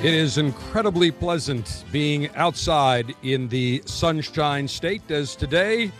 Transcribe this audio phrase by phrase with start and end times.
[0.00, 5.90] It is incredibly pleasant being outside in the Sunshine State as today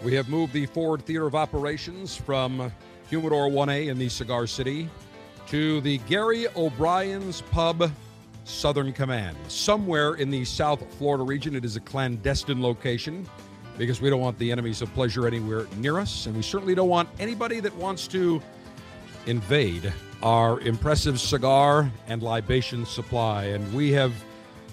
[0.00, 2.72] we have moved the Ford Theater of Operations from
[3.10, 4.88] Humidor 1A in the Cigar City
[5.48, 7.90] to the Gary O'Brien's Pub
[8.44, 9.36] Southern Command.
[9.48, 13.28] Somewhere in the South Florida region, it is a clandestine location
[13.76, 16.88] because we don't want the enemies of pleasure anywhere near us, and we certainly don't
[16.88, 18.40] want anybody that wants to
[19.26, 23.44] invade our impressive cigar and libation supply.
[23.44, 24.12] And we have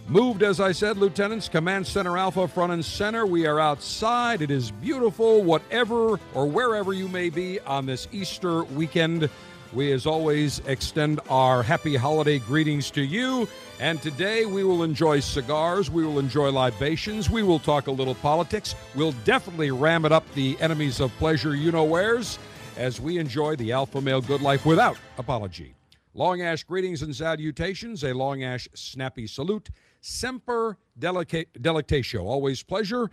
[0.08, 3.26] moved, as I said, Lieutenants, Command Center Alpha front and center.
[3.26, 4.42] We are outside.
[4.42, 9.30] It is beautiful, whatever or wherever you may be on this Easter weekend.
[9.74, 13.48] We, as always, extend our happy holiday greetings to you.
[13.80, 18.16] And today we will enjoy cigars, we will enjoy libations, we will talk a little
[18.16, 18.74] politics.
[18.96, 22.40] We'll definitely ram it up the enemies of pleasure, you know where's
[22.78, 25.76] as we enjoy the alpha male good life without apology.
[26.14, 29.70] Long Ash greetings and salutations, a Long Ash snappy salute.
[30.02, 33.10] Semper delectatio, always pleasure.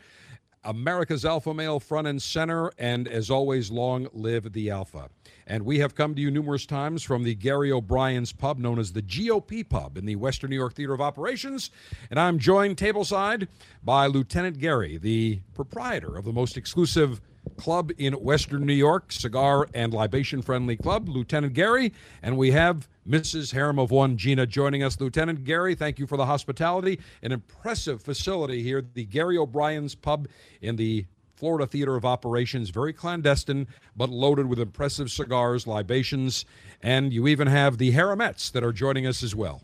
[0.65, 5.09] America's alpha male front and center, and as always, long live the alpha.
[5.49, 8.93] And we have come to you numerous times from the Gary O'Brien's pub, known as
[8.93, 11.71] the GOP Pub in the Western New York Theater of Operations.
[12.11, 13.49] And I'm joined tableside
[13.83, 17.21] by Lieutenant Gary, the proprietor of the most exclusive
[17.57, 21.93] club in Western New York, cigar and libation friendly club, Lieutenant Gary.
[22.23, 23.53] And we have Mrs.
[23.53, 25.01] Harem of One, Gina, joining us.
[25.01, 27.01] Lieutenant Gary, thank you for the hospitality.
[27.23, 30.29] An impressive facility here, the Gary O'Brien's Pub
[30.61, 33.67] in the Florida Theater of Operations, very clandestine,
[33.97, 36.45] but loaded with impressive cigars, libations,
[36.83, 39.61] and you even have the Haremettes that are joining us as well.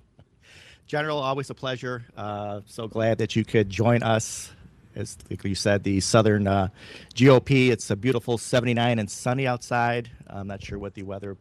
[0.88, 2.04] General, always a pleasure.
[2.16, 4.50] Uh, so glad that you could join us
[4.98, 6.68] as you said, the Southern uh,
[7.14, 7.70] GOP.
[7.70, 10.10] It's a beautiful 79 and sunny outside.
[10.26, 11.36] I'm not sure what the weather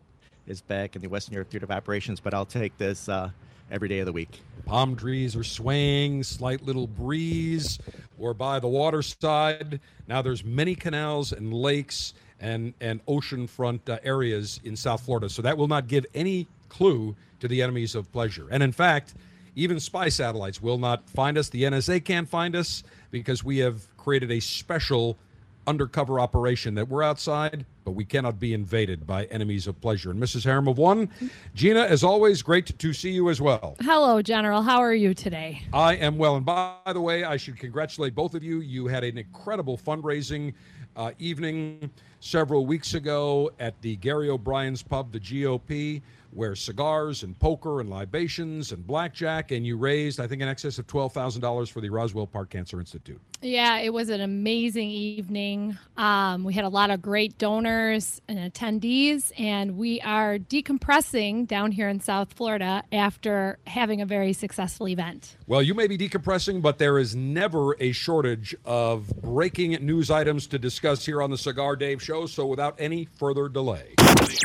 [0.46, 3.32] is back in the Western York Theater of Operations, but I'll take this uh,
[3.72, 4.42] every day of the week.
[4.66, 7.80] Palm trees are swaying, slight little breeze.
[8.18, 9.80] We're by the waterside.
[10.08, 15.30] Now there's many canals and lakes and, and oceanfront uh, areas in South Florida.
[15.30, 18.48] So that will not give any clue to the enemies of pleasure.
[18.52, 19.16] And in fact,
[19.58, 21.50] even spy satellites will not find us.
[21.50, 25.18] The NSA can't find us because we have created a special
[25.66, 30.12] undercover operation that we're outside, but we cannot be invaded by enemies of pleasure.
[30.12, 30.46] And Mrs.
[30.46, 31.10] Harem of One,
[31.56, 33.76] Gina, as always, great to see you as well.
[33.82, 34.62] Hello, General.
[34.62, 35.64] How are you today?
[35.74, 36.38] I am well.
[36.38, 38.60] And by the way, I should congratulate both of you.
[38.60, 40.54] You had an incredible fundraising
[40.96, 41.90] uh, evening
[42.20, 46.02] several weeks ago at the Gary O'Brien's Pub, the GOP
[46.32, 50.78] where cigars and poker and libations and blackjack, and you raised, I think, in excess
[50.78, 53.20] of $12,000 for the Roswell Park Cancer Institute.
[53.42, 55.78] Yeah, it was an amazing evening.
[55.96, 61.72] Um, we had a lot of great donors and attendees, and we are decompressing down
[61.72, 65.38] here in South Florida after having a very successful event.
[65.46, 70.48] Well, you may be decompressing, but there is never a shortage of breaking news items
[70.48, 72.26] to discuss here on the Cigar Dave Show.
[72.26, 73.94] So, without any further delay,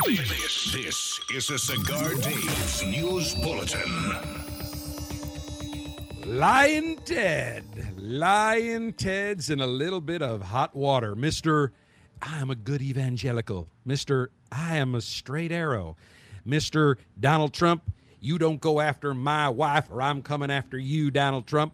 [0.05, 4.15] this, this is a Cigar Dave's News Bulletin.
[6.23, 7.65] Lyin' Ted.
[7.97, 11.15] Lyin' Ted's in a little bit of hot water.
[11.15, 11.71] Mr.
[12.21, 13.69] I am a good evangelical.
[13.87, 14.27] Mr.
[14.51, 15.97] I am a straight arrow.
[16.47, 16.97] Mr.
[17.19, 21.73] Donald Trump, you don't go after my wife or I'm coming after you, Donald Trump.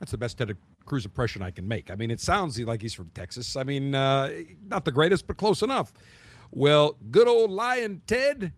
[0.00, 1.92] That's the best Ted Cruz impression I can make.
[1.92, 3.54] I mean, it sounds like he's from Texas.
[3.54, 4.32] I mean, uh,
[4.66, 5.92] not the greatest, but close enough.
[6.50, 8.52] Well, good old Lyin' Ted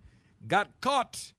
[0.49, 1.32] got caught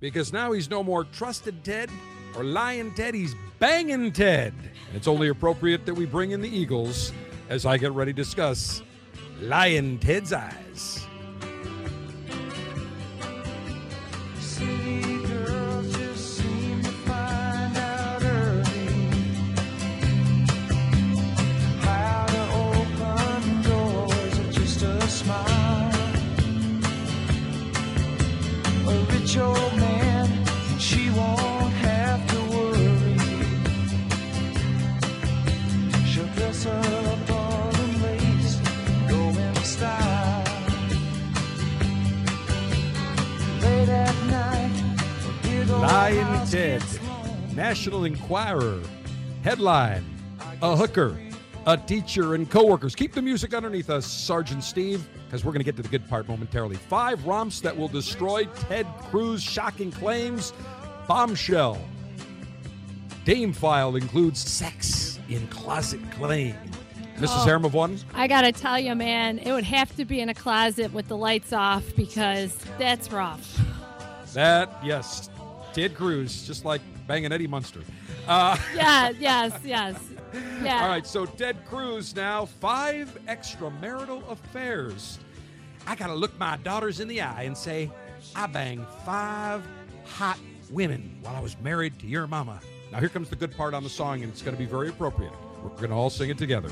[0.00, 1.90] because now he's no more trusted Ted
[2.36, 4.54] or Lyin' Ted, he's banging Ted.
[4.88, 7.12] And it's only appropriate that we bring in the Eagles
[7.48, 8.82] as I get ready to discuss
[9.40, 11.06] Lyin' Ted's Eyes.
[29.32, 30.30] Spiritual man,
[30.70, 33.16] and she won't have to worry.
[36.06, 38.60] She'll dress up all in lace,
[39.08, 40.44] go in style.
[43.62, 44.72] Late at night,
[45.26, 47.54] a big Lion house Ted, gets lonely.
[47.54, 48.82] National Enquirer,
[49.44, 50.04] headline:
[50.60, 51.18] A hooker,
[51.66, 52.94] a teacher, and coworkers.
[52.94, 56.08] Keep the music underneath us, Sergeant Steve, because we're going to get to the good
[56.08, 56.76] part momentarily.
[56.76, 59.42] Five romps that will destroy Ted Cruz.
[59.42, 60.52] Shocking claims.
[61.06, 61.78] Bombshell.
[63.24, 66.56] Dame file includes sex in closet claim.
[67.16, 67.46] Mrs.
[67.46, 67.66] Oh.
[67.66, 67.98] Of one.
[68.14, 71.16] I gotta tell you, man, it would have to be in a closet with the
[71.16, 73.60] lights off because that's rough.
[74.32, 75.30] That yes,
[75.72, 77.80] Ted Cruz, just like banging Eddie Munster.
[78.26, 79.96] Uh, Yeah, yes, yes.
[80.62, 80.82] Yeah.
[80.82, 85.18] All right, so Ted Cruz now five extramarital affairs.
[85.86, 87.90] I gotta look my daughters in the eye and say,
[88.36, 89.66] I banged five
[90.04, 90.38] hot
[90.70, 92.60] women while I was married to your mama.
[92.92, 95.32] Now here comes the good part on the song, and it's gonna be very appropriate.
[95.62, 96.70] We're gonna all sing it together.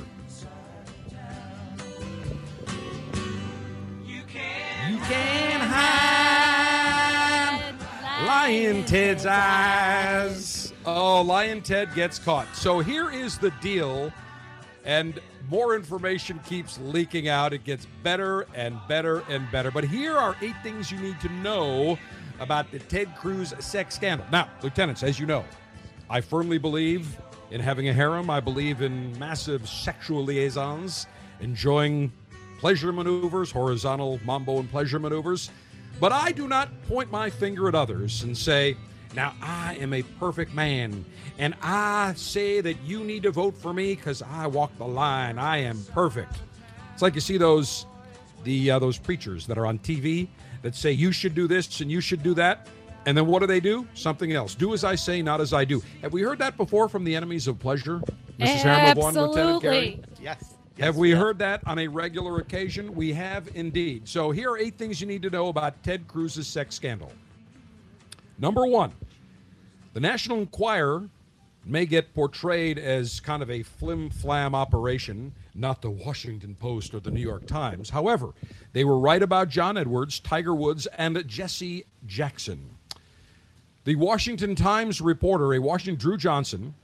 [4.06, 7.74] You can You can hide
[8.26, 10.59] Lyin' Ted's eyes.
[10.92, 12.48] Oh, Lyin' Ted gets caught.
[12.56, 14.12] So here is the deal,
[14.84, 17.52] and more information keeps leaking out.
[17.52, 19.70] It gets better and better and better.
[19.70, 21.96] But here are eight things you need to know
[22.40, 24.26] about the Ted Cruz sex scandal.
[24.32, 25.44] Now, lieutenants, as you know,
[26.08, 27.16] I firmly believe
[27.52, 28.28] in having a harem.
[28.28, 31.06] I believe in massive sexual liaisons,
[31.40, 32.10] enjoying
[32.58, 35.50] pleasure maneuvers, horizontal mambo and pleasure maneuvers.
[36.00, 38.76] But I do not point my finger at others and say,
[39.14, 41.04] now I am a perfect man,
[41.38, 45.38] and I say that you need to vote for me because I walk the line.
[45.38, 46.34] I am perfect.
[46.92, 47.86] It's like you see those
[48.44, 50.28] the uh, those preachers that are on TV
[50.62, 52.68] that say you should do this and you should do that,
[53.06, 53.86] and then what do they do?
[53.94, 54.54] Something else.
[54.54, 55.82] Do as I say, not as I do.
[56.02, 58.00] Have we heard that before from the enemies of pleasure,
[58.38, 58.62] Mrs.
[58.62, 59.76] Harriman of Lieutenant Gary?
[59.78, 60.24] Absolutely.
[60.24, 60.54] Yes.
[60.78, 61.18] Have we yes.
[61.18, 62.94] heard that on a regular occasion?
[62.94, 64.08] We have indeed.
[64.08, 67.12] So here are eight things you need to know about Ted Cruz's sex scandal.
[68.40, 68.92] Number one,
[69.92, 71.08] the National Enquirer
[71.66, 77.00] may get portrayed as kind of a flim flam operation, not the Washington Post or
[77.00, 77.90] the New York Times.
[77.90, 78.32] However,
[78.72, 82.70] they were right about John Edwards, Tiger Woods, and Jesse Jackson.
[83.84, 86.75] The Washington Times reporter, a Washington Drew Johnson,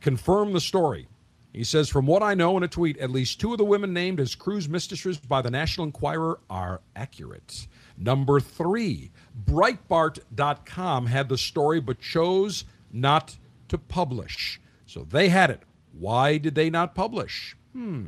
[0.00, 1.08] confirmed the story.
[1.52, 3.92] He says, From what I know in a tweet, at least two of the women
[3.92, 7.66] named as Cruz mistresses by the National Enquirer are accurate.
[7.96, 9.10] Number three,
[9.44, 13.36] Breitbart.com had the story but chose not
[13.68, 14.60] to publish.
[14.86, 15.62] So they had it.
[15.92, 17.56] Why did they not publish?
[17.72, 18.06] Hmm.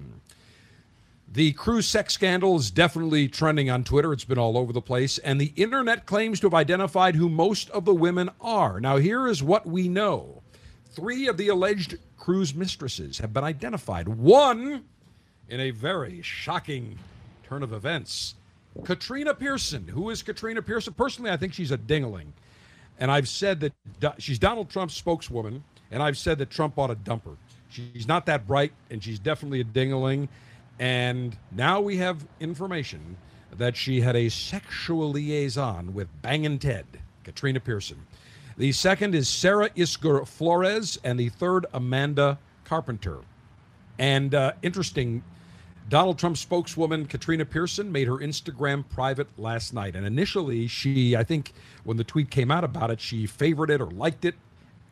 [1.32, 4.12] The Cruz sex scandal is definitely trending on Twitter.
[4.12, 5.18] It's been all over the place.
[5.18, 8.80] And the internet claims to have identified who most of the women are.
[8.80, 10.42] Now, here is what we know
[10.90, 14.08] three of the alleged Cruz mistresses have been identified.
[14.08, 14.84] One,
[15.48, 16.98] in a very shocking
[17.44, 18.34] turn of events,
[18.84, 19.88] Katrina Pearson.
[19.88, 20.94] Who is Katrina Pearson?
[20.94, 22.32] Personally, I think she's a dingling.
[22.98, 23.72] And I've said that
[24.18, 27.32] she's Donald Trump's spokeswoman, and I've said that Trump ought to dump her.
[27.70, 30.28] She's not that bright, and she's definitely a dingling.
[30.78, 33.16] And now we have information
[33.56, 36.86] that she had a sexual liaison with Bangin' Ted,
[37.24, 38.06] Katrina Pearson.
[38.56, 43.18] The second is Sarah Isgur Flores, and the third, Amanda Carpenter.
[43.98, 45.22] And uh, interesting,
[45.88, 49.96] Donald Trump spokeswoman Katrina Pearson made her Instagram private last night.
[49.96, 51.52] And initially, she, I think,
[51.84, 54.36] when the tweet came out about it, she favored it or liked it.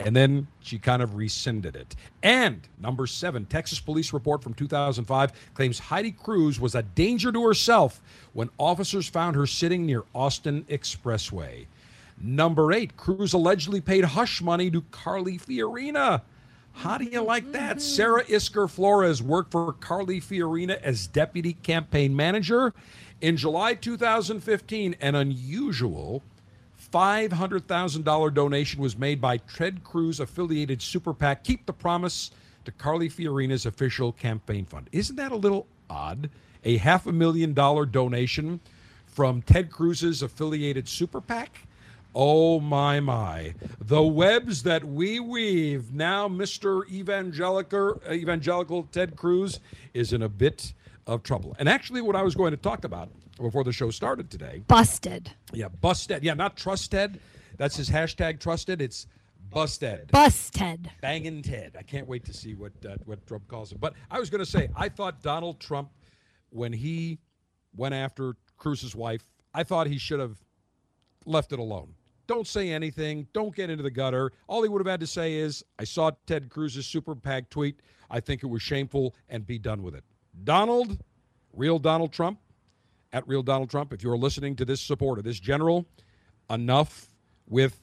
[0.01, 1.97] And then she kind of rescinded it.
[2.23, 7.45] And number seven, Texas police report from 2005 claims Heidi Cruz was a danger to
[7.45, 8.01] herself
[8.33, 11.67] when officers found her sitting near Austin Expressway.
[12.21, 16.23] Number eight, Cruz allegedly paid hush money to Carly Fiorina.
[16.79, 17.79] How do you like that?
[17.79, 17.81] Mm-hmm.
[17.81, 22.73] Sarah Isgur Flores worked for Carly Fiorina as deputy campaign manager.
[23.21, 26.23] In July 2015, an unusual
[26.93, 32.31] $500,000 donation was made by Ted Cruz affiliated super PAC Keep the Promise
[32.65, 34.89] to Carly Fiorina's official campaign fund.
[34.93, 36.31] Isn't that a little odd?
[36.63, 38.61] A half a million dollar donation
[39.05, 41.67] from Ted Cruz's affiliated super PAC?
[42.15, 43.55] Oh my my.
[43.81, 45.93] The webs that we weave.
[45.93, 46.89] Now Mr.
[46.91, 49.61] Evangelical evangelical Ted Cruz
[49.95, 50.73] is in a bit
[51.07, 51.55] of trouble.
[51.59, 53.09] And actually what I was going to talk about
[53.41, 55.31] before the show started today Busted.
[55.53, 56.25] yeah, busted.
[56.25, 57.21] Yeah, not trusted.
[57.57, 58.81] That's his hashtag trusted.
[58.83, 59.07] It's
[59.51, 60.11] busted.
[60.11, 60.91] Busted.
[61.01, 61.77] Banging Ted.
[61.79, 63.79] I can't wait to see what uh, what Trump calls him.
[63.81, 65.91] But I was going to say, I thought Donald Trump,
[66.51, 67.19] when he
[67.77, 69.25] went after Cruz's wife,
[69.55, 70.37] I thought he should have
[71.25, 71.95] left it alone.
[72.29, 73.27] Don't say anything.
[73.33, 74.33] Don't get into the gutter.
[74.47, 77.81] All he would have had to say is, I saw Ted Cruz's super PAC tweet.
[78.11, 80.05] I think it was shameful and be done with it.
[80.45, 81.03] Donald,
[81.55, 82.39] real Donald Trump,
[83.15, 85.87] at real Donald Trump, if you're listening to this supporter, this general,
[86.51, 87.09] enough
[87.49, 87.81] with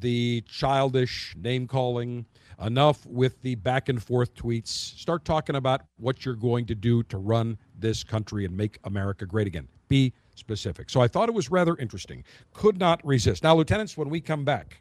[0.00, 2.26] the childish name calling,
[2.60, 4.66] enough with the back and forth tweets.
[4.66, 9.24] Start talking about what you're going to do to run this country and make America
[9.24, 9.68] great again.
[9.86, 10.90] Be specific.
[10.90, 12.24] So I thought it was rather interesting.
[12.52, 13.42] Could not resist.
[13.42, 14.80] Now, lieutenants, when we come back,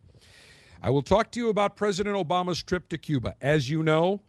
[0.81, 3.35] I will talk to you about President Obama's trip to Cuba.
[3.41, 4.21] As you know,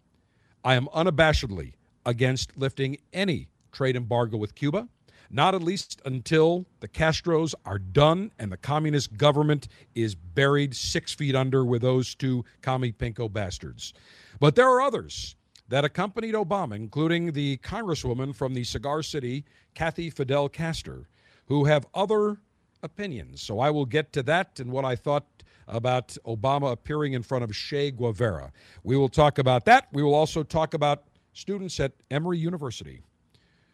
[0.64, 1.72] I am unabashedly
[2.06, 4.88] against lifting any trade embargo with Cuba,
[5.30, 11.12] not at least until the Castros are done and the communist government is buried six
[11.12, 13.94] feet under with those two commie pinko bastards.
[14.38, 15.36] But there are others
[15.68, 21.08] that accompanied Obama, including the Congresswoman from the Cigar City, Kathy Fidel Castor,
[21.46, 22.38] who have other
[22.82, 23.42] opinions.
[23.42, 25.24] So I will get to that and what I thought
[25.66, 28.52] about Obama appearing in front of Che Guevara.
[28.82, 29.88] We will talk about that.
[29.92, 33.02] We will also talk about students at Emory University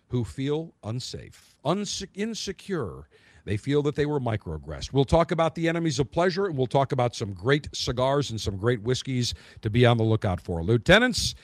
[0.09, 3.09] who feel unsafe, unse- insecure.
[3.45, 4.93] They feel that they were microaggressed.
[4.93, 8.41] We'll talk about the enemies of pleasure, and we'll talk about some great cigars and
[8.41, 10.62] some great whiskeys to be on the lookout for.
[10.62, 11.35] Lieutenants,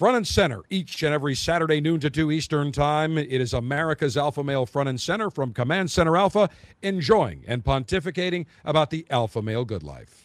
[0.00, 3.18] front and center each and every Saturday, noon to 2 Eastern Time.
[3.18, 6.48] It is America's Alpha Male front and center from Command Center Alpha,
[6.80, 10.24] enjoying and pontificating about the Alpha Male good life.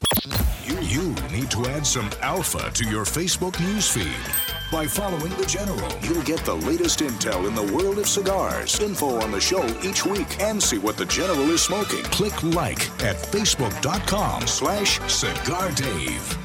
[0.63, 4.71] You, you need to add some alpha to your Facebook newsfeed.
[4.71, 9.19] By following the General, you'll get the latest intel in the world of cigars, info
[9.19, 12.03] on the show each week, and see what the General is smoking.
[12.03, 16.44] Click like at facebook.com slash cigar dave.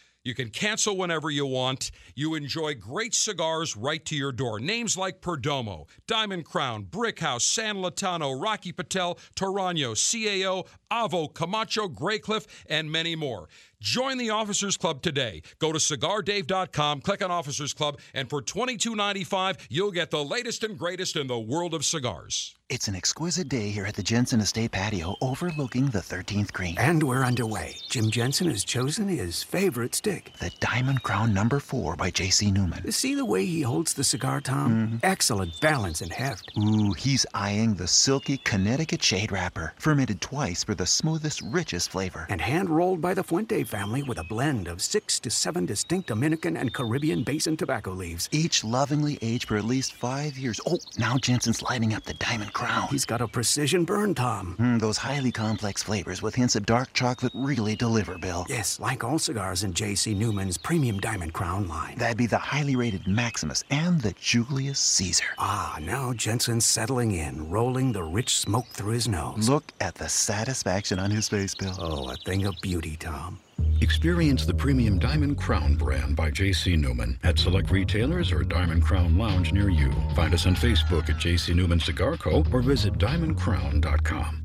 [0.23, 1.89] You can cancel whenever you want.
[2.13, 4.59] You enjoy great cigars right to your door.
[4.59, 12.45] Names like Perdomo, Diamond Crown, Brickhouse, San Lotano, Rocky Patel, Torano, CAO, Avo, Camacho, Graycliff,
[12.67, 13.49] and many more.
[13.81, 15.41] Join the Officers Club today.
[15.57, 20.77] Go to cigardave.com, click on Officers Club, and for $22.95, you'll get the latest and
[20.77, 22.53] greatest in the world of cigars.
[22.69, 26.77] It's an exquisite day here at the Jensen Estate patio overlooking the 13th green.
[26.77, 27.75] And we're underway.
[27.89, 30.31] Jim Jensen has chosen his favorite stick.
[30.39, 32.49] The Diamond Crown number 4 by J.C.
[32.49, 32.89] Newman.
[32.93, 34.71] See the way he holds the cigar, Tom?
[34.71, 34.97] Mm-hmm.
[35.03, 36.49] Excellent balance and heft.
[36.57, 42.25] Ooh, he's eyeing the silky Connecticut shade wrapper, fermented twice for the smoothest, richest flavor.
[42.29, 46.09] And hand rolled by the Fuente family with a blend of six to seven distinct
[46.09, 48.27] Dominican and Caribbean basin tobacco leaves.
[48.33, 50.59] Each lovingly aged for at least five years.
[50.67, 52.89] Oh, now Jensen's lighting up the Diamond Crown.
[52.89, 54.57] He's got a precision burn, Tom.
[54.59, 58.45] Mm, those highly complex flavors with hints of dark chocolate really deliver, Bill.
[58.49, 60.13] Yes, like all cigars in J.C.
[60.13, 61.97] Newman's premium Diamond Crown line.
[61.97, 65.23] That'd be the highly rated Maximus and the Julius Caesar.
[65.37, 69.47] Ah, now Jensen's settling in, rolling the rich smoke through his nose.
[69.47, 71.75] Look at the satisfaction on his face, Bill.
[71.79, 73.39] Oh, a thing of beauty, Tom.
[73.81, 76.75] Experience the premium Diamond Crown brand by J.C.
[76.75, 79.91] Newman at select retailers or Diamond Crown Lounge near you.
[80.15, 81.53] Find us on Facebook at J.C.
[81.53, 82.43] Newman Cigar Co.
[82.51, 84.41] or visit diamondcrown.com.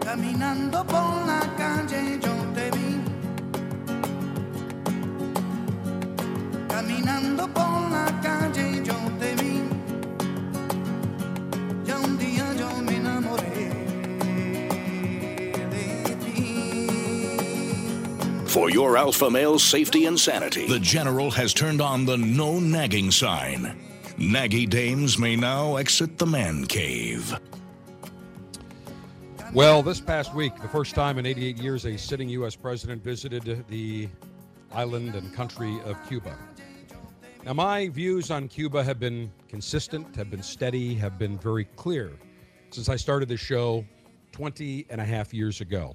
[0.00, 3.00] Caminando por la calle yo te vi.
[6.68, 8.95] Caminando por la calle yo
[18.56, 23.10] For your alpha male safety and sanity, the General has turned on the no nagging
[23.10, 23.78] sign.
[24.16, 27.38] Naggy dames may now exit the man cave.
[29.52, 32.56] Well, this past week, the first time in 88 years, a sitting U.S.
[32.56, 34.08] president visited the
[34.72, 36.34] island and country of Cuba.
[37.44, 42.10] Now, my views on Cuba have been consistent, have been steady, have been very clear
[42.70, 43.84] since I started the show
[44.32, 45.94] 20 and a half years ago.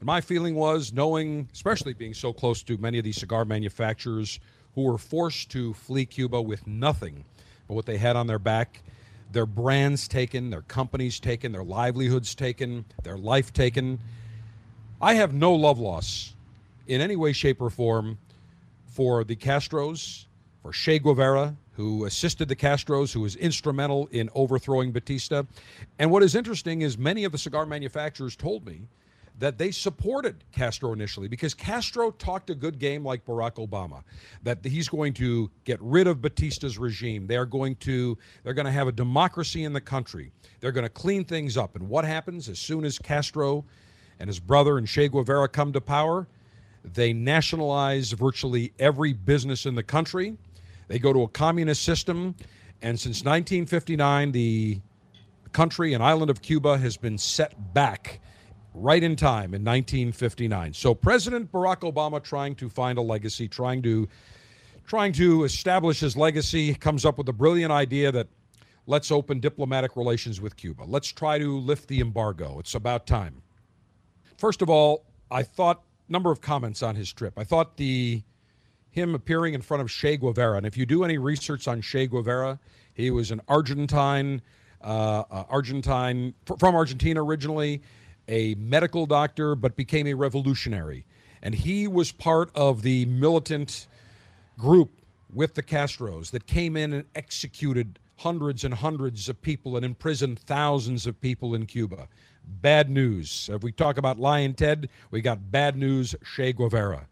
[0.00, 4.40] And my feeling was, knowing, especially being so close to many of these cigar manufacturers
[4.74, 7.24] who were forced to flee Cuba with nothing
[7.68, 8.82] but what they had on their back,
[9.30, 13.98] their brands taken, their companies taken, their livelihoods taken, their life taken.
[15.02, 16.34] I have no love loss
[16.86, 18.18] in any way, shape, or form
[18.86, 20.24] for the Castros,
[20.62, 25.42] for Che Guevara, who assisted the Castros, who was instrumental in overthrowing Batista.
[25.98, 28.88] And what is interesting is many of the cigar manufacturers told me
[29.40, 34.02] that they supported Castro initially because Castro talked a good game like Barack Obama
[34.42, 37.26] that he's going to get rid of Batista's regime.
[37.26, 40.30] They are going to they're going to have a democracy in the country.
[40.60, 41.74] They're going to clean things up.
[41.74, 43.64] And what happens as soon as Castro
[44.20, 46.28] and his brother and Che Guevara come to power?
[46.84, 50.36] They nationalize virtually every business in the country.
[50.88, 52.34] They go to a communist system.
[52.82, 54.80] And since 1959 the
[55.52, 58.20] country and island of Cuba has been set back
[58.74, 60.72] right in time in 1959.
[60.74, 64.08] So President Barack Obama trying to find a legacy, trying to
[64.86, 68.26] trying to establish his legacy comes up with a brilliant idea that
[68.86, 70.82] let's open diplomatic relations with Cuba.
[70.84, 72.58] Let's try to lift the embargo.
[72.58, 73.40] It's about time.
[74.36, 77.34] First of all, I thought number of comments on his trip.
[77.36, 78.22] I thought the
[78.90, 82.08] him appearing in front of Che Guevara, and if you do any research on Che
[82.08, 82.58] Guevara,
[82.92, 84.42] he was an Argentine,
[84.82, 87.80] uh, uh, Argentine from Argentina originally
[88.30, 91.04] a medical doctor, but became a revolutionary.
[91.42, 93.88] And he was part of the militant
[94.56, 94.90] group
[95.32, 100.38] with the Castros that came in and executed hundreds and hundreds of people and imprisoned
[100.38, 102.08] thousands of people in Cuba.
[102.44, 103.48] Bad news.
[103.52, 107.06] If we talk about Lyin' Ted, we got bad news Che Guevara.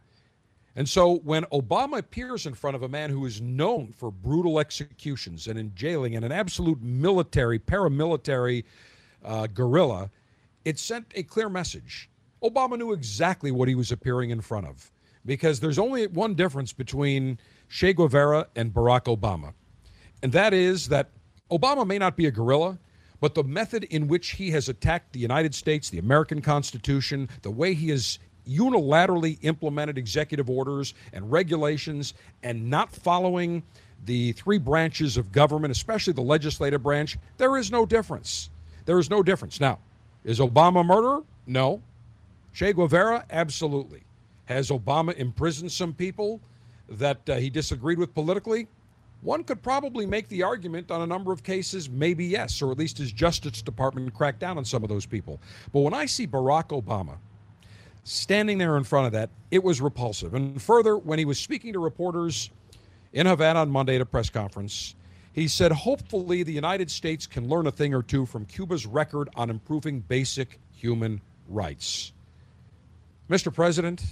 [0.77, 4.61] And so when Obama appears in front of a man who is known for brutal
[4.61, 8.65] executions and in jailing and an absolute military, paramilitary
[9.25, 10.11] uh, guerrilla,
[10.69, 12.11] it sent a clear message.
[12.43, 14.93] Obama knew exactly what he was appearing in front of
[15.25, 17.39] because there's only one difference between
[17.71, 19.55] Che Guevara and Barack Obama.
[20.23, 21.09] And that is that
[21.51, 22.79] Obama may not be a guerrilla,
[23.19, 27.51] but the method in which he has attacked the United States, the American Constitution, the
[27.51, 33.63] way he has unilaterally implemented executive orders and regulations and not following
[34.05, 38.51] the three branches of government, especially the legislative branch, there is no difference.
[38.85, 39.61] There is no difference.
[39.61, 39.79] Now,
[40.25, 41.23] is Obama a murderer?
[41.47, 41.83] No.
[42.53, 43.25] Che Guevara?
[43.31, 44.03] Absolutely.
[44.47, 46.41] Has Obama imprisoned some people
[46.89, 48.67] that uh, he disagreed with politically?
[49.21, 52.79] One could probably make the argument on a number of cases, maybe yes, or at
[52.79, 55.41] least his Justice Department cracked down on some of those people.
[55.73, 57.17] But when I see Barack Obama
[58.05, 60.35] standing there in front of that, it was repulsive.
[60.35, 62.51] And further, when he was speaking to reporters
[63.13, 64.95] in Havana on Monday at a press conference,
[65.39, 69.29] he said, hopefully, the United States can learn a thing or two from Cuba's record
[69.37, 72.13] on improving basic human rights.
[73.31, 73.55] Mr.
[73.55, 74.03] President,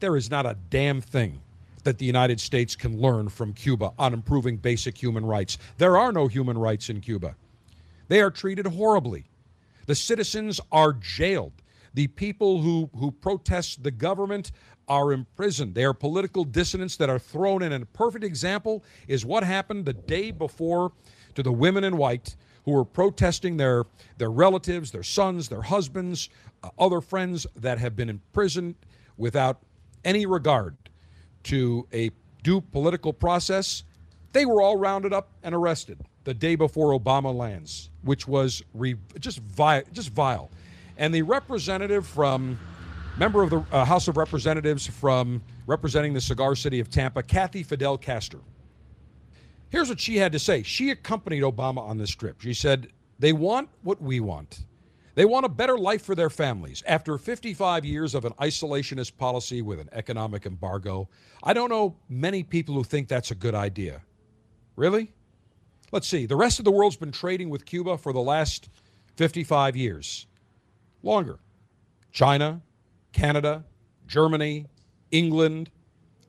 [0.00, 1.40] there is not a damn thing
[1.84, 5.56] that the United States can learn from Cuba on improving basic human rights.
[5.78, 7.36] There are no human rights in Cuba.
[8.08, 9.24] They are treated horribly.
[9.86, 11.52] The citizens are jailed.
[11.94, 14.52] The people who, who protest the government
[14.88, 15.74] are imprisoned.
[15.74, 17.72] They are political dissidents that are thrown in.
[17.72, 20.92] And a perfect example is what happened the day before
[21.34, 23.84] to the women in white who were protesting their,
[24.18, 26.28] their relatives, their sons, their husbands,
[26.62, 28.74] uh, other friends that have been imprisoned
[29.16, 29.60] without
[30.04, 30.76] any regard
[31.44, 32.10] to a
[32.42, 33.84] due political process.
[34.32, 38.96] They were all rounded up and arrested the day before Obama lands, which was re-
[39.18, 40.50] just vile, just vile.
[41.00, 42.58] And the representative from
[43.16, 47.62] member of the uh, House of Representatives from representing the cigar city of Tampa, Kathy
[47.62, 48.40] Fidel Castor.
[49.70, 50.62] Here's what she had to say.
[50.62, 52.42] She accompanied Obama on this trip.
[52.42, 54.66] She said, They want what we want.
[55.14, 56.82] They want a better life for their families.
[56.86, 61.08] After 55 years of an isolationist policy with an economic embargo,
[61.42, 64.02] I don't know many people who think that's a good idea.
[64.76, 65.12] Really?
[65.92, 66.26] Let's see.
[66.26, 68.68] The rest of the world's been trading with Cuba for the last
[69.16, 70.26] 55 years.
[71.02, 71.38] Longer.
[72.12, 72.60] China,
[73.12, 73.64] Canada,
[74.06, 74.66] Germany,
[75.10, 75.70] England,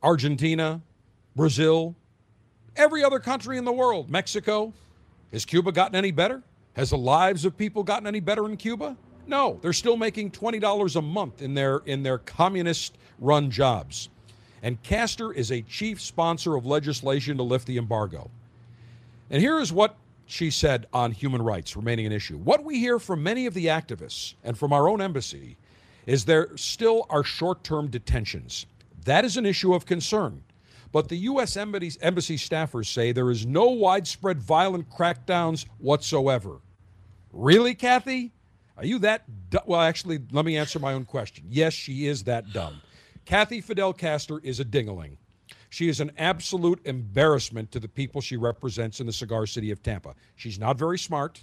[0.03, 0.81] Argentina,
[1.35, 1.95] Brazil,
[2.75, 4.73] every other country in the world, Mexico.
[5.31, 6.43] Has Cuba gotten any better?
[6.73, 8.97] Has the lives of people gotten any better in Cuba?
[9.27, 14.09] No, they're still making $20 a month in their in their communist run jobs.
[14.63, 18.29] And Castor is a chief sponsor of legislation to lift the embargo.
[19.29, 19.95] And here is what
[20.31, 22.37] she said on human rights remaining an issue.
[22.37, 25.57] What we hear from many of the activists and from our own embassy
[26.05, 28.65] is there still are short-term detentions.
[29.03, 30.41] That is an issue of concern.
[30.93, 31.57] But the U.S.
[31.57, 36.61] Embassy, embassy staffers say there is no widespread violent crackdowns whatsoever.
[37.33, 38.31] Really, Kathy?
[38.77, 39.25] Are you that
[39.65, 39.81] well?
[39.81, 41.45] Actually, let me answer my own question.
[41.49, 42.81] Yes, she is that dumb.
[43.25, 45.17] Kathy Fidel Castor is a dingaling.
[45.71, 49.81] She is an absolute embarrassment to the people she represents in the cigar city of
[49.81, 50.15] Tampa.
[50.35, 51.41] She's not very smart.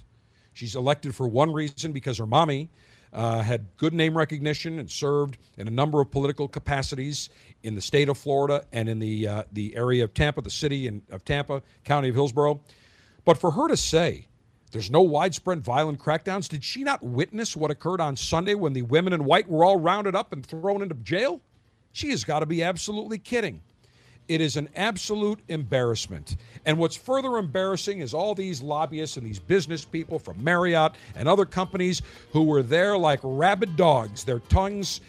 [0.52, 2.68] She's elected for one reason because her mommy
[3.14, 7.30] uh, had good name recognition and served in a number of political capacities
[7.62, 10.88] in the state of Florida and in the uh, the area of Tampa, the city
[10.88, 12.60] in, of Tampa, county of Hillsborough.
[13.24, 14.26] But for her to say
[14.72, 18.82] there's no widespread violent crackdowns, did she not witness what occurred on Sunday when the
[18.82, 21.40] women in white were all rounded up and thrown into jail?
[21.92, 23.62] She has got to be absolutely kidding.
[24.28, 26.36] It is an absolute embarrassment.
[26.66, 31.26] And what's further embarrassing is all these lobbyists and these business people from Marriott and
[31.26, 35.00] other companies who were there like rabid dogs, their tongues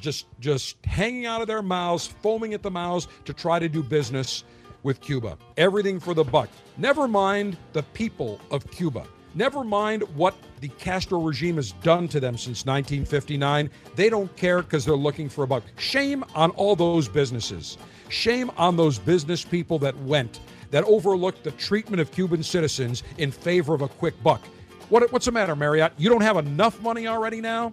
[0.00, 3.82] just just hanging out of their mouths, foaming at the mouths to try to do
[3.82, 4.44] business
[4.82, 5.36] with Cuba.
[5.56, 6.48] Everything for the buck.
[6.76, 9.06] Never mind the people of Cuba.
[9.34, 13.68] Never mind what the Castro regime has done to them since 1959.
[13.94, 15.62] They don't care because they're looking for a buck.
[15.76, 17.76] Shame on all those businesses.
[18.08, 20.40] Shame on those business people that went,
[20.70, 24.42] that overlooked the treatment of Cuban citizens in favor of a quick buck.
[24.88, 25.92] What, what's the matter, Marriott?
[25.96, 27.72] You don't have enough money already now?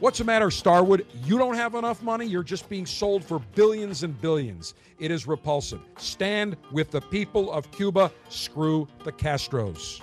[0.00, 1.06] What's the matter, Starwood?
[1.24, 2.24] You don't have enough money?
[2.24, 4.74] You're just being sold for billions and billions.
[5.00, 5.80] It is repulsive.
[5.96, 8.12] Stand with the people of Cuba.
[8.28, 10.00] Screw the Castros.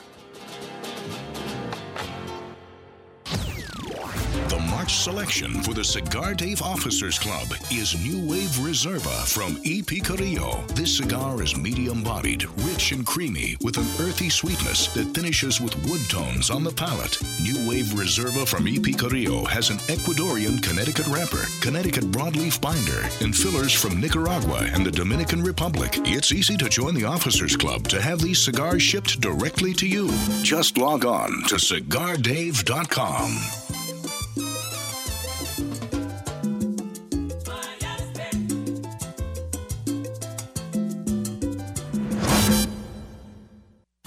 [4.87, 10.63] Selection for the Cigar Dave Officers Club is New Wave Reserva from EP Carrillo.
[10.75, 15.75] This cigar is medium bodied, rich and creamy, with an earthy sweetness that finishes with
[15.89, 17.17] wood tones on the palate.
[17.41, 23.35] New Wave Reserva from EP Carrillo has an Ecuadorian Connecticut wrapper, Connecticut broadleaf binder, and
[23.35, 25.93] fillers from Nicaragua and the Dominican Republic.
[26.05, 30.11] It's easy to join the Officers Club to have these cigars shipped directly to you.
[30.43, 33.64] Just log on to cigardave.com.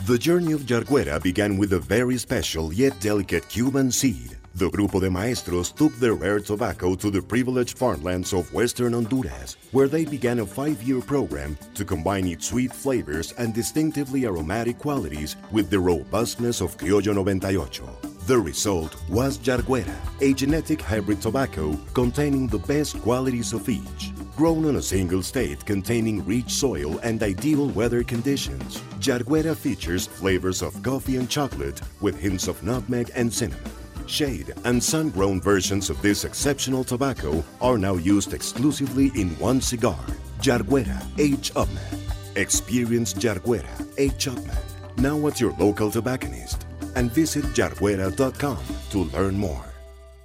[0.09, 4.39] The journey of Yarguera began with a very special yet delicate Cuban seed.
[4.55, 9.59] The Grupo de Maestros took their rare tobacco to the privileged farmlands of western Honduras,
[9.73, 14.79] where they began a five year program to combine its sweet flavors and distinctively aromatic
[14.79, 18.27] qualities with the robustness of Criollo 98.
[18.27, 24.13] The result was Yarguera, a genetic hybrid tobacco containing the best qualities of each.
[24.39, 30.63] Grown on a single state containing rich soil and ideal weather conditions, Yarguera features flavors
[30.63, 33.69] of coffee and chocolate with hints of nutmeg and cinnamon.
[34.07, 39.61] Shade and sun grown versions of this exceptional tobacco are now used exclusively in one
[39.61, 40.07] cigar,
[40.41, 41.53] Yarguera H.
[41.55, 41.99] Upmann.
[42.37, 44.29] Experience Yarguera H.
[44.29, 44.63] Upmann
[44.99, 49.65] now at your local tobacconist and visit jarguera.com to learn more.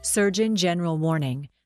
[0.03, 1.49] Surgeon General warning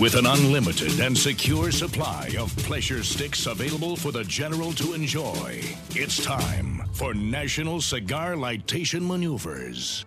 [0.00, 5.60] With an unlimited and secure supply of pleasure sticks available for the general to enjoy,
[5.90, 10.06] it's time for National Cigar Lightation Maneuvers.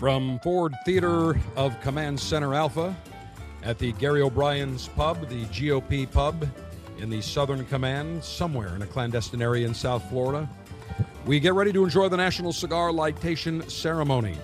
[0.00, 2.96] From Ford Theater of Command Center Alpha
[3.64, 6.48] at the Gary O'Brien's Pub, the GOP Pub
[7.00, 10.48] in the Southern Command, somewhere in a clandestine area in South Florida,
[11.26, 14.38] we get ready to enjoy the National Cigar Lightation Ceremony.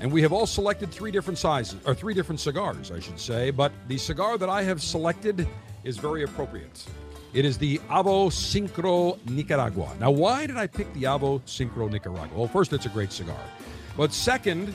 [0.00, 3.50] And we have all selected three different sizes, or three different cigars, I should say,
[3.50, 5.46] but the cigar that I have selected
[5.82, 6.84] is very appropriate.
[7.34, 9.94] It is the Avo Syncro Nicaragua.
[9.98, 12.38] Now, why did I pick the Avo Syncro Nicaragua?
[12.38, 13.40] Well, first, it's a great cigar.
[13.96, 14.72] But second,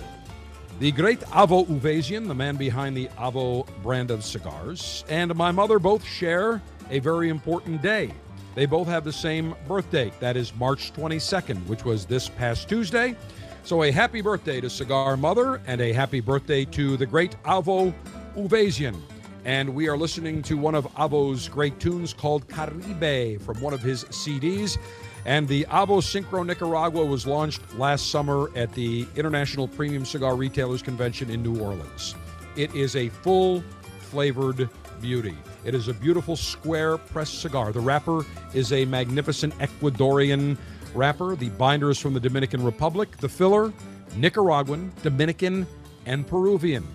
[0.80, 5.80] the great Avo Uvezian, the man behind the Avo brand of cigars, and my mother
[5.80, 8.14] both share a very important day.
[8.56, 10.12] They both have the same birthday.
[10.20, 13.16] That is March 22nd, which was this past Tuesday.
[13.66, 17.94] So a happy birthday to Cigar Mother and a happy birthday to the great Avo
[18.36, 19.00] Uvezian.
[19.46, 23.80] And we are listening to one of Avo's great tunes called Caribe from one of
[23.80, 24.78] his CDs.
[25.26, 30.82] And the Avo Syncro Nicaragua was launched last summer at the International Premium Cigar Retailers
[30.82, 32.16] Convention in New Orleans.
[32.58, 33.64] It is a full
[34.00, 34.70] flavored
[35.02, 35.38] beauty.
[35.64, 37.72] It is a beautiful square pressed cigar.
[37.72, 40.58] The wrapper is a magnificent Ecuadorian
[40.96, 41.36] wrapper.
[41.36, 43.18] The binder is from the Dominican Republic.
[43.18, 43.74] The filler,
[44.16, 45.68] Nicaraguan, Dominican,
[46.06, 46.86] and Peruvian.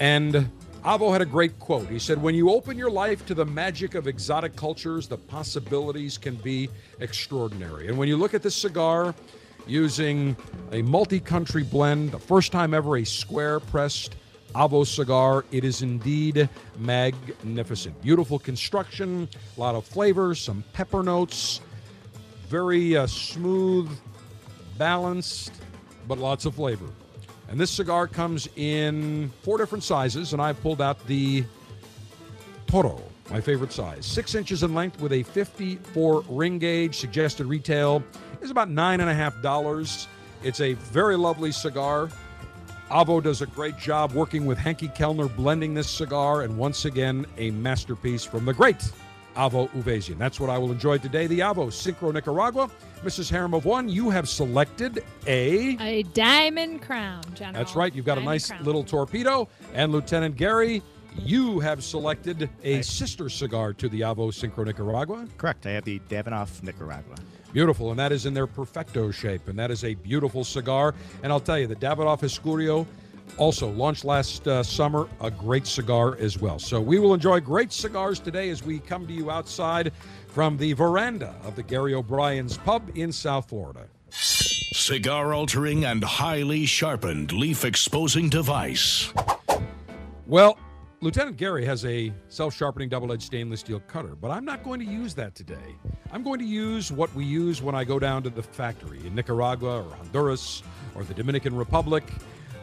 [0.00, 0.50] And
[0.84, 1.88] Avo had a great quote.
[1.88, 6.16] He said, When you open your life to the magic of exotic cultures, the possibilities
[6.16, 6.68] can be
[7.00, 7.88] extraordinary.
[7.88, 9.14] And when you look at this cigar
[9.66, 10.36] using
[10.72, 14.16] a multi country blend, the first time ever a square pressed
[14.54, 18.00] Avo cigar, it is indeed magnificent.
[18.00, 21.60] Beautiful construction, a lot of flavors, some pepper notes,
[22.48, 23.90] very uh, smooth,
[24.78, 25.52] balanced,
[26.06, 26.88] but lots of flavor.
[27.48, 31.44] And this cigar comes in four different sizes, and I've pulled out the
[32.66, 34.04] Toro, my favorite size.
[34.04, 36.96] Six inches in length with a 54 ring gauge.
[36.96, 38.02] Suggested retail
[38.42, 40.08] is about nine and a half dollars.
[40.42, 42.10] It's a very lovely cigar.
[42.90, 47.26] Avo does a great job working with Henke Kelner blending this cigar, and once again,
[47.36, 48.90] a masterpiece from the great
[49.38, 50.18] Avo Uvezian.
[50.18, 51.28] That's what I will enjoy today.
[51.28, 52.68] The Avo Syncro Nicaragua.
[53.04, 53.30] Mrs.
[53.30, 55.76] Harem of One, you have selected a.
[55.80, 57.54] A diamond crown, General.
[57.54, 57.94] That's right.
[57.94, 58.64] You've got a nice crown.
[58.64, 59.48] little torpedo.
[59.74, 60.82] And Lieutenant Gary,
[61.16, 65.26] you have selected a sister cigar to the Avo Syncro Nicaragua.
[65.36, 65.66] Correct.
[65.66, 67.14] I have the Davidoff Nicaragua.
[67.52, 70.94] Beautiful, and that is in their perfecto shape, and that is a beautiful cigar.
[71.22, 72.86] And I'll tell you, the Davidoff Escurio,
[73.36, 76.58] also launched last uh, summer, a great cigar as well.
[76.58, 79.92] So we will enjoy great cigars today as we come to you outside
[80.28, 83.86] from the veranda of the Gary O'Brien's Pub in South Florida.
[84.10, 89.12] Cigar altering and highly sharpened leaf exposing device.
[90.26, 90.58] Well,
[91.00, 94.80] Lieutenant Gary has a self sharpening double edged stainless steel cutter, but I'm not going
[94.80, 95.76] to use that today.
[96.10, 99.14] I'm going to use what we use when I go down to the factory in
[99.14, 100.62] Nicaragua or Honduras
[100.96, 102.02] or the Dominican Republic.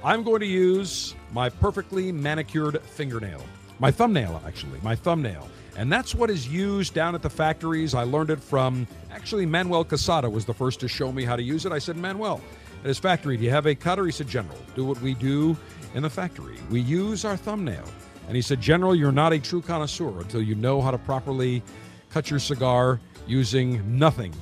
[0.06, 3.44] I'm going to use my perfectly manicured fingernail,
[3.80, 5.50] my thumbnail, actually, my thumbnail.
[5.78, 7.96] And that's what is used down at the factories.
[7.96, 11.42] I learned it from actually Manuel Quesada was the first to show me how to
[11.42, 11.72] use it.
[11.72, 12.40] I said, Manuel,
[12.82, 14.06] at his factory, do you have a cutter?
[14.06, 15.58] He said, General, do what we do
[15.96, 16.58] in the factory.
[16.70, 17.86] We use our thumbnail.
[18.28, 21.64] And he said, General, you're not a true connoisseur until you know how to properly
[22.12, 24.36] cut your cigar using nothing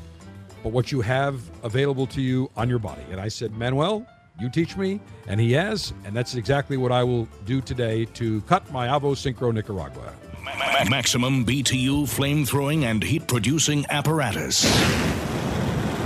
[0.61, 3.03] but what you have available to you on your body.
[3.11, 4.05] And I said, Manuel,
[4.39, 4.99] you teach me.
[5.27, 5.93] And he has.
[6.05, 10.13] And that's exactly what I will do today to cut my Avo Syncro Nicaragua.
[10.89, 14.63] Maximum BTU flame throwing and heat producing apparatus.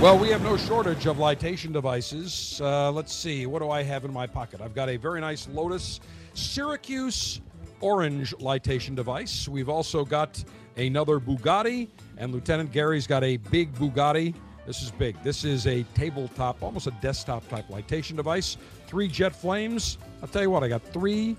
[0.00, 2.60] Well, we have no shortage of lightation devices.
[2.62, 4.60] Uh, let's see, what do I have in my pocket?
[4.60, 5.98] I've got a very nice Lotus
[6.34, 7.40] Syracuse
[7.80, 9.48] orange lightation device.
[9.48, 10.42] We've also got
[10.76, 14.34] another Bugatti, and Lieutenant Gary's got a big Bugatti.
[14.68, 15.16] This is big.
[15.22, 18.58] This is a tabletop, almost a desktop type lightation device.
[18.86, 19.96] Three jet flames.
[20.20, 21.38] I'll tell you what, I got three,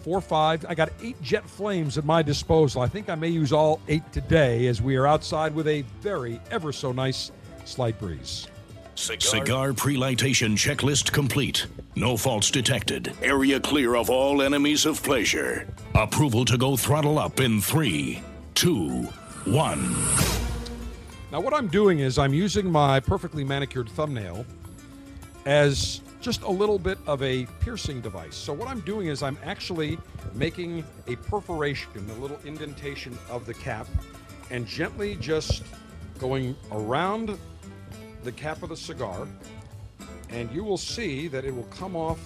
[0.00, 0.64] four, five.
[0.66, 2.80] I got eight jet flames at my disposal.
[2.80, 6.40] I think I may use all eight today as we are outside with a very,
[6.50, 7.30] ever so nice
[7.66, 8.46] slight breeze.
[8.94, 11.66] Cigar pre-lightation checklist complete.
[11.94, 13.12] No faults detected.
[13.20, 15.68] Area clear of all enemies of pleasure.
[15.94, 18.22] Approval to go throttle up in three,
[18.54, 19.02] two,
[19.44, 19.94] one.
[21.36, 24.46] Now, what I'm doing is I'm using my perfectly manicured thumbnail
[25.44, 28.34] as just a little bit of a piercing device.
[28.34, 29.98] So, what I'm doing is I'm actually
[30.32, 33.86] making a perforation, a little indentation of the cap,
[34.50, 35.62] and gently just
[36.18, 37.38] going around
[38.24, 39.28] the cap of the cigar.
[40.30, 42.18] And you will see that it will come off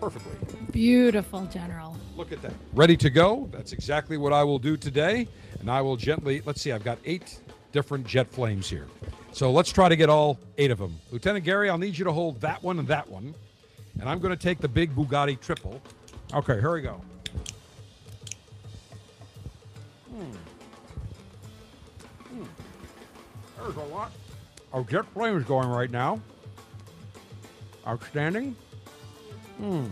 [0.00, 0.36] perfectly.
[0.70, 1.96] Beautiful, General.
[2.16, 2.54] Look at that.
[2.74, 3.48] Ready to go?
[3.50, 5.26] That's exactly what I will do today.
[5.58, 7.40] And I will gently, let's see, I've got eight
[7.76, 8.86] different jet flames here.
[9.32, 10.98] So let's try to get all eight of them.
[11.12, 13.34] Lieutenant Gary, I'll need you to hold that one and that one.
[14.00, 15.82] And I'm going to take the big Bugatti triple.
[16.32, 17.02] Okay, here we go.
[20.08, 20.22] Hmm.
[22.28, 22.44] Hmm.
[23.58, 24.10] There's a lot
[24.72, 26.18] of jet flames going right now.
[27.86, 28.56] Outstanding.
[29.58, 29.88] Hmm.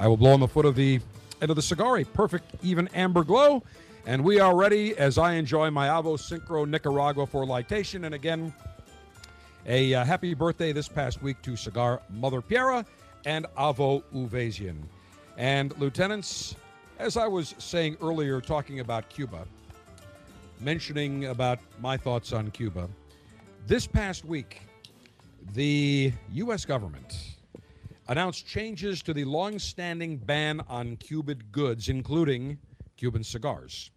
[0.00, 0.98] I will blow on the foot of the
[1.42, 3.62] end of the cigar, a perfect, even amber glow.
[4.04, 8.04] And we are ready as I enjoy my Avo Syncro Nicaragua for lightation.
[8.04, 8.52] And again,
[9.64, 12.84] a uh, happy birthday this past week to Cigar Mother Piera
[13.26, 14.78] and Avo Uvezian.
[15.38, 16.56] And lieutenants,
[16.98, 19.46] as I was saying earlier, talking about Cuba,
[20.58, 22.88] mentioning about my thoughts on Cuba,
[23.68, 24.62] this past week,
[25.54, 26.64] the U.S.
[26.64, 27.36] government
[28.08, 32.58] announced changes to the long-standing ban on Cuban goods, including
[33.02, 33.90] Cuban cigars.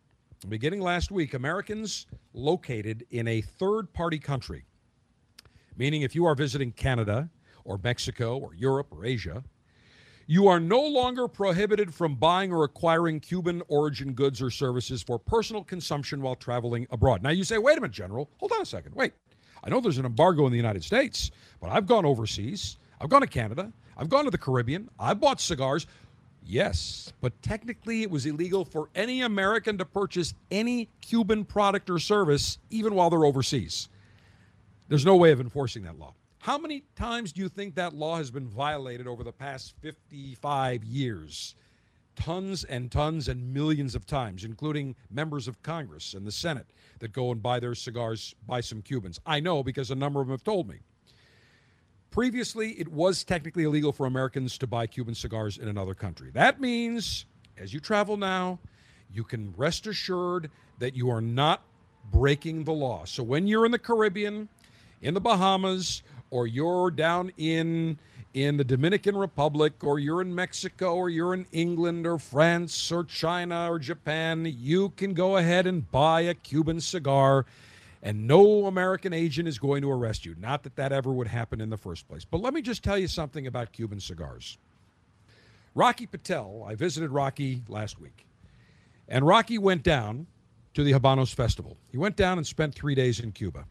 [0.49, 4.65] Beginning last week, Americans located in a third party country,
[5.77, 7.29] meaning if you are visiting Canada
[7.65, 9.43] or Mexico or Europe or Asia,
[10.25, 15.19] you are no longer prohibited from buying or acquiring Cuban origin goods or services for
[15.19, 17.21] personal consumption while traveling abroad.
[17.21, 18.95] Now you say, wait a minute, General, hold on a second.
[18.95, 19.13] Wait.
[19.63, 21.29] I know there's an embargo in the United States,
[21.61, 22.77] but I've gone overseas.
[22.99, 23.71] I've gone to Canada.
[23.97, 24.89] I've gone to the Caribbean.
[24.99, 25.85] I've bought cigars.
[26.47, 31.97] Yes, but technically it was illegal for any American to purchase any Cuban product or
[31.97, 33.89] service, even while they're overseas.
[34.87, 36.13] There's no way of enforcing that law.
[36.39, 40.83] How many times do you think that law has been violated over the past 55
[40.83, 41.55] years?
[42.15, 46.67] Tons and tons and millions of times, including members of Congress and the Senate
[46.99, 49.19] that go and buy their cigars by some Cubans.
[49.25, 50.81] I know because a number of them have told me.
[52.15, 56.29] Previously, it was technically illegal for Americans to buy Cuban cigars in another country.
[56.31, 57.25] That means,
[57.57, 58.57] as you travel now,
[59.13, 60.49] you can rest assured
[60.79, 61.61] that you are not
[62.13, 63.03] breaking the law.
[63.03, 64.47] So when you're in the Caribbean,
[65.01, 67.99] in the Bahamas, or you're down in
[68.33, 73.03] in the Dominican Republic, or you're in Mexico, or you're in England, or France, or
[73.03, 77.45] China, or Japan, you can go ahead and buy a Cuban cigar
[78.05, 80.35] and no American agent is going to arrest you.
[80.37, 82.23] Not that that ever would happen in the first place.
[82.23, 84.59] But let me just tell you something about Cuban cigars.
[85.73, 88.27] Rocky Patel, I visited Rocky last week,
[89.09, 90.27] and Rocky went down
[90.75, 91.77] to the Habanos Festival.
[91.91, 93.65] He went down and spent three days in Cuba.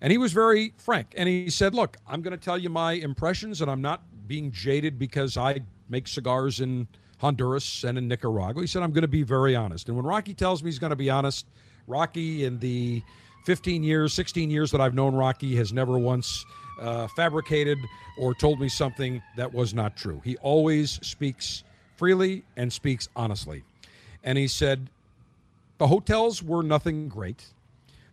[0.00, 1.12] And he was very frank.
[1.16, 4.52] And he said, Look, I'm going to tell you my impressions, and I'm not being
[4.52, 6.86] jaded because I make cigars in
[7.18, 8.62] Honduras and in Nicaragua.
[8.62, 9.88] He said, I'm going to be very honest.
[9.88, 11.46] And when Rocky tells me he's going to be honest,
[11.88, 13.02] Rocky and the
[13.44, 16.44] 15 years, 16 years that I've known Rocky has never once
[16.80, 17.78] uh, fabricated
[18.18, 20.20] or told me something that was not true.
[20.24, 21.64] He always speaks
[21.96, 23.62] freely and speaks honestly.
[24.24, 24.90] And he said
[25.78, 27.46] the hotels were nothing great.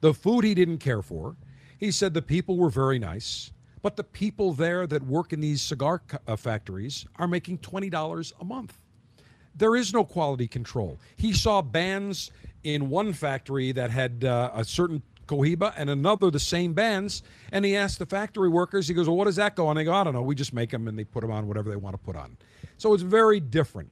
[0.02, 1.36] The food he didn't care for.
[1.78, 5.62] He said the people were very nice, but the people there that work in these
[5.62, 8.80] cigar uh, factories are making $20 a month.
[9.56, 11.00] There is no quality control.
[11.16, 12.32] He saw bands
[12.64, 17.24] in one factory that had uh, a certain Cohiba and another the same bands.
[17.52, 19.76] And he asked the factory workers, he goes, Well, what does that go on?
[19.76, 20.22] They go, I don't know.
[20.22, 22.38] We just make them and they put them on whatever they want to put on.
[22.78, 23.92] So it's very different.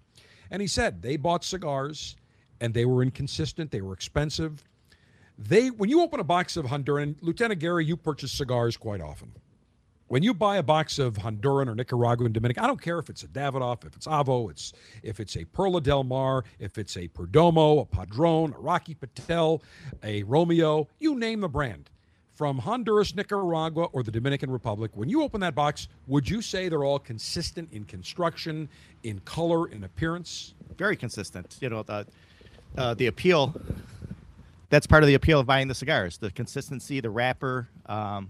[0.51, 2.15] And he said they bought cigars
[2.61, 4.63] and they were inconsistent, they were expensive.
[5.37, 9.33] They when you open a box of Honduran, Lieutenant Gary, you purchase cigars quite often.
[10.07, 13.23] When you buy a box of Honduran or Nicaraguan Dominican, I don't care if it's
[13.23, 17.07] a Davidoff, if it's Avo, it's if it's a Perla Del Mar, if it's a
[17.07, 19.63] Perdomo, a Padron, a Rocky Patel,
[20.03, 21.89] a Romeo, you name the brand.
[22.35, 26.67] From Honduras, Nicaragua, or the Dominican Republic, when you open that box, would you say
[26.69, 28.67] they're all consistent in construction,
[29.03, 30.53] in color, in appearance?
[30.77, 31.57] Very consistent.
[31.61, 32.05] You know, the,
[32.77, 33.55] uh, the appeal,
[34.69, 37.69] that's part of the appeal of buying the cigars the consistency, the wrapper.
[37.85, 38.29] Um,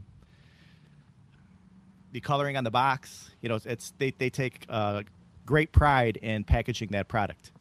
[2.16, 3.30] the coloring on the box.
[3.42, 5.04] You know, it's they they take uh,
[5.46, 7.52] great pride in packaging that product.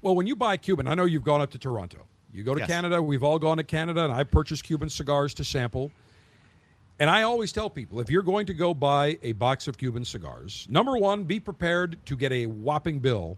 [0.00, 1.98] Well, when you buy Cuban, I know you've gone up to Toronto.
[2.32, 2.68] You go to Yes.
[2.68, 3.02] Canada.
[3.02, 5.92] We've all gone to Canada, and I purchased Cuban cigars to sample.
[6.98, 10.04] And I always tell people if you're going to go buy a box of Cuban
[10.04, 13.36] cigars, number one, be prepared to get a whopping bill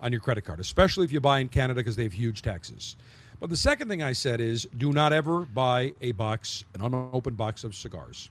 [0.00, 2.96] on your credit card, especially if you buy in Canada because they have huge taxes.
[3.38, 7.36] But the second thing I said is do not ever buy a box, an unopened
[7.36, 8.28] box of cigars.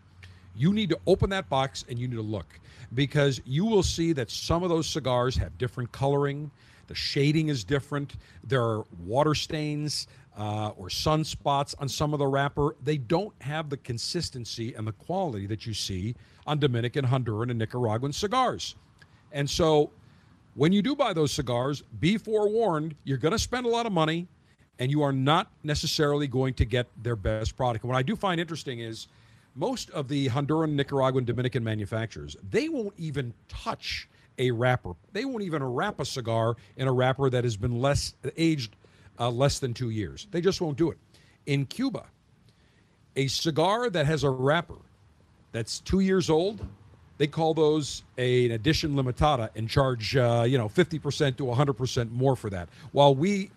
[0.55, 2.59] You need to open that box and you need to look
[2.93, 6.51] because you will see that some of those cigars have different coloring,
[6.87, 8.15] The shading is different.
[8.43, 12.75] There are water stains uh, or sunspots on some of the wrapper.
[12.83, 17.59] They don't have the consistency and the quality that you see on Dominican, Honduran, and
[17.59, 18.75] Nicaraguan cigars.
[19.31, 19.91] And so
[20.55, 23.91] when you do buy those cigars, be forewarned, you're going to spend a lot of
[23.91, 24.27] money
[24.79, 27.83] and you are not necessarily going to get their best product.
[27.83, 29.07] And what I do find interesting is
[29.55, 34.07] most of the Honduran, Nicaraguan, Dominican manufacturers, they won't even touch
[34.39, 34.93] a wrapper.
[35.11, 38.75] They won't even wrap a cigar in a wrapper that has been less aged
[39.19, 40.27] uh, less than two years.
[40.31, 40.97] They just won't do it.
[41.45, 42.05] In Cuba,
[43.15, 44.77] a cigar that has a wrapper
[45.51, 46.65] that's two years old,
[47.19, 52.11] they call those a, an edition limitada and charge uh, you know 50% to 100%
[52.11, 52.69] more for that.
[52.91, 53.51] While we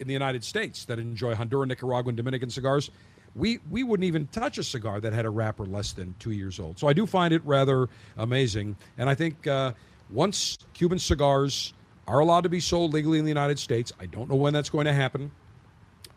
[0.00, 2.90] in the United States that enjoy Honduran, Nicaraguan, Dominican cigars,
[3.34, 6.58] we we wouldn't even touch a cigar that had a wrapper less than two years
[6.58, 6.78] old.
[6.78, 9.72] So I do find it rather amazing, and I think uh,
[10.10, 11.74] once Cuban cigars
[12.08, 14.70] are allowed to be sold legally in the United States, I don't know when that's
[14.70, 15.30] going to happen.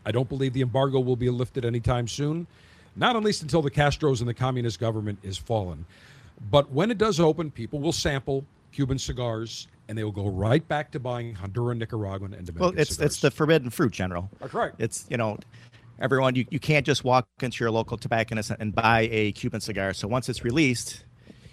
[0.06, 2.48] I don't believe the embargo will be lifted anytime soon,
[2.96, 5.86] not at least until the Castros and the communist government is fallen.
[6.50, 10.68] But when it does open, people will sample Cuban cigars and they will go right
[10.68, 13.06] back to buying Honduran, Nicaraguan, and Dominican Well, it's cigars.
[13.14, 14.30] it's the forbidden fruit, General.
[14.40, 14.72] That's right.
[14.80, 15.38] It's you know,
[16.00, 19.94] everyone you, you can't just walk into your local tobacconist and buy a Cuban cigar.
[19.94, 21.04] So once it's released,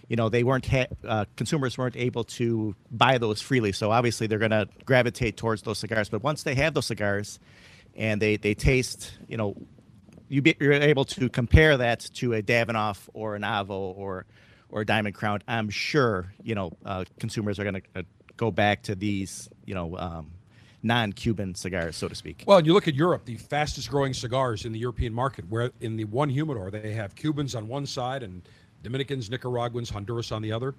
[0.09, 3.73] you know they weren't ha- uh, consumers weren't able to buy those freely.
[3.73, 6.09] So obviously they're going to gravitate towards those cigars.
[6.09, 7.39] But once they have those cigars,
[7.95, 9.57] and they they taste, you know,
[10.29, 14.27] you be, you're able to compare that to a Davidoff or an Avo or
[14.69, 15.41] or a Diamond Crown.
[15.47, 18.03] I'm sure you know uh, consumers are going to uh,
[18.37, 20.33] go back to these you know um,
[20.83, 22.45] non-Cuban cigars, so to speak.
[22.47, 25.97] Well, you look at Europe, the fastest growing cigars in the European market, where in
[25.97, 28.43] the one humidor they have Cubans on one side and
[28.83, 30.75] Dominicans, Nicaraguans, Honduras on the other.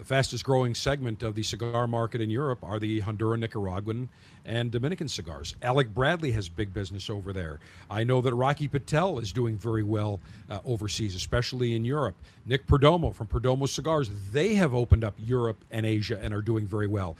[0.00, 4.08] The fastest growing segment of the cigar market in Europe are the Honduran, Nicaraguan,
[4.46, 5.56] and Dominican cigars.
[5.60, 7.60] Alec Bradley has big business over there.
[7.90, 10.18] I know that Rocky Patel is doing very well
[10.48, 12.16] uh, overseas, especially in Europe.
[12.46, 16.66] Nick Perdomo from Perdomo Cigars, they have opened up Europe and Asia and are doing
[16.66, 17.18] very well.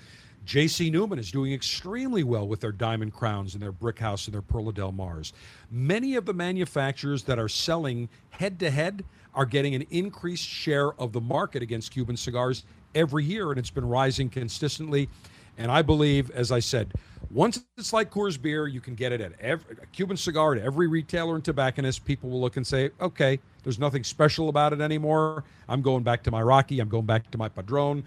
[0.51, 4.35] JC Newman is doing extremely well with their Diamond Crowns and their Brick House and
[4.35, 5.33] their Perla Del Mars.
[5.71, 10.93] Many of the manufacturers that are selling head to head are getting an increased share
[10.95, 12.65] of the market against Cuban cigars
[12.97, 15.09] every year, and it's been rising consistently.
[15.57, 16.95] And I believe, as I said,
[17.31, 20.89] once it's like Coors beer, you can get it at every Cuban cigar at every
[20.89, 22.05] retailer and tobacconist.
[22.05, 25.45] People will look and say, okay, there's nothing special about it anymore.
[25.69, 26.81] I'm going back to my Rocky.
[26.81, 28.03] I'm going back to my Padron.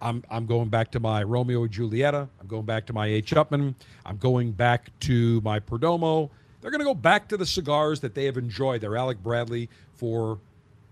[0.00, 2.28] I'm, I'm going back to my Romeo and Julieta.
[2.40, 3.32] I'm going back to my H.
[3.32, 3.74] Upmann.
[4.04, 6.30] I'm going back to my Perdomo.
[6.60, 8.80] They're going to go back to the cigars that they have enjoyed.
[8.80, 10.38] They're Alec Bradley for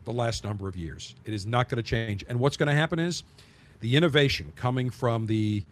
[0.04, 1.14] the last number of years.
[1.24, 2.24] It is not going to change.
[2.28, 3.24] And what's going to happen is
[3.80, 5.64] the innovation coming from the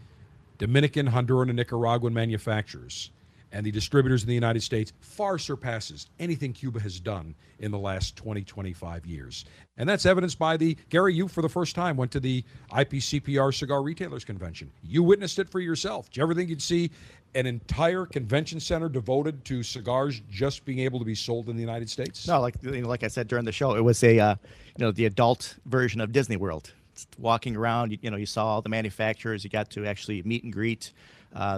[0.59, 3.11] Dominican, Honduran, and Nicaraguan manufacturers
[3.53, 7.79] and the distributors in the United States far surpasses anything Cuba has done in the
[7.79, 9.45] last 20, 25 years.
[9.77, 13.55] And that's evidenced by the Gary, you for the first time went to the IPCPR
[13.55, 14.71] Cigar Retailers Convention.
[14.83, 16.11] You witnessed it for yourself.
[16.11, 16.91] Did you ever think you'd see
[17.35, 21.63] an entire convention center devoted to cigars just being able to be sold in the
[21.63, 22.27] United States?
[22.27, 24.35] No, like you know, like I said during the show, it was a uh,
[24.79, 26.73] you know the adult version of Disney World.
[27.19, 29.45] Walking around, you, you know, you saw all the manufacturers.
[29.45, 30.93] You got to actually meet and greet,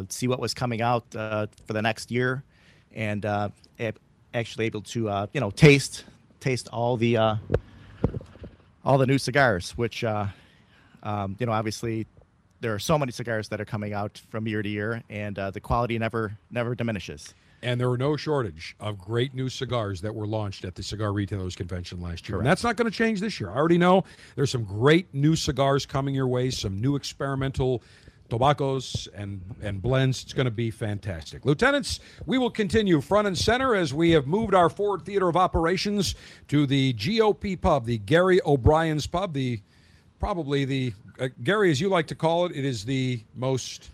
[0.08, 2.42] see what was coming out uh, for the next year,
[2.92, 3.48] and uh,
[4.34, 6.04] actually able to uh, you know taste
[6.40, 7.36] taste all the uh,
[8.84, 9.70] all the new cigars.
[9.72, 10.26] Which uh,
[11.02, 12.06] um, you know, obviously,
[12.60, 15.50] there are so many cigars that are coming out from year to year, and uh,
[15.50, 17.34] the quality never never diminishes.
[17.62, 21.14] And there were no shortage of great new cigars that were launched at the Cigar
[21.14, 22.36] Retailers Convention last year.
[22.36, 23.50] And that's not going to change this year.
[23.50, 24.04] I already know
[24.36, 27.82] there's some great new cigars coming your way, some new experimental
[28.28, 30.22] tobaccos and, and blends.
[30.22, 31.44] It's going to be fantastic.
[31.44, 35.36] Lieutenants, we will continue front and center as we have moved our forward theater of
[35.36, 36.14] operations
[36.48, 39.60] to the GOP pub, the Gary O'Brien's pub, the
[40.18, 43.90] probably the, uh, Gary, as you like to call it, it is the most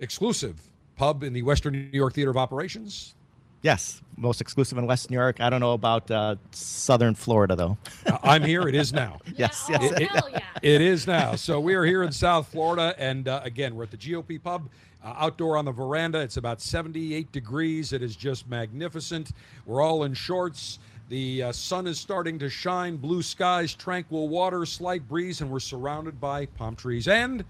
[0.00, 0.60] exclusive
[0.96, 3.14] pub in the Western New York Theater of Operations.
[3.62, 5.40] Yes, most exclusive in West New York.
[5.40, 7.78] I don't know about uh, Southern Florida though.
[8.06, 8.66] Uh, I'm here.
[8.66, 9.20] It is now.
[9.36, 9.92] yes, yes.
[9.92, 11.34] It- it- it is now.
[11.34, 14.68] So we are here in South Florida, and uh, again, we're at the GOP Pub.
[15.04, 16.20] Uh, outdoor on the veranda.
[16.20, 17.92] It's about 78 degrees.
[17.92, 19.32] It is just magnificent.
[19.66, 20.78] We're all in shorts.
[21.08, 22.96] The uh, sun is starting to shine.
[22.96, 27.44] Blue skies, tranquil water, slight breeze, and we're surrounded by palm trees and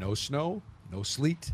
[0.00, 1.52] no snow, no sleet,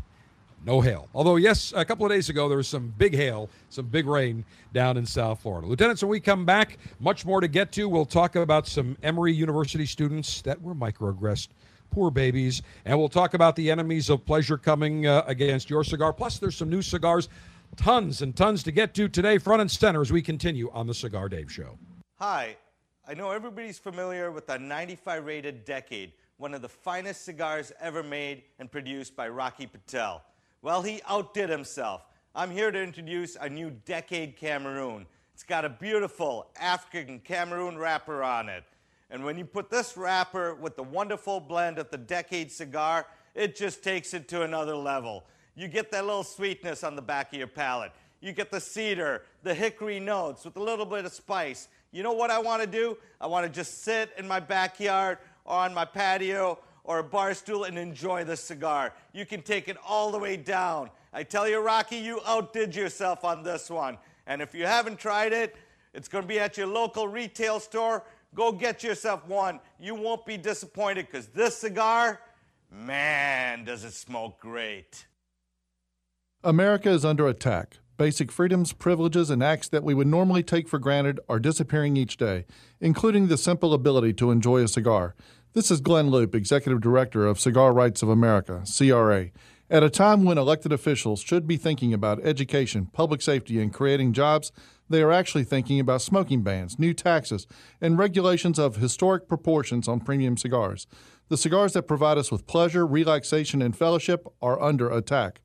[0.65, 1.09] no hail.
[1.13, 4.45] Although, yes, a couple of days ago there was some big hail, some big rain
[4.73, 5.67] down in South Florida.
[5.67, 7.89] Lieutenants, when we come back, much more to get to.
[7.89, 11.49] We'll talk about some Emory University students that were microaggressed.
[11.91, 12.61] Poor babies.
[12.85, 16.13] And we'll talk about the enemies of pleasure coming uh, against your cigar.
[16.13, 17.29] Plus, there's some new cigars.
[17.75, 20.93] Tons and tons to get to today, front and center, as we continue on the
[20.93, 21.77] Cigar Dave Show.
[22.19, 22.55] Hi,
[23.07, 28.03] I know everybody's familiar with the 95 rated Decade, one of the finest cigars ever
[28.03, 30.23] made and produced by Rocky Patel.
[30.63, 32.05] Well, he outdid himself.
[32.33, 35.05] I'm here to introduce a new Decade Cameroon.
[35.33, 38.63] It's got a beautiful African Cameroon wrapper on it.
[39.09, 43.57] And when you put this wrapper with the wonderful blend of the Decade cigar, it
[43.57, 45.25] just takes it to another level.
[45.53, 47.91] You get that little sweetness on the back of your palate.
[48.21, 51.67] You get the cedar, the hickory notes with a little bit of spice.
[51.91, 52.97] You know what I want to do?
[53.19, 57.33] I want to just sit in my backyard or on my patio or a bar
[57.33, 58.93] stool and enjoy the cigar.
[59.13, 60.89] You can take it all the way down.
[61.13, 63.97] I tell you, Rocky, you outdid yourself on this one.
[64.27, 65.55] And if you haven't tried it,
[65.93, 68.03] it's going to be at your local retail store.
[68.35, 69.59] Go get yourself one.
[69.79, 72.19] You won't be disappointed because this cigar,
[72.71, 75.05] man, does it smoke great.
[76.43, 77.77] America is under attack.
[77.95, 82.17] Basic freedoms, privileges, and acts that we would normally take for granted are disappearing each
[82.17, 82.45] day,
[82.81, 85.13] including the simple ability to enjoy a cigar.
[85.55, 89.27] This is Glynn Loope, Executive Director of Cigar Rights of America, CRA.
[89.69, 94.13] At a time when elected officials should be thinking about education, public safety, and creating
[94.13, 94.51] jobs,
[94.89, 97.45] they are actually thinking about smoking bans, new taxes,
[97.79, 100.87] and regulations of historic proportions on premium cigars.
[101.29, 105.41] The cigars that provide us with pleasure, relaxation, and fellowship are under attack.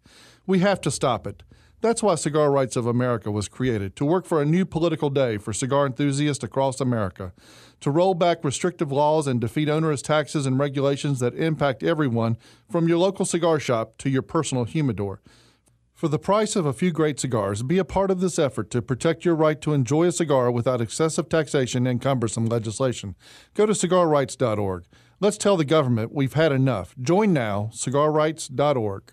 [0.47, 1.43] We have to stop it.
[1.81, 5.39] That's why Cigar Rights of America was created to work for a new political day
[5.39, 7.33] for cigar enthusiasts across America,
[7.81, 12.37] to roll back restrictive laws and defeat onerous taxes and regulations that impact everyone
[12.71, 15.21] from your local cigar shop to your personal humidor.
[15.95, 18.81] For the price of a few great cigars, be a part of this effort to
[18.81, 23.17] protect your right to enjoy a cigar without excessive taxation and cumbersome legislation.
[23.55, 24.85] Go to cigarrights.org.
[25.19, 26.95] Let's tell the government we've had enough.
[27.01, 29.13] Join now, cigarrights.org.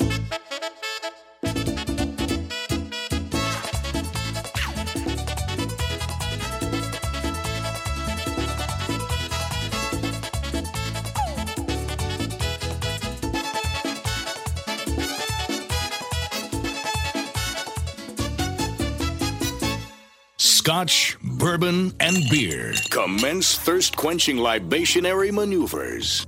[20.61, 22.75] Scotch, bourbon, and beer.
[22.91, 26.27] Commence thirst quenching libationary maneuvers.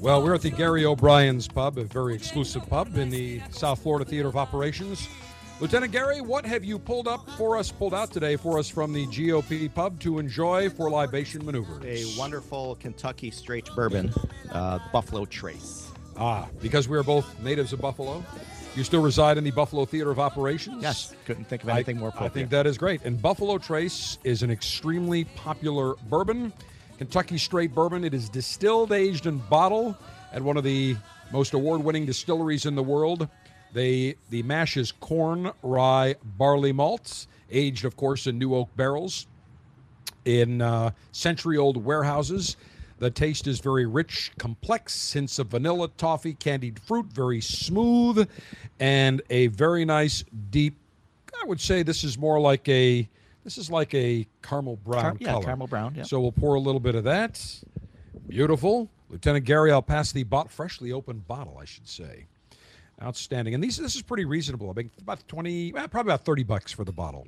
[0.00, 4.06] Well, we're at the Gary O'Brien's Pub, a very exclusive pub in the South Florida
[4.06, 5.06] Theater of Operations.
[5.60, 8.90] Lieutenant Gary, what have you pulled up for us, pulled out today for us from
[8.94, 11.84] the GOP pub to enjoy for libation maneuvers?
[11.84, 14.10] A wonderful Kentucky straight bourbon,
[14.50, 15.90] uh, Buffalo Trace.
[16.16, 18.24] Ah, because we are both natives of Buffalo.
[18.76, 20.82] You still reside in the Buffalo Theater of Operations?
[20.82, 23.02] Yes, couldn't think of anything I, more I think that is great.
[23.04, 26.52] And Buffalo Trace is an extremely popular bourbon,
[26.96, 28.04] Kentucky straight bourbon.
[28.04, 29.96] It is distilled, aged, and bottled
[30.32, 30.96] at one of the
[31.32, 33.28] most award-winning distilleries in the world.
[33.72, 39.26] They the mash is corn, rye, barley malts, aged, of course, in new oak barrels
[40.24, 42.56] in uh, century-old warehouses.
[43.00, 48.28] The taste is very rich, complex, hints of vanilla, toffee, candied fruit, very smooth,
[48.78, 50.76] and a very nice deep.
[51.42, 53.08] I would say this is more like a
[53.42, 55.44] this is like a caramel brown Car- yeah, color.
[55.44, 56.02] caramel brown, yeah.
[56.02, 57.42] So we'll pour a little bit of that.
[58.28, 59.72] Beautiful, Lieutenant Gary.
[59.72, 62.26] I'll pass the bot- freshly opened bottle, I should say.
[63.02, 64.68] Outstanding, and these this is pretty reasonable.
[64.68, 67.26] I think about twenty, eh, probably about thirty bucks for the bottle.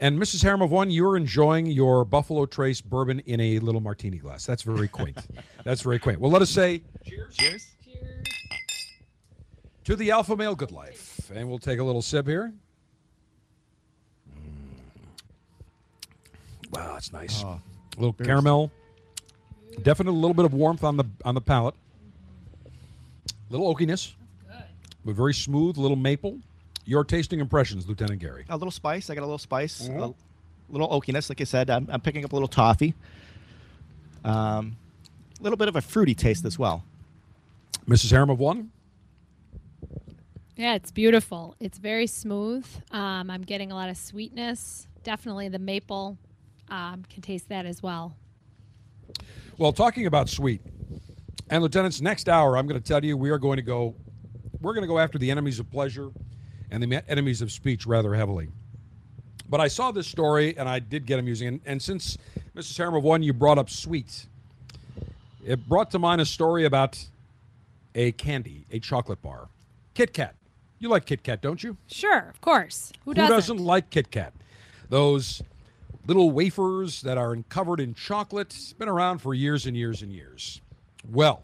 [0.00, 0.42] And Mrs.
[0.42, 4.46] Harem of One, you're enjoying your Buffalo Trace bourbon in a little martini glass.
[4.46, 5.18] That's very quaint.
[5.64, 6.18] That's very quaint.
[6.18, 7.36] Well, let us say cheers.
[7.36, 7.66] Cheers.
[9.84, 11.30] To the Alpha Male Good Life.
[11.34, 12.50] And we'll take a little sip here.
[14.34, 14.78] Mm.
[16.72, 17.42] Wow, that's nice.
[17.44, 17.60] Oh, a
[17.98, 18.72] little very caramel.
[19.82, 21.74] Definitely a little bit of warmth on the on the palate.
[23.50, 24.14] Little oakiness.
[24.48, 24.64] That's good.
[25.04, 26.38] But very smooth, little maple.
[26.90, 28.44] Your tasting impressions, Lieutenant Gary.
[28.48, 29.10] A little spice.
[29.10, 29.82] I got a little spice.
[29.88, 30.12] Mhm.
[30.12, 31.28] A little oakiness.
[31.28, 32.94] Like I said, I'm, I'm picking up a little toffee.
[34.24, 34.76] Um,
[35.38, 36.82] a little bit of a fruity taste as well.
[37.88, 38.10] Mrs.
[38.10, 38.72] Harem of One?
[40.56, 41.54] Yeah, it's beautiful.
[41.60, 42.66] It's very smooth.
[42.90, 44.88] Um, I'm getting a lot of sweetness.
[45.04, 46.18] Definitely the maple.
[46.70, 48.16] um, can taste that as well.
[49.58, 50.60] Well, talking about sweet,
[51.50, 53.94] and lieutenants, next hour I'm going to tell you we are going to go,
[54.60, 56.10] we're going to go after the enemies of pleasure
[56.70, 58.48] and the enemies of speech rather heavily.
[59.48, 61.48] But I saw this story and I did get amusing.
[61.48, 62.16] And, and since
[62.54, 62.76] Mrs.
[62.78, 64.28] Harriman, one you brought up sweets,
[65.44, 67.04] it brought to mind a story about
[67.94, 69.48] a candy, a chocolate bar,
[69.94, 70.34] Kit Kat.
[70.78, 71.76] You like Kit Kat, don't you?
[71.88, 72.92] Sure, of course.
[73.04, 73.30] Who Who doesn't?
[73.34, 74.32] doesn't like Kit Kat?
[74.88, 75.42] Those
[76.06, 78.48] little wafers that are covered in chocolate.
[78.54, 80.60] It's been around for years and years and years.
[81.10, 81.42] Well,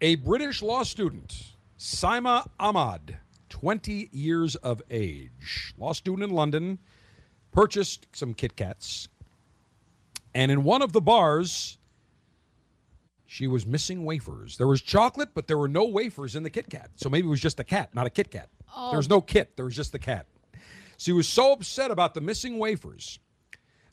[0.00, 1.34] a British law student,
[1.78, 3.18] Saima Ahmad,
[3.48, 6.78] 20 years of age, law student in London,
[7.52, 9.08] purchased some Kit Kats.
[10.34, 11.78] And in one of the bars,
[13.26, 14.56] she was missing wafers.
[14.56, 16.90] There was chocolate, but there were no wafers in the Kit Kat.
[16.96, 18.48] So maybe it was just a cat, not a Kit Kat.
[18.74, 18.90] Oh.
[18.90, 20.26] There was no kit, there was just the cat.
[20.96, 23.18] She was so upset about the missing wafers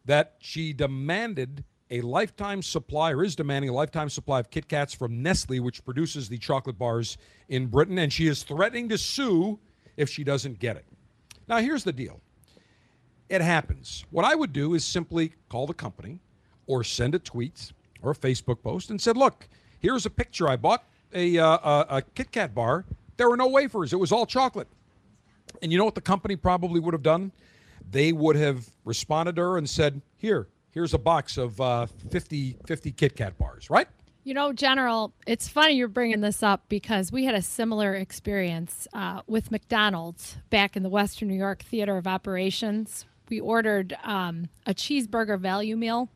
[0.06, 4.94] that she demanded a lifetime supply, or is demanding a lifetime supply of Kit Kats
[4.94, 7.18] from Nestle, which produces the chocolate bars
[7.50, 9.60] in Britain, and she is threatening to sue
[9.98, 10.86] if she doesn't get it.
[11.48, 12.20] Now, here's the deal
[13.30, 14.06] it happens.
[14.12, 16.20] What I would do is simply call the company
[16.68, 17.72] or send a tweet
[18.02, 19.48] or a Facebook post and said, look,
[19.80, 20.48] here's a picture.
[20.48, 20.84] I bought
[21.14, 22.86] a, uh, a, a Kit Kat bar.
[23.18, 24.68] There were no wafers, it was all chocolate.
[25.62, 27.32] And you know what the company probably would have done?
[27.90, 32.58] They would have responded to her and said, here, here's a box of uh, 50,
[32.68, 33.88] 50 Kit Kat bars, right?
[34.24, 38.88] You know, General, it's funny you're bringing this up because we had a similar experience
[38.94, 43.06] uh, with McDonald's back in the Western New York Theater of Operations.
[43.30, 46.10] We ordered um, a cheeseburger value meal,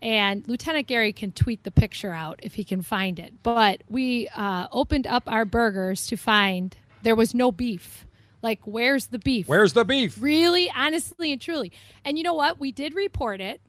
[0.00, 3.32] and Lieutenant Gary can tweet the picture out if he can find it.
[3.44, 8.06] But we uh, opened up our burgers to find there was no beef.
[8.42, 9.46] Like, where's the beef?
[9.46, 10.16] Where's the beef?
[10.20, 11.70] Really, honestly, and truly.
[12.04, 12.58] And you know what?
[12.58, 13.60] We did report it.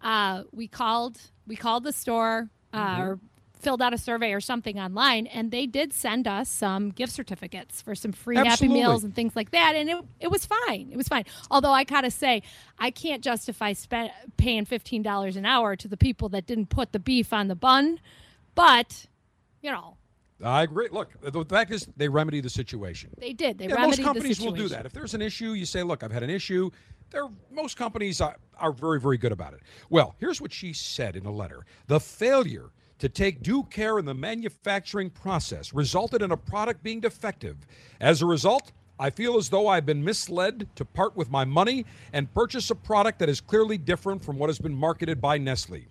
[0.00, 1.18] Uh, we called.
[1.46, 3.20] We called the store uh, or
[3.60, 7.80] filled out a survey or something online, and they did send us some gift certificates
[7.80, 8.78] for some free Absolutely.
[8.80, 9.74] Happy Meals and things like that.
[9.76, 10.90] And it, it was fine.
[10.92, 11.24] It was fine.
[11.50, 12.42] Although I gotta say,
[12.78, 16.92] I can't justify spend, paying fifteen dollars an hour to the people that didn't put
[16.92, 18.00] the beef on the bun.
[18.54, 19.06] But
[19.62, 19.96] you know,
[20.42, 20.88] I agree.
[20.90, 23.10] Look, the fact is, they remedy the situation.
[23.18, 23.58] they did.
[23.58, 24.84] They Yeah, remedied most the companies will do that.
[24.84, 26.70] If there's an issue, you say, "Look, I've had an issue."
[27.10, 29.60] There, most companies are, are very, very good about it.
[29.90, 34.04] Well, here's what she said in a letter: the failure to take due care in
[34.04, 37.56] the manufacturing process resulted in a product being defective.
[38.00, 38.72] As a result.
[38.98, 41.84] I feel as though I've been misled to part with my money
[42.14, 45.88] and purchase a product that is clearly different from what has been marketed by Nestle.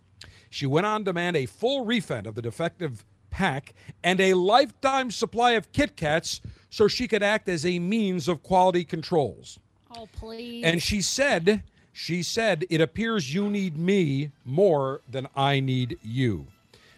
[0.50, 5.12] She went on to demand a full refund of the defective pack and a lifetime
[5.12, 6.42] supply of Kit Kats
[6.72, 9.60] so she could act as a means of quality controls.
[9.98, 10.64] Oh please.
[10.64, 16.46] And she said, she said, it appears you need me more than I need you.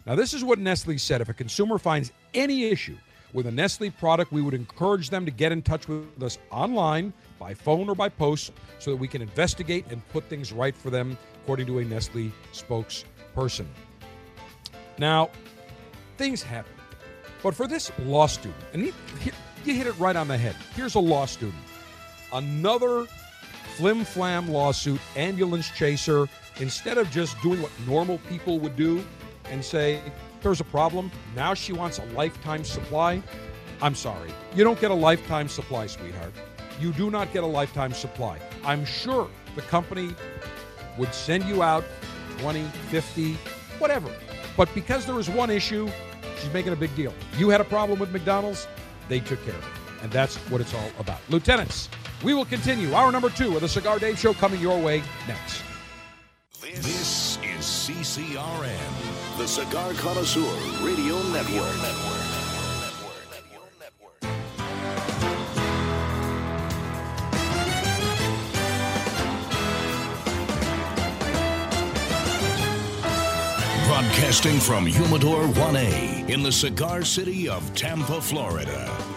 [0.05, 1.21] Now, this is what Nestle said.
[1.21, 2.97] If a consumer finds any issue
[3.33, 7.11] with a Nestle product, we would encourage them to get in touch with us online,
[7.37, 10.89] by phone, or by post so that we can investigate and put things right for
[10.89, 13.65] them, according to a Nestle spokesperson.
[14.97, 15.29] Now,
[16.17, 16.71] things happen.
[17.43, 19.31] But for this law student, and he, he-
[19.65, 20.55] you hit it right on the head.
[20.75, 21.61] Here's a law student.
[22.33, 23.07] Another
[23.75, 26.27] flim flam lawsuit, ambulance chaser,
[26.59, 29.03] instead of just doing what normal people would do
[29.45, 30.01] and say,
[30.41, 33.21] there's a problem, now she wants a lifetime supply.
[33.81, 34.31] I'm sorry.
[34.55, 36.33] You don't get a lifetime supply, sweetheart.
[36.79, 38.39] You do not get a lifetime supply.
[38.63, 40.13] I'm sure the company
[40.97, 41.83] would send you out
[42.39, 43.33] 20, 50,
[43.79, 44.13] whatever.
[44.55, 45.89] But because there is one issue,
[46.39, 47.13] she's making a big deal.
[47.37, 48.67] You had a problem with McDonald's,
[49.07, 50.03] they took care of it.
[50.03, 51.19] And that's what it's all about.
[51.29, 51.89] Lieutenants,
[52.23, 55.63] we will continue our number two of the Cigar Dave Show coming your way next.
[56.61, 60.41] This is CCRN, the Cigar Connoisseur
[60.85, 61.75] Radio Network.
[73.87, 79.16] Broadcasting from Humidor 1A in the cigar city of Tampa, Florida.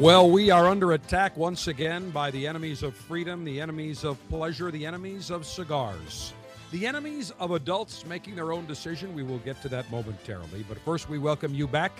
[0.00, 4.18] Well, we are under attack once again by the enemies of freedom, the enemies of
[4.28, 6.32] pleasure, the enemies of cigars.
[6.72, 9.14] the enemies of adults making their own decision.
[9.14, 10.64] We will get to that momentarily.
[10.68, 11.92] But first, we welcome you back.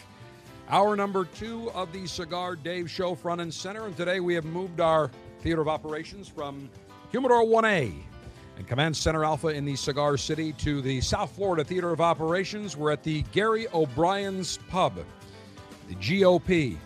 [0.68, 3.86] Hour number two of the Cigar Dave Show, front and center.
[3.86, 6.68] And today we have moved our theater of operations from
[7.12, 7.94] Humidor 1A
[8.56, 12.76] and Command Center Alpha in the Cigar City to the South Florida Theater of Operations.
[12.76, 14.98] We're at the Gary O'Brien's Pub,
[15.88, 16.76] the GOP.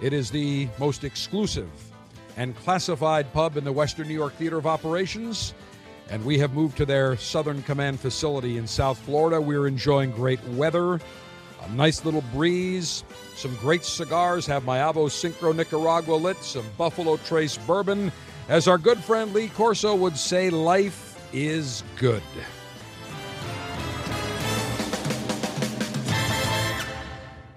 [0.00, 1.68] It is the most exclusive
[2.36, 5.54] and classified pub in the Western New York Theater of Operations.
[6.08, 9.40] And we have moved to their Southern Command facility in South Florida.
[9.40, 13.02] We're enjoying great weather, a nice little breeze,
[13.34, 14.46] some great cigars.
[14.46, 18.12] Have my Avo Syncro Nicaragua lit, some Buffalo Trace bourbon.
[18.48, 22.22] As our good friend Lee Corso would say, life is good.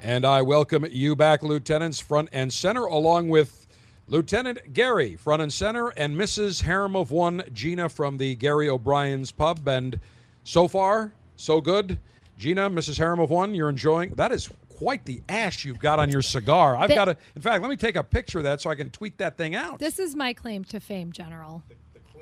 [0.03, 3.67] And I welcome you back, Lieutenants, front and center, along with
[4.07, 6.63] Lieutenant Gary, front and center, and Mrs.
[6.63, 9.67] Harem of One, Gina from the Gary O'Brien's Pub.
[9.67, 9.99] And
[10.43, 11.99] so far, so good.
[12.39, 12.97] Gina, Mrs.
[12.97, 14.15] Harem of One, you're enjoying.
[14.15, 16.75] That is quite the ash you've got on your cigar.
[16.75, 18.89] I've got to, in fact, let me take a picture of that so I can
[18.89, 19.77] tweet that thing out.
[19.77, 21.61] This is my claim to fame, General.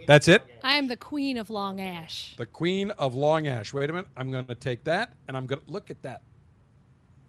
[0.06, 0.44] That's it?
[0.64, 2.36] I am the queen of long ash.
[2.38, 3.74] The Queen of Long Ash.
[3.74, 4.10] Wait a minute.
[4.18, 6.24] I'm going to take that and I'm going to look at that.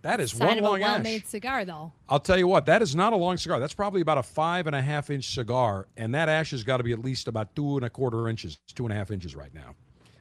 [0.03, 0.93] That is Sign one of a long ash.
[0.95, 1.93] well-made cigar, though.
[2.09, 3.61] I'll tell you what, that is not a long cigar.
[3.61, 6.79] That's probably about a five and a half inch cigar, and that ash has got
[6.79, 9.37] to be at least about two and a quarter inches, two and a half inches
[9.37, 9.75] right now.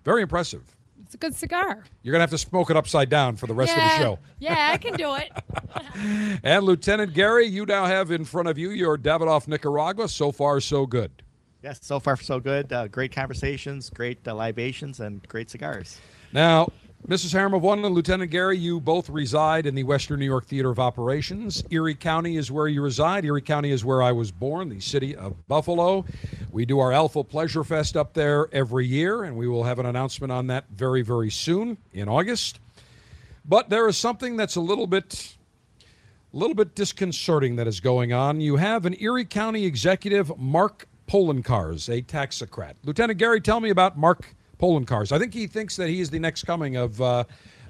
[0.03, 0.63] Very impressive.
[1.05, 1.85] It's a good cigar.
[2.03, 4.19] You're gonna have to smoke it upside down for the rest yeah, of the show.
[4.39, 5.31] yeah, I can do it.
[6.43, 10.07] And Lieutenant Gary, you now have in front of you your Davidoff Nicaragua.
[10.07, 11.23] So far, so good.
[11.63, 12.71] Yes, so far so good.
[12.71, 15.99] Uh, great conversations, great uh, libations, and great cigars.
[16.31, 16.69] Now,
[17.07, 17.61] Mrs.
[17.61, 21.63] One and Lieutenant Gary, you both reside in the Western New York Theater of Operations.
[21.71, 23.25] Erie County is where you reside.
[23.25, 26.05] Erie County is where I was born, the city of Buffalo.
[26.51, 29.87] We do our Alpha Pleasure Fest up there every year, and we will have an
[29.87, 32.59] announcement on that very, very soon in August.
[33.43, 35.35] But there is something that's a little bit
[36.31, 38.39] a little bit disconcerting that is going on.
[38.39, 42.75] You have an Erie County executive, Mark Poloncarz, a taxocrat.
[42.83, 45.11] Lieutenant Gary, tell me about Mark Poloncarz.
[45.11, 47.23] I think he thinks that he is the next coming of uh,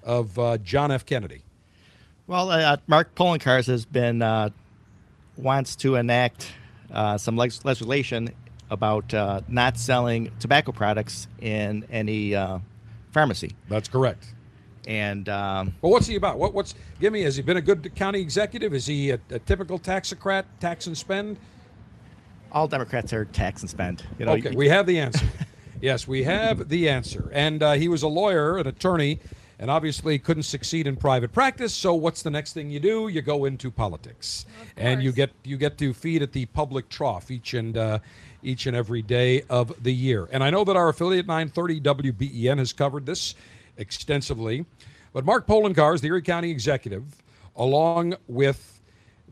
[0.04, 1.06] of uh, John F.
[1.06, 1.42] Kennedy.
[2.28, 4.50] Well, uh, Mark Poloncarz has been uh,
[5.38, 6.52] wants to enact
[6.92, 8.30] uh, some leg- legislation
[8.70, 12.60] about uh, not selling tobacco products in any uh,
[13.12, 13.56] pharmacy.
[13.68, 14.26] That's correct.
[14.88, 16.40] And um, Well, what's he about?
[16.40, 17.22] What, what's give me?
[17.24, 18.74] Has he been a good county executive?
[18.74, 21.38] Is he a, a typical taxocrat, tax and spend?
[22.52, 24.04] all Democrats are tax and spend.
[24.18, 25.26] You know, okay, we have the answer.
[25.82, 27.30] yes, we have the answer.
[27.34, 29.20] And uh, he was a lawyer, an attorney,
[29.60, 31.74] and obviously couldn't succeed in private practice.
[31.74, 33.10] So what's the next thing you do?
[33.10, 34.46] You go into politics,
[34.78, 38.00] and you get you get to feed at the public trough each and uh,
[38.42, 40.30] each and every day of the year.
[40.32, 43.36] And I know that our affiliate 930 WBEN has covered this
[43.78, 44.66] extensively,
[45.12, 47.04] but Mark Poloncarz, the Erie County executive,
[47.58, 48.79] along with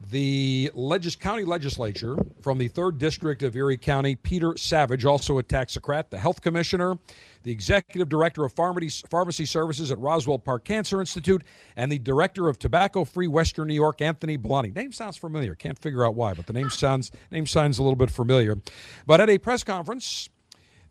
[0.09, 5.43] the legis- county legislature from the third district of Erie County, Peter Savage, also a
[5.43, 6.97] taxocrat, the health commissioner,
[7.43, 11.43] the executive director of pharmacy, services at Roswell Park Cancer Institute,
[11.75, 14.75] and the director of Tobacco Free Western New York, Anthony Billoni.
[14.75, 15.55] Name sounds familiar.
[15.55, 18.57] Can't figure out why, but the name sounds name sounds a little bit familiar.
[19.05, 20.29] But at a press conference,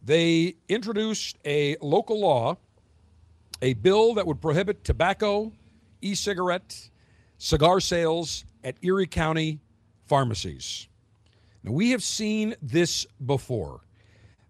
[0.02, 2.57] they introduced a local law,
[3.62, 5.52] a bill that would prohibit tobacco,
[6.00, 6.90] e-cigarette,
[7.38, 9.60] cigar sales at Erie County
[10.06, 10.88] pharmacies.
[11.62, 13.82] Now, we have seen this before.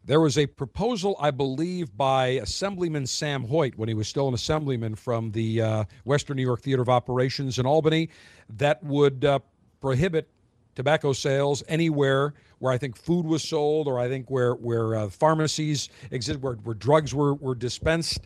[0.06, 4.34] There was a proposal, I believe, by Assemblyman Sam Hoyt when he was still an
[4.34, 8.08] assemblyman from the uh, Western New York Theater of Operations in Albany
[8.56, 9.40] that would uh,
[9.82, 10.28] prohibit
[10.74, 15.08] tobacco sales anywhere where I think food was sold or I think where, where uh,
[15.10, 18.20] pharmacies exist, where, where drugs were, were dispensed.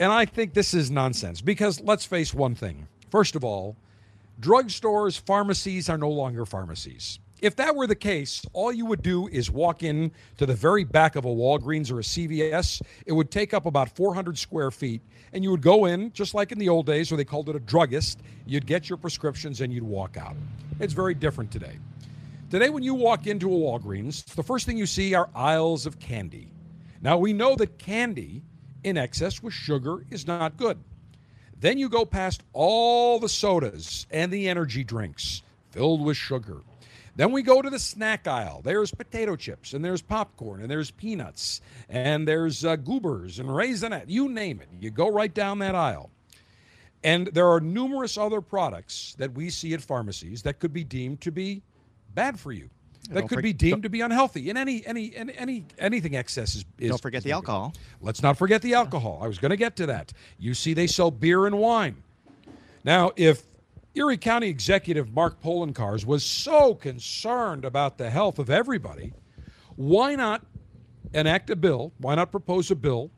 [0.00, 2.88] And I think this is nonsense because let's face one thing.
[3.10, 3.76] First of all,
[4.40, 7.18] drugstores, pharmacies are no longer pharmacies.
[7.40, 10.82] If that were the case, all you would do is walk in to the very
[10.82, 12.82] back of a Walgreens or a CVS.
[13.06, 16.50] It would take up about 400 square feet, and you would go in, just like
[16.50, 18.20] in the old days where they called it a druggist.
[18.44, 20.34] You'd get your prescriptions and you'd walk out.
[20.80, 21.78] It's very different today.
[22.50, 26.00] Today, when you walk into a Walgreens, the first thing you see are aisles of
[26.00, 26.48] candy.
[27.02, 28.42] Now, we know that candy
[28.82, 30.78] in excess with sugar is not good.
[31.60, 36.62] Then you go past all the sodas and the energy drinks filled with sugar.
[37.16, 38.62] Then we go to the snack aisle.
[38.62, 44.04] There's potato chips, and there's popcorn, and there's peanuts, and there's uh, goobers and raisinette.
[44.06, 44.68] You name it.
[44.78, 46.10] You go right down that aisle.
[47.02, 51.20] And there are numerous other products that we see at pharmacies that could be deemed
[51.22, 51.62] to be
[52.14, 52.70] bad for you.
[53.08, 54.50] That could for- be deemed to be unhealthy.
[54.50, 57.50] And any any any, any anything excess is, is Don't forget is the not good.
[57.52, 57.74] alcohol.
[58.02, 59.20] Let's not forget the alcohol.
[59.22, 60.12] I was going to get to that.
[60.38, 62.02] You see, they sell beer and wine.
[62.84, 63.42] Now, if
[63.94, 69.12] Erie County Executive Mark Poloncarz was so concerned about the health of everybody,
[69.76, 70.44] why not
[71.14, 71.92] enact a bill?
[71.98, 73.10] Why not propose a bill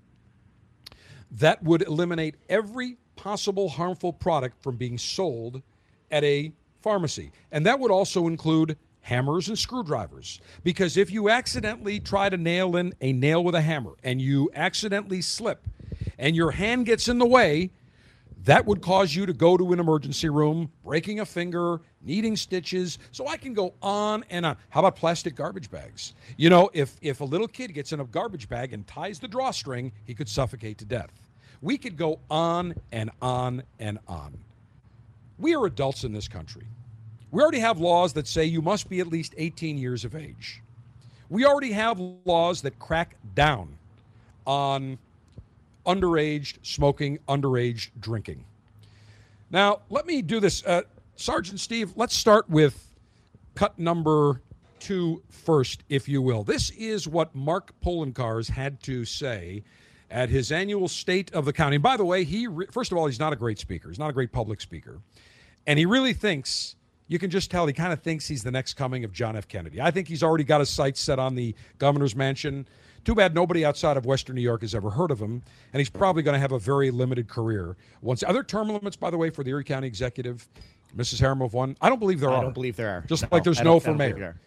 [1.32, 5.62] that would eliminate every possible harmful product from being sold
[6.10, 7.32] at a pharmacy?
[7.52, 10.40] And that would also include hammers and screwdrivers.
[10.62, 14.50] Because if you accidentally try to nail in a nail with a hammer and you
[14.54, 15.66] accidentally slip
[16.18, 17.70] and your hand gets in the way,
[18.44, 22.98] that would cause you to go to an emergency room, breaking a finger, needing stitches.
[23.12, 24.56] So I can go on and on.
[24.70, 26.14] How about plastic garbage bags?
[26.36, 29.28] You know, if if a little kid gets in a garbage bag and ties the
[29.28, 31.10] drawstring, he could suffocate to death.
[31.60, 34.38] We could go on and on and on.
[35.38, 36.66] We are adults in this country.
[37.30, 40.62] We already have laws that say you must be at least 18 years of age.
[41.28, 43.76] We already have laws that crack down
[44.46, 44.98] on
[45.86, 48.44] underage smoking, underage drinking.
[49.50, 50.64] Now, let me do this.
[50.64, 50.82] Uh,
[51.16, 52.88] Sergeant Steve, let's start with
[53.54, 54.40] cut number
[54.80, 56.42] two first, if you will.
[56.42, 59.62] This is what Mark Poloncarz had to say
[60.10, 61.76] at his annual State of the County.
[61.76, 63.88] And by the way, he re- first of all, he's not a great speaker.
[63.88, 65.00] He's not a great public speaker,
[65.66, 66.76] and he really thinks.
[67.10, 69.48] You can just tell he kind of thinks he's the next coming of John F.
[69.48, 69.80] Kennedy.
[69.80, 72.68] I think he's already got his sights set on the governor's mansion.
[73.04, 75.42] Too bad nobody outside of Western New York has ever heard of him,
[75.72, 77.76] and he's probably going to have a very limited career.
[78.00, 80.48] Once other term limits, by the way, for the Erie County executive,
[80.96, 81.18] Mrs.
[81.18, 81.76] Harriman one.
[81.80, 82.38] I don't believe there I are.
[82.38, 83.04] I don't believe there are.
[83.08, 84.40] Just No, like there's no for mayor.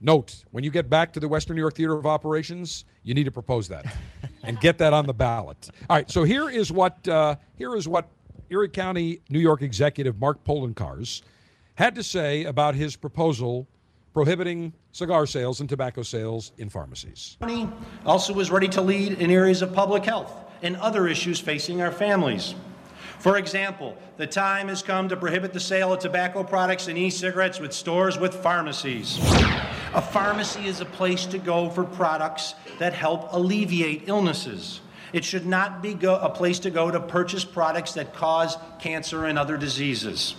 [0.00, 3.24] Note: When you get back to the Western New York Theater of Operations, you need
[3.24, 3.92] to propose that
[4.44, 5.68] and get that on the ballot.
[5.90, 6.08] All right.
[6.08, 8.08] So here is what uh, here is what
[8.50, 11.22] Erie County, New York executive Mark Poloncarz
[11.74, 13.66] had to say about his proposal
[14.12, 17.38] prohibiting cigar sales and tobacco sales in pharmacies.
[18.04, 21.90] Also is ready to lead in areas of public health and other issues facing our
[21.90, 22.54] families.
[23.18, 27.60] For example, the time has come to prohibit the sale of tobacco products and e-cigarettes
[27.60, 29.18] with stores with pharmacies.
[29.94, 34.80] A pharmacy is a place to go for products that help alleviate illnesses.
[35.12, 39.38] It should not be a place to go to purchase products that cause cancer and
[39.38, 40.34] other diseases.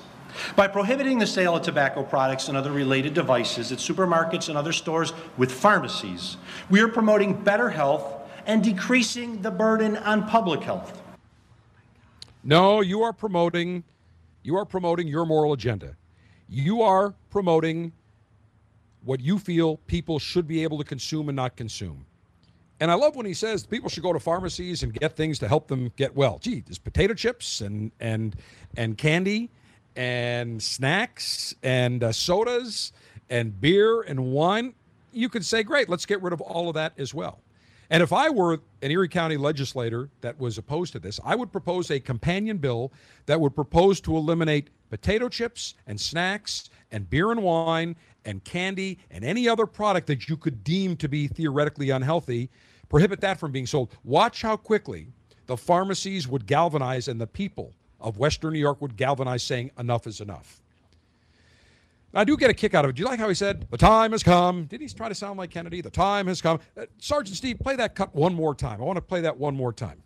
[0.56, 4.74] By prohibiting the sale of tobacco products and other related devices at supermarkets and other
[4.74, 6.38] stores with pharmacies,
[6.70, 11.02] we are promoting better health and decreasing the burden on public health.
[12.44, 13.84] No, you are promoting
[14.44, 15.96] you are promoting your moral agenda.
[16.50, 17.94] You are promoting
[19.06, 22.06] what you feel people should be able to consume and not consume.
[22.82, 25.48] And I love when he says people should go to pharmacies and get things to
[25.48, 26.40] help them get well.
[26.40, 28.36] Gee, there's potato chips and and
[28.76, 29.50] and candy
[29.96, 32.94] and snacks and uh, sodas
[33.30, 34.74] and beer and wine.
[35.12, 37.40] You could say, great, let's get rid of all of that as well.
[37.90, 41.52] And if I were an Erie County legislator that was opposed to this, I would
[41.52, 42.92] propose a companion bill
[43.28, 48.98] that would propose to eliminate potato chips and snacks and beer and wine and candy
[49.12, 52.50] and any other product that you could deem to be theoretically unhealthy,
[52.90, 53.96] prohibit that from being sold.
[54.04, 55.08] Watch how quickly
[55.46, 57.74] the pharmacies would galvanize and the people
[58.04, 60.60] of Western New York would galvanize saying enough is enough.
[62.14, 62.96] I do get a kick out of it.
[62.96, 64.66] Do you like how he said, the time has come?
[64.66, 65.82] Did he try to sound like Kennedy?
[65.82, 66.60] The time has come.
[66.78, 68.80] Uh, Sergeant Steve, play that cut one more time.
[68.80, 70.04] I want to play that one more time.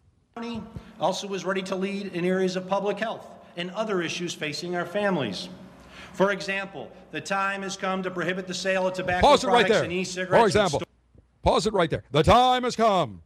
[1.02, 3.28] Also is ready to lead in areas of public health
[3.58, 5.50] and other issues facing our families.
[6.14, 9.54] For example, the time has come to prohibit the sale of tobacco Pause it right
[9.54, 9.84] products there.
[9.84, 10.42] and e-cigarettes.
[10.42, 10.82] For example,
[11.42, 12.04] pause it right there.
[12.12, 13.22] The time has come.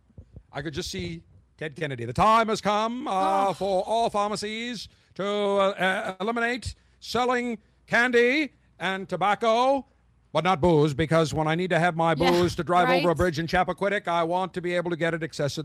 [0.52, 1.22] I could just see
[1.62, 2.06] Ted Kennedy.
[2.06, 9.08] The time has come uh, for all pharmacies to uh, uh, eliminate selling candy and
[9.08, 9.86] tobacco,
[10.34, 13.12] but not booze, because when I need to have my Yeah, booze to drive over
[13.12, 15.64] a bridge in Chappaquiddick, I want to be able to get it access, uh,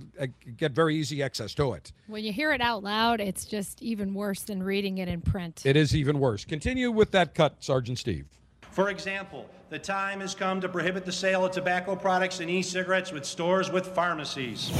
[0.59, 1.92] get very easy access to it.
[2.09, 5.62] When you hear it out loud, it's just even worse than reading it in print.
[5.64, 6.44] It is even worse.
[6.44, 8.26] Continue with that cut, Sergeant Steve.
[8.70, 13.12] For example, the time has come to prohibit the sale of tobacco products and e-cigarettes
[13.12, 14.70] with stores with pharmacies.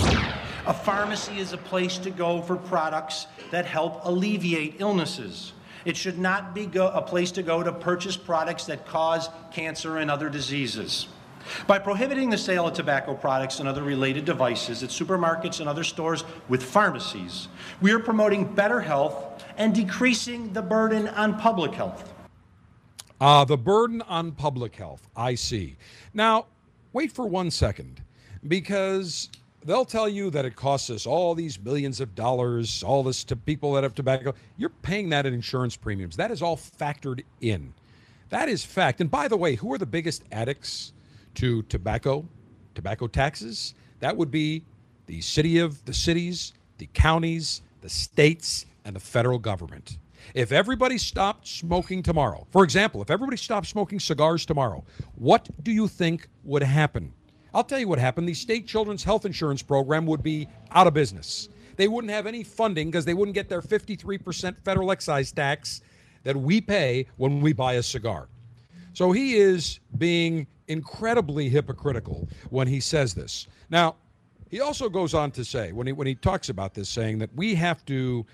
[0.67, 5.53] A pharmacy is a place to go for products that help alleviate illnesses.
[5.85, 10.11] It should not be a place to go to purchase products that cause cancer and
[10.11, 11.07] other diseases.
[11.69, 15.85] By prohibiting the sale of tobacco products and other related devices at supermarkets and other
[15.85, 17.47] stores with pharmacies,
[17.81, 22.13] we are promoting better health and decreasing the burden on public health.
[23.21, 25.07] Uh, the burden on public health.
[25.17, 25.77] I see.
[26.13, 26.47] Now,
[26.93, 28.03] wait for one second,
[28.49, 29.31] because
[29.67, 33.37] they'll tell you that it costs us all these millions of dollars, all this to
[33.37, 34.35] people that have tobacco.
[34.57, 36.17] You're paying that in insurance premiums.
[36.17, 37.75] That is all factored in.
[38.31, 39.01] That is fact.
[39.01, 40.93] And by the way, who are the biggest addicts
[41.35, 42.27] to tobacco,
[42.75, 43.75] tobacco taxes?
[44.01, 44.65] That would be
[45.07, 49.99] the city of the cities, the counties, the states, and the federal government.
[50.35, 55.71] If everybody stopped smoking tomorrow, for example, if everybody stopped smoking cigars tomorrow, what do
[55.71, 57.13] you think would happen?
[57.55, 58.29] I'll tell you what happened.
[58.29, 61.49] The state children's health insurance program would be out of business.
[61.77, 65.83] They wouldn't have any funding because they wouldn't get their 53% federal excise tax
[66.25, 68.29] that we pay when we buy a cigar.
[68.95, 73.47] So he is being incredibly hypocritical when he says this.
[73.71, 73.97] Now,
[74.49, 77.31] he also goes on to say when he when he talks about this saying that
[77.35, 78.25] we have to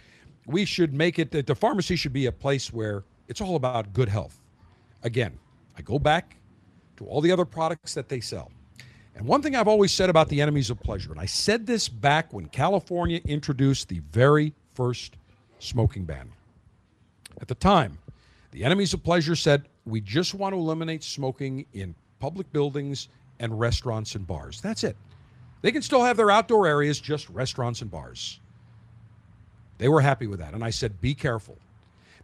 [0.46, 3.92] we should make it that the pharmacy should be a place where it's all about
[3.92, 4.40] good health.
[5.02, 5.38] Again,
[5.76, 6.36] I go back
[6.96, 8.50] to all the other products that they sell.
[9.14, 11.88] And one thing I've always said about the enemies of pleasure, and I said this
[11.88, 15.16] back when California introduced the very first
[15.58, 16.32] smoking ban.
[17.40, 17.98] At the time,
[18.52, 23.08] the enemies of pleasure said, we just want to eliminate smoking in public buildings
[23.38, 24.60] and restaurants and bars.
[24.60, 24.96] That's it.
[25.60, 28.40] They can still have their outdoor areas, just restaurants and bars.
[29.78, 30.54] They were happy with that.
[30.54, 31.58] And I said, be careful.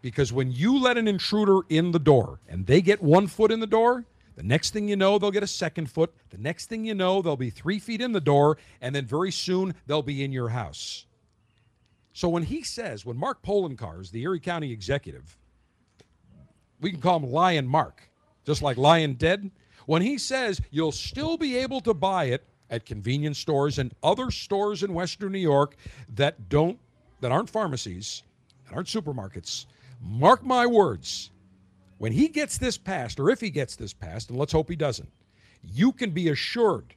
[0.01, 3.59] Because when you let an intruder in the door and they get one foot in
[3.61, 4.05] the door,
[4.39, 6.14] the next thing you know, they'll get a second foot.
[6.30, 8.57] The next thing you know, they'll be three feet in the door.
[8.80, 11.07] And then very soon, they'll be in your house.
[12.12, 15.36] So when he says, when Mark Poloncarz, the Erie County executive,
[16.80, 18.09] we can call him Lyin' Mark,
[18.47, 19.51] just like Lyin' Ted,
[19.86, 24.30] when he says you'll still be able to buy it at convenience stores and other
[24.30, 25.74] stores in Western New York
[26.14, 26.78] that don't
[27.22, 28.22] that aren't pharmacies,
[28.68, 29.66] that aren't supermarkets.
[30.01, 31.32] Mark my words,
[31.99, 34.76] when he gets this passed, or if he gets this passed, and let's hope he
[34.76, 35.11] doesn't,
[35.62, 36.94] you can be assured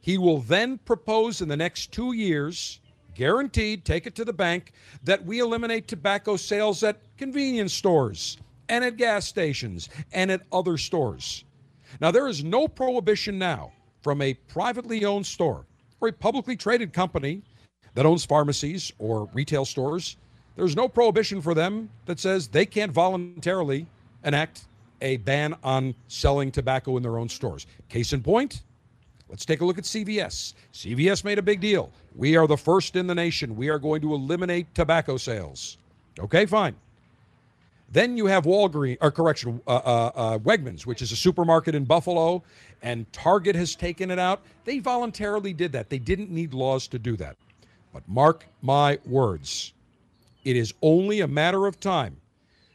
[0.00, 2.80] he will then propose in the next two years,
[3.14, 4.72] guaranteed, take it to the bank,
[5.04, 10.78] that we eliminate tobacco sales at convenience stores and at gas stations and at other
[10.78, 11.44] stores.
[12.00, 13.72] Now, there is no prohibition now
[14.02, 15.66] from a privately owned store
[16.00, 17.42] or a publicly traded company
[17.94, 20.16] that owns pharmacies or retail stores.
[20.54, 23.86] There's no prohibition for them that says they can't voluntarily
[24.24, 24.62] enact
[25.00, 27.66] a ban on selling tobacco in their own stores.
[27.88, 28.62] Case in point,
[29.28, 30.54] let's take a look at CVS.
[30.72, 31.90] CVS made a big deal.
[32.14, 33.56] We are the first in the nation.
[33.56, 35.78] We are going to eliminate tobacco sales.
[36.18, 36.74] Okay, fine.
[37.90, 41.84] Then you have Walgreens, or correction, uh, uh, uh, Wegmans, which is a supermarket in
[41.84, 42.42] Buffalo,
[42.82, 44.42] and Target has taken it out.
[44.64, 45.88] They voluntarily did that.
[45.88, 47.36] They didn't need laws to do that.
[47.92, 49.72] But mark my words,
[50.44, 52.16] it is only a matter of time.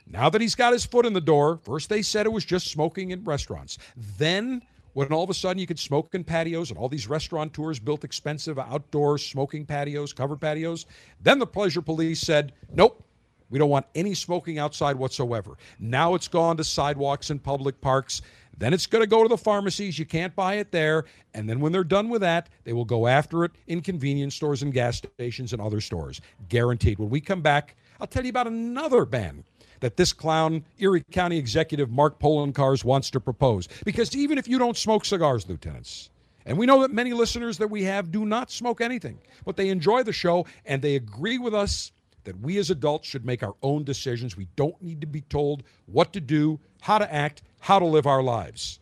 [0.08, 2.68] Now that he's got his foot in the door, first they said it was just
[2.68, 3.78] smoking in restaurants.
[4.18, 4.62] Then,
[4.93, 8.04] when all of a sudden you could smoke in patios and all these restaurateurs built
[8.04, 10.86] expensive outdoor smoking patios, covered patios,
[11.22, 13.04] then the pleasure police said, nope,
[13.49, 15.58] we don't want any smoking outside whatsoever.
[15.80, 18.22] Now it's gone to sidewalks and public parks.
[18.58, 19.97] Then it's going to go to the pharmacies.
[19.97, 21.06] You can't buy it there.
[21.34, 24.62] And then when they're done with that, they will go after it in convenience stores
[24.62, 26.22] and gas stations and other stores.
[26.49, 26.99] Guaranteed.
[26.99, 29.43] When we come back, I'll tell you about another ban
[29.84, 33.67] that this clown, Erie County Executive Mark Poloncarz wants to propose.
[33.84, 36.09] Because even if you don't smoke cigars, lieutenants,
[36.45, 39.67] and we know that many listeners that we have do not smoke anything, but they
[39.67, 41.91] enjoy the show and they agree with us
[42.23, 44.38] that we as adults should make our own decisions.
[44.38, 48.07] We don't need to be told what to do, how to act, how to live
[48.07, 48.79] our lives.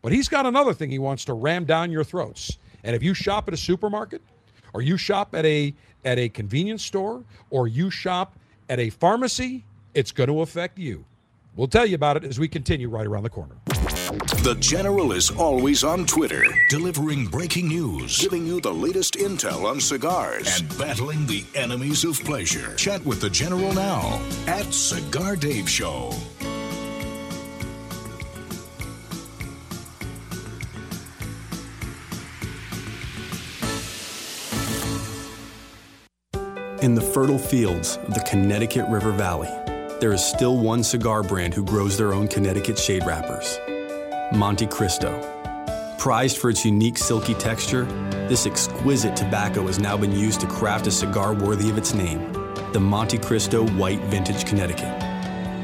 [0.00, 2.58] But he's got another thing he wants to ram down your throats.
[2.84, 4.22] And if you shop at a supermarket,
[4.72, 5.74] or you shop at a
[6.04, 8.38] at a convenience store, or you shop
[8.68, 9.64] at a pharmacy,
[9.96, 11.06] it's going to affect you.
[11.56, 13.56] We'll tell you about it as we continue right around the corner.
[13.64, 19.80] The General is always on Twitter, delivering breaking news, giving you the latest intel on
[19.80, 22.74] cigars, and battling the enemies of pleasure.
[22.76, 26.12] Chat with the General now at Cigar Dave Show.
[36.82, 39.48] In the fertile fields of the Connecticut River Valley,
[40.00, 43.58] there is still one cigar brand who grows their own Connecticut shade wrappers
[44.32, 45.32] Montecristo.
[45.98, 47.84] Prized for its unique silky texture,
[48.28, 52.32] this exquisite tobacco has now been used to craft a cigar worthy of its name,
[52.72, 54.92] the Montecristo White Vintage Connecticut.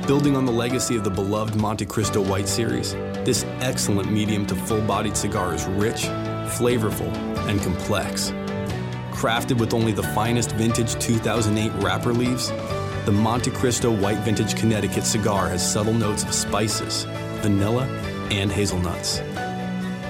[0.07, 2.93] Building on the legacy of the beloved Montecristo White series,
[3.25, 6.03] this excellent medium to full bodied cigar is rich,
[6.57, 7.13] flavorful,
[7.49, 8.31] and complex.
[9.11, 12.51] Crafted with only the finest vintage 2008 wrapper leaves,
[13.05, 17.03] the Montecristo White Vintage Connecticut cigar has subtle notes of spices,
[17.41, 17.87] vanilla,
[18.31, 19.19] and hazelnuts.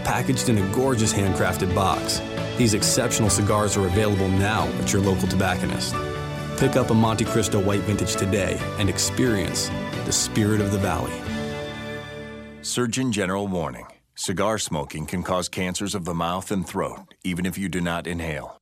[0.05, 2.21] Packaged in a gorgeous handcrafted box,
[2.59, 5.95] these exceptional cigars are available now at your local tobacconist.
[6.59, 9.71] Pick up a Montecristo White Vintage today and experience
[10.05, 11.13] the spirit of the valley.
[12.61, 13.87] Surgeon General warning
[14.17, 18.07] cigar smoking can cause cancers of the mouth and throat, even if you do not
[18.07, 18.62] inhale.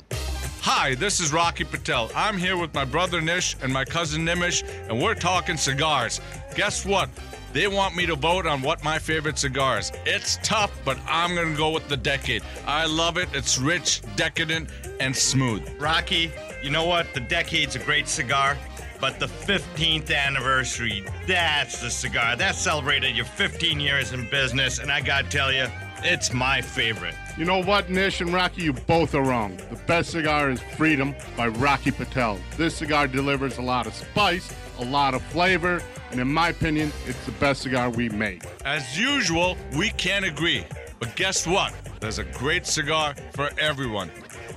[0.61, 2.09] Hi, this is Rocky Patel.
[2.15, 6.21] I'm here with my brother Nish and my cousin Nimish, and we're talking cigars.
[6.55, 7.09] Guess what?
[7.51, 9.91] They want me to vote on what my favorite cigar is.
[10.05, 12.41] It's tough, but I'm gonna go with the Decade.
[12.65, 13.29] I love it.
[13.33, 14.69] It's rich, decadent,
[14.99, 15.61] and smooth.
[15.79, 16.31] Rocky,
[16.63, 17.13] you know what?
[17.13, 18.57] The Decade's a great cigar,
[19.05, 22.35] but the 15th anniversary, that's the cigar.
[22.35, 25.67] That celebrated your 15 years in business, and I gotta tell you,
[26.01, 27.13] it's my favorite.
[27.37, 29.57] You know what, Nish and Rocky, you both are wrong.
[29.69, 32.39] The best cigar is Freedom by Rocky Patel.
[32.57, 36.91] This cigar delivers a lot of spice, a lot of flavor, and in my opinion,
[37.05, 38.41] it's the best cigar we make.
[38.65, 40.65] As usual, we can't agree.
[40.97, 41.75] But guess what?
[41.99, 44.09] There's a great cigar for everyone.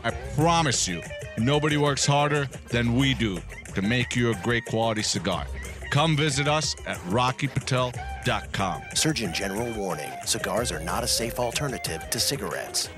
[0.05, 1.03] I promise you,
[1.37, 3.43] nobody works harder than we do
[3.81, 5.47] to make you a great quality cigar.
[5.91, 8.83] Come visit us at rockypatel.com.
[8.95, 12.89] Surgeon General warning cigars are not a safe alternative to cigarettes.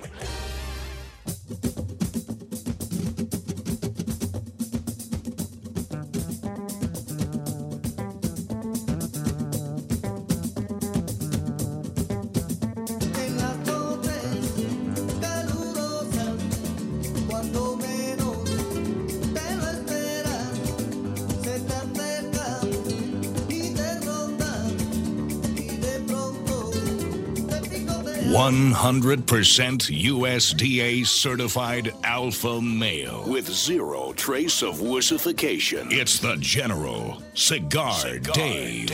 [28.31, 35.91] 100% USDA certified alpha male with zero trace of wussification.
[35.91, 38.93] It's the General Cigar, Dave.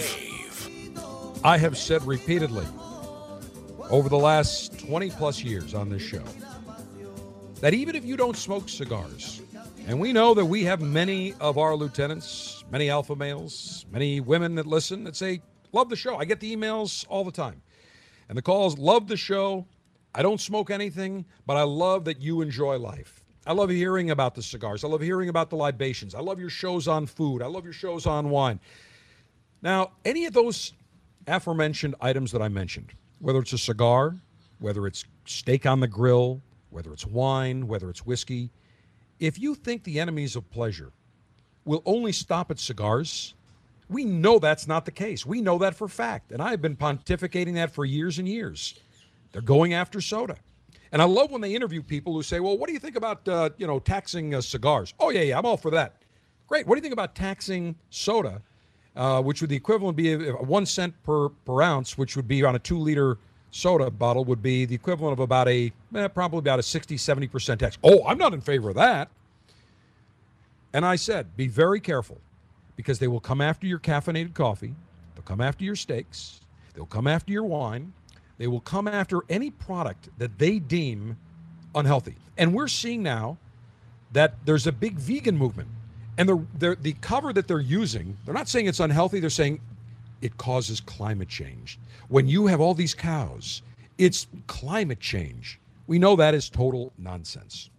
[1.44, 2.64] I have said repeatedly
[3.90, 6.24] over the last 20 plus years on this show
[7.60, 9.42] that even if you don't smoke cigars,
[9.86, 14.54] and we know that we have many of our lieutenants, many alpha males, many women
[14.54, 15.42] that listen that say,
[15.76, 16.16] Love the show.
[16.16, 17.60] I get the emails all the time.
[18.28, 19.66] And the calls, love the show.
[20.14, 23.22] I don't smoke anything, but I love that you enjoy life.
[23.46, 24.82] I love hearing about the cigars.
[24.82, 26.14] I love hearing about the libations.
[26.14, 27.42] I love your shows on food.
[27.42, 28.58] I love your shows on wine.
[29.62, 30.72] Now, any of those
[31.26, 34.16] aforementioned items that I mentioned, whether it's a cigar,
[34.58, 38.50] whether it's steak on the grill, whether it's wine, whether it's whiskey,
[39.20, 40.92] if you think the enemies of pleasure
[41.64, 43.34] will only stop at cigars,
[43.88, 45.24] we know that's not the case.
[45.24, 46.32] We know that for fact.
[46.32, 48.74] And I've been pontificating that for years and years.
[49.32, 50.36] They're going after soda.
[50.92, 53.26] And I love when they interview people who say, well, what do you think about,
[53.28, 54.94] uh, you know, taxing uh, cigars?
[54.98, 55.96] Oh, yeah, yeah, I'm all for that.
[56.48, 56.66] Great.
[56.66, 58.40] What do you think about taxing soda,
[58.94, 62.54] uh, which would the equivalent be one cent per, per ounce, which would be on
[62.54, 63.18] a two liter
[63.50, 67.58] soda bottle, would be the equivalent of about a, eh, probably about a 60, 70%
[67.58, 67.78] tax.
[67.82, 69.08] Oh, I'm not in favor of that.
[70.72, 72.20] And I said, be very careful
[72.76, 74.74] because they will come after your caffeinated coffee,
[75.14, 76.40] they'll come after your steaks,
[76.74, 77.92] they'll come after your wine,
[78.38, 81.16] they will come after any product that they deem
[81.74, 82.16] unhealthy.
[82.36, 83.38] And we're seeing now
[84.12, 85.68] that there's a big vegan movement.
[86.18, 89.60] And the, the, the cover that they're using, they're not saying it's unhealthy, they're saying
[90.22, 91.78] it causes climate change.
[92.08, 93.62] When you have all these cows,
[93.98, 95.58] it's climate change.
[95.86, 97.70] We know that is total nonsense.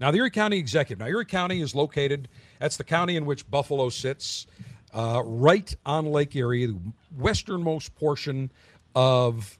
[0.00, 0.98] Now, the Erie County Executive.
[0.98, 2.28] Now, Erie County is located,
[2.60, 4.46] that's the county in which Buffalo sits,
[4.94, 6.78] uh, right on Lake Erie, the
[7.16, 8.52] westernmost portion
[8.94, 9.58] of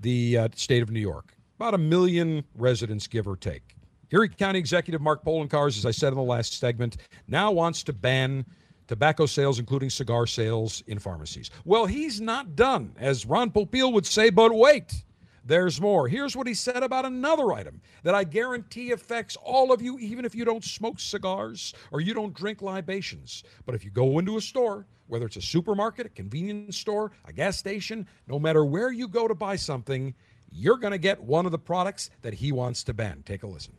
[0.00, 1.34] the uh, state of New York.
[1.56, 3.76] About a million residents, give or take.
[4.10, 6.98] Erie County Executive Mark Poloncarz, as I said in the last segment,
[7.28, 8.44] now wants to ban
[8.88, 11.50] tobacco sales, including cigar sales, in pharmacies.
[11.64, 15.04] Well, he's not done, as Ron Popeil would say, but wait.
[15.44, 16.08] There's more.
[16.08, 20.24] Here's what he said about another item that I guarantee affects all of you, even
[20.24, 23.42] if you don't smoke cigars or you don't drink libations.
[23.66, 27.32] But if you go into a store, whether it's a supermarket, a convenience store, a
[27.32, 30.14] gas station, no matter where you go to buy something,
[30.50, 33.22] you're going to get one of the products that he wants to ban.
[33.26, 33.74] Take a listen.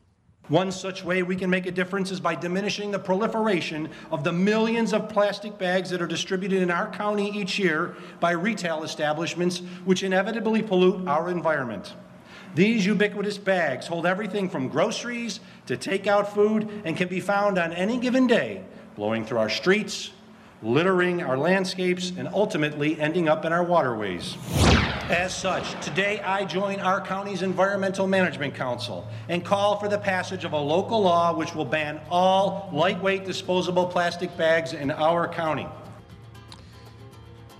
[0.49, 4.33] One such way we can make a difference is by diminishing the proliferation of the
[4.33, 9.59] millions of plastic bags that are distributed in our county each year by retail establishments,
[9.85, 11.93] which inevitably pollute our environment.
[12.55, 17.71] These ubiquitous bags hold everything from groceries to takeout food and can be found on
[17.71, 18.63] any given day,
[18.97, 20.11] blowing through our streets,
[20.61, 24.35] littering our landscapes, and ultimately ending up in our waterways.
[25.09, 30.43] As such, today I join our county's Environmental Management Council and call for the passage
[30.43, 35.67] of a local law which will ban all lightweight disposable plastic bags in our county.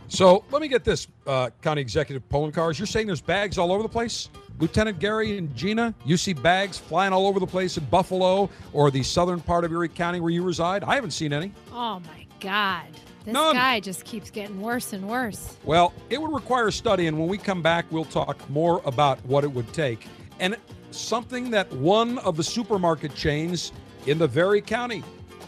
[0.07, 2.23] So let me get this, uh, County Executive
[2.53, 2.77] Cars.
[2.77, 4.29] You're saying there's bags all over the place?
[4.59, 8.91] Lieutenant Gary and Gina, you see bags flying all over the place in Buffalo or
[8.91, 10.83] the southern part of Erie County where you reside?
[10.83, 11.51] I haven't seen any.
[11.71, 12.87] Oh my God.
[13.25, 13.55] This None.
[13.55, 15.55] guy just keeps getting worse and worse.
[15.63, 19.45] Well, it would require study, and when we come back, we'll talk more about what
[19.45, 20.07] it would take.
[20.39, 20.57] And
[20.91, 23.71] something that one of the supermarket chains
[24.07, 25.03] in the very county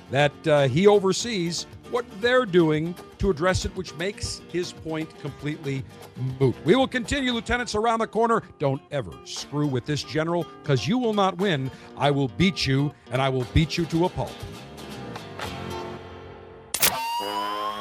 [0.09, 5.83] that uh, he oversees, what they're doing to address it, which makes his point completely
[6.39, 6.55] moot.
[6.63, 8.43] We will continue, lieutenants, around the corner.
[8.59, 11.69] Don't ever screw with this general, because you will not win.
[11.97, 14.31] I will beat you, and I will beat you to a pulp.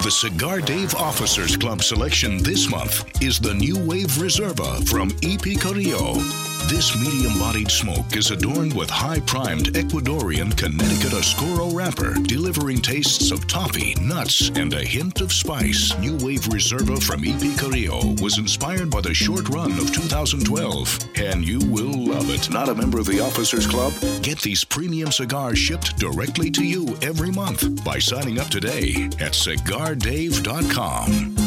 [0.05, 5.59] The Cigar Dave Officers Club selection this month is the New Wave Reserva from EP
[5.59, 6.54] Carrillo.
[6.67, 13.31] This medium bodied smoke is adorned with high primed Ecuadorian Connecticut Oscuro wrapper, delivering tastes
[13.31, 15.95] of toffee, nuts, and a hint of spice.
[15.99, 21.47] New Wave Reserva from EP Carrillo was inspired by the short run of 2012, and
[21.47, 22.49] you will love it.
[22.51, 23.93] Not a member of the Officers Club?
[24.23, 29.33] Get these premium cigars shipped directly to you every month by signing up today at
[29.33, 31.44] cigardave.com.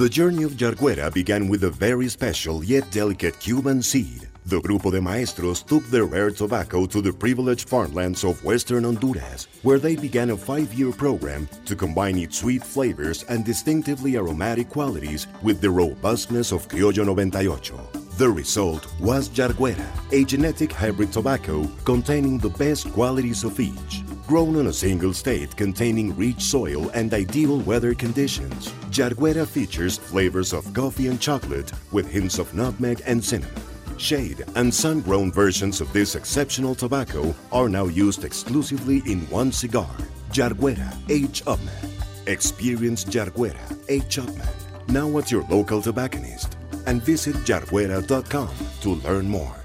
[0.00, 4.28] The journey of Yarguera began with a very special yet delicate Cuban seed.
[4.46, 9.46] The Grupo de Maestros took their rare tobacco to the privileged farmlands of western Honduras,
[9.62, 14.70] where they began a five year program to combine its sweet flavors and distinctively aromatic
[14.70, 18.16] qualities with the robustness of Criollo 98.
[18.16, 24.02] The result was Yarguera, a genetic hybrid tobacco containing the best qualities of each.
[24.30, 30.52] Grown in a single state containing rich soil and ideal weather conditions, Yarguera features flavors
[30.52, 33.60] of coffee and chocolate with hints of nutmeg and cinnamon.
[33.96, 39.50] Shade and sun grown versions of this exceptional tobacco are now used exclusively in one
[39.50, 39.96] cigar,
[40.30, 41.44] Yarguera H.
[41.46, 41.90] Upmann.
[42.28, 44.18] Experience Yarguera H.
[44.18, 44.54] Upmann
[44.86, 49.56] now at your local tobacconist and visit yarguera.com to learn more.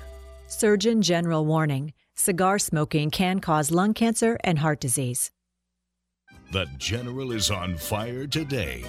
[0.48, 5.32] Surgeon General warning cigar smoking can cause lung cancer and heart disease.
[6.52, 8.84] The General is on fire today.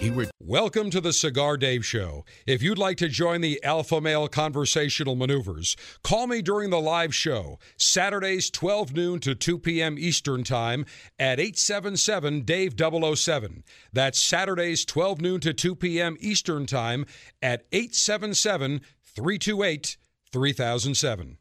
[0.00, 2.24] He re- Welcome to the Cigar Dave Show.
[2.46, 7.14] If you'd like to join the Alpha Male Conversational Maneuvers, call me during the live
[7.14, 9.96] show, Saturdays 12 noon to 2 p.m.
[9.98, 10.84] Eastern Time
[11.18, 13.64] at 877 Dave 007.
[13.92, 16.16] That's Saturdays 12 noon to 2 p.m.
[16.20, 17.06] Eastern Time
[17.40, 19.96] at 877 328
[20.32, 21.38] 3007.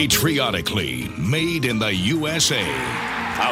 [0.00, 2.62] Patriotically made in the USA.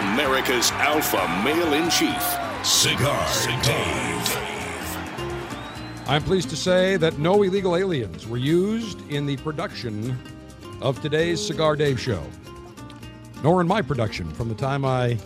[0.00, 2.22] America's Alpha Male in Chief,
[2.64, 3.22] Cigar
[3.62, 4.36] Dave.
[6.06, 10.18] I'm pleased to say that no illegal aliens were used in the production
[10.80, 12.22] of today's Cigar Dave show,
[13.42, 15.18] nor in my production from the time I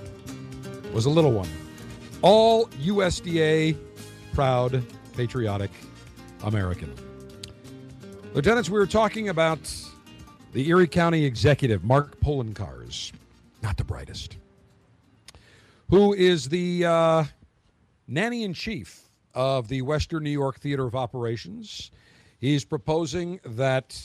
[0.92, 1.48] was a little one.
[2.22, 3.76] All USDA
[4.34, 4.84] proud,
[5.16, 5.70] patriotic
[6.42, 6.92] American.
[8.34, 9.72] Lieutenants, we were talking about
[10.52, 13.12] the Erie County executive, Mark Poloncarz,
[13.62, 14.36] not the brightest,
[15.88, 17.24] who is the uh,
[18.06, 21.90] nanny in chief of the Western New York Theater of Operations.
[22.38, 23.98] He's proposing that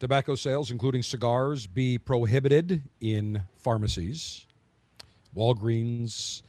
[0.00, 4.46] tobacco sales, including cigars, be prohibited in pharmacies.
[5.36, 6.42] Walgreens,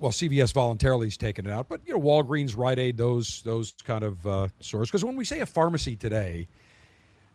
[0.00, 3.72] well, CVS voluntarily has taken it out, but you know, Walgreens, Rite Aid, those those
[3.84, 4.88] kind of uh, stores.
[4.88, 6.46] Because when we say a pharmacy today,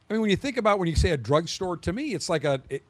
[0.09, 2.43] I mean, when you think about when you say a drugstore, to me, it's like
[2.43, 2.61] a.
[2.69, 2.83] It,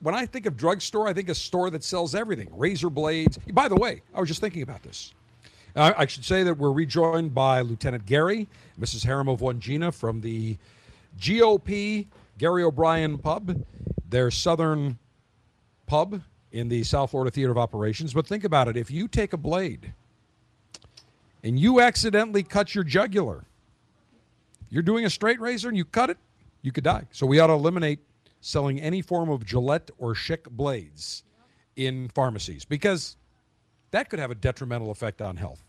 [0.00, 3.36] when I think of drugstore, I think a store that sells everything, razor blades.
[3.52, 5.12] By the way, I was just thinking about this.
[5.74, 8.48] I should say that we're rejoined by Lieutenant Gary,
[8.80, 9.04] Mrs.
[9.04, 10.56] Harem of Wangina from the
[11.18, 12.06] GOP
[12.38, 13.64] Gary O'Brien Pub,
[14.08, 14.98] their southern
[15.86, 16.22] pub
[16.52, 18.14] in the South Florida Theater of Operations.
[18.14, 19.92] But think about it if you take a blade
[21.42, 23.44] and you accidentally cut your jugular,
[24.70, 26.18] you're doing a straight razor and you cut it,
[26.62, 27.06] you could die.
[27.10, 28.00] So we ought to eliminate
[28.40, 31.24] selling any form of Gillette or Schick blades
[31.76, 33.16] in pharmacies because
[33.90, 35.62] that could have a detrimental effect on health.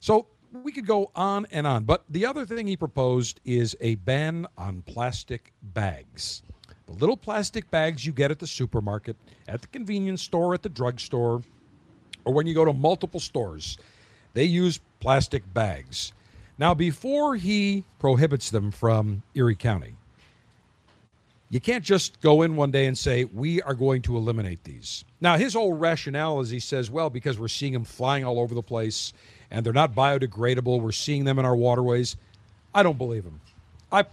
[0.00, 1.84] So we could go on and on.
[1.84, 6.42] But the other thing he proposed is a ban on plastic bags.
[6.86, 9.16] The little plastic bags you get at the supermarket,
[9.46, 11.42] at the convenience store, at the drugstore,
[12.24, 13.78] or when you go to multiple stores,
[14.34, 16.12] they use plastic bags.
[16.58, 19.94] Now, before he prohibits them from Erie County,
[21.50, 25.04] you can't just go in one day and say, we are going to eliminate these.
[25.20, 28.54] Now, his whole rationale is he says, well, because we're seeing them flying all over
[28.54, 29.12] the place
[29.50, 32.16] and they're not biodegradable, we're seeing them in our waterways.
[32.72, 33.40] I don't believe him.
[33.90, 34.04] I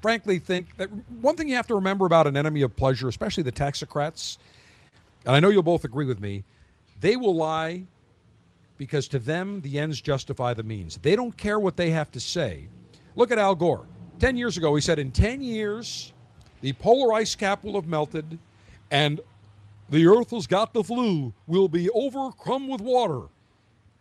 [0.00, 0.88] frankly think that
[1.20, 4.38] one thing you have to remember about an enemy of pleasure, especially the taxocrats,
[5.26, 6.44] and I know you'll both agree with me,
[7.00, 7.82] they will lie
[8.76, 10.96] because to them, the ends justify the means.
[10.98, 12.68] They don't care what they have to say.
[13.16, 13.86] Look at Al Gore.
[14.20, 16.12] 10 years ago, he said, in 10 years,
[16.60, 18.38] the polar ice cap will have melted
[18.90, 19.20] and
[19.90, 23.22] the earth has got the flu, will be overcome with water.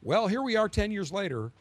[0.03, 1.51] Well, here we are 10 years later.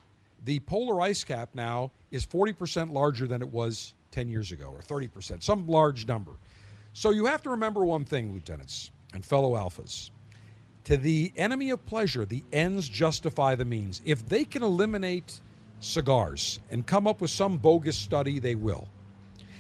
[0.45, 4.81] The polar ice cap now is 40% larger than it was 10 years ago, or
[4.81, 6.33] 30%, some large number.
[6.93, 10.11] So you have to remember one thing, lieutenants and fellow alphas.
[10.85, 14.01] To the enemy of pleasure, the ends justify the means.
[14.05, 15.41] If they can eliminate
[15.81, 18.89] cigars and come up with some bogus study, they will.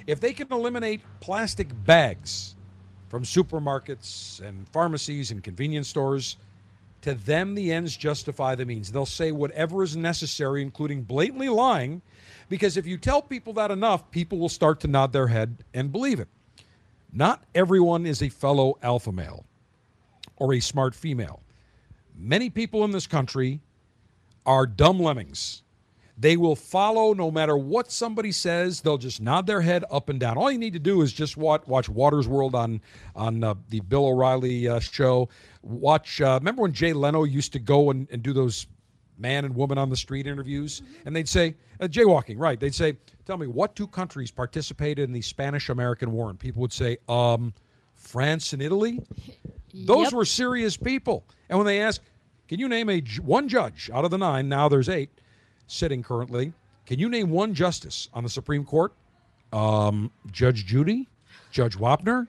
[0.07, 2.55] If they can eliminate plastic bags
[3.09, 6.37] from supermarkets and pharmacies and convenience stores,
[7.03, 8.91] to them the ends justify the means.
[8.91, 12.03] They'll say whatever is necessary, including blatantly lying,
[12.49, 15.93] because if you tell people that enough, people will start to nod their head and
[15.93, 16.28] believe it.
[17.12, 19.45] Not everyone is a fellow alpha male
[20.37, 21.41] or a smart female.
[22.16, 23.61] Many people in this country
[24.45, 25.62] are dumb lemmings.
[26.19, 28.81] They will follow no matter what somebody says.
[28.81, 30.39] They'll just nod their head up and down.
[30.39, 32.81] All you need to do is just watch, watch Watters World on
[33.15, 35.29] on uh, the Bill O'Reilly uh, show.
[35.63, 36.21] Watch.
[36.23, 38.67] Uh, remember when Jay Leno used to go and, and do those
[39.19, 42.37] man and woman on the street interviews, and they'd say uh, jaywalking.
[42.39, 42.59] Right?
[42.59, 46.73] They'd say, "Tell me what two countries participated in the Spanish-American War?" And people would
[46.73, 47.53] say, "Um,
[47.95, 49.01] France and Italy."
[49.75, 50.13] Those Yep.
[50.15, 51.27] were serious people.
[51.51, 52.01] And when they ask,
[52.49, 54.49] "Can you name a one judge out of the nine?
[54.49, 55.11] Now there's eight
[55.67, 56.53] sitting currently.
[56.87, 58.93] Can you name one justice on the Supreme Court?
[59.53, 61.09] Um, Judge Judy,
[61.51, 62.27] Judge Wapner.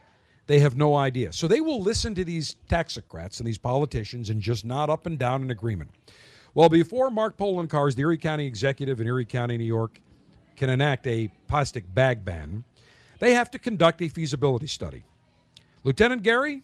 [0.47, 1.33] They have no idea.
[1.33, 5.19] So they will listen to these taxocrats and these politicians and just nod up and
[5.19, 5.91] down in agreement.
[6.53, 9.99] Well, before Mark Poloncarz, the Erie County executive in Erie County, New York,
[10.55, 12.63] can enact a plastic bag ban,
[13.19, 15.03] they have to conduct a feasibility study.
[15.83, 16.63] Lieutenant Gary,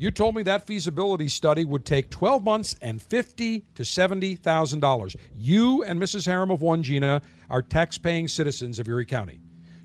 [0.00, 4.80] you told me that feasibility study would take 12 months and fifty to seventy thousand
[4.80, 5.14] dollars.
[5.36, 6.24] You and Mrs.
[6.24, 9.40] Harem of Wangina are tax-paying citizens of Erie County.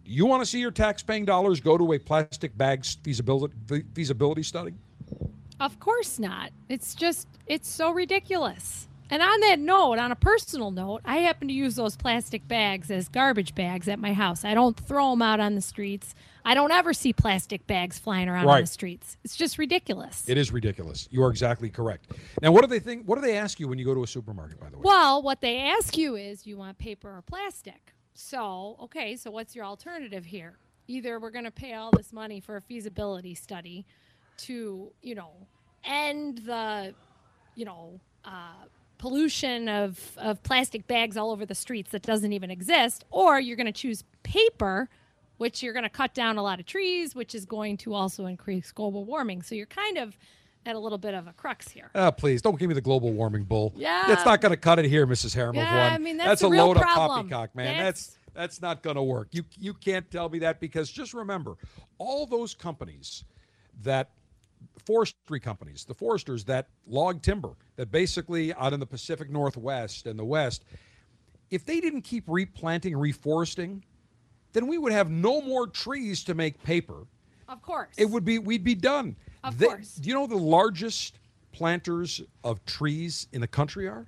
[0.05, 3.53] Do you want to see your tax-paying dollars go to a plastic bags feasibility
[3.93, 4.73] feasibility study?
[5.59, 6.51] Of course not.
[6.69, 8.87] It's just, it's so ridiculous.
[9.09, 12.89] And on that note, on a personal note, I happen to use those plastic bags
[12.89, 14.45] as garbage bags at my house.
[14.45, 16.15] I don't throw them out on the streets.
[16.45, 19.17] I don't ever see plastic bags flying around on the streets.
[19.23, 20.29] It's just ridiculous.
[20.29, 21.09] It is ridiculous.
[21.11, 22.11] You are exactly correct.
[22.41, 23.05] Now, what do they think?
[23.05, 24.59] What do they ask you when you go to a supermarket?
[24.59, 27.93] By the way, Well, what they ask you is you want paper or plastic.
[28.13, 30.57] So, okay, so what's your alternative here?
[30.87, 33.85] Either we're going to pay all this money for a feasibility study
[34.37, 35.31] to, you know,
[35.83, 36.93] end the,
[37.55, 38.65] you know, uh,
[38.99, 43.57] pollution of, of plastic bags all over the streets that doesn't even exist, or you're
[43.57, 44.89] going to choose paper,
[45.37, 48.25] which you're going to cut down a lot of trees, which is going to also
[48.25, 49.41] increase global warming.
[49.41, 50.17] So you're kind of
[50.65, 51.91] at a little bit of a crux here.
[51.93, 53.73] Ah, please don't give me the global warming bull.
[53.75, 54.05] Yeah.
[54.07, 55.35] that's not going to cut it here, Mrs.
[55.35, 55.91] Harem of Yeah.
[55.93, 57.25] I mean, that's a a real load problem.
[57.25, 57.83] of poppycock, man.
[57.83, 59.29] That's that's not going to work.
[59.31, 61.55] You you can't tell me that because just remember,
[61.97, 63.23] all those companies
[63.83, 64.09] that
[64.85, 70.17] forestry companies, the foresters that log timber, that basically out in the Pacific Northwest and
[70.17, 70.65] the West,
[71.49, 73.81] if they didn't keep replanting, reforesting,
[74.55, 77.05] then we would have no more trees to make paper.
[77.49, 77.93] Of course.
[77.97, 79.15] It would be we'd be done.
[79.43, 79.95] Of course.
[79.95, 81.19] Do you know the largest
[81.51, 84.07] planters of trees in the country are?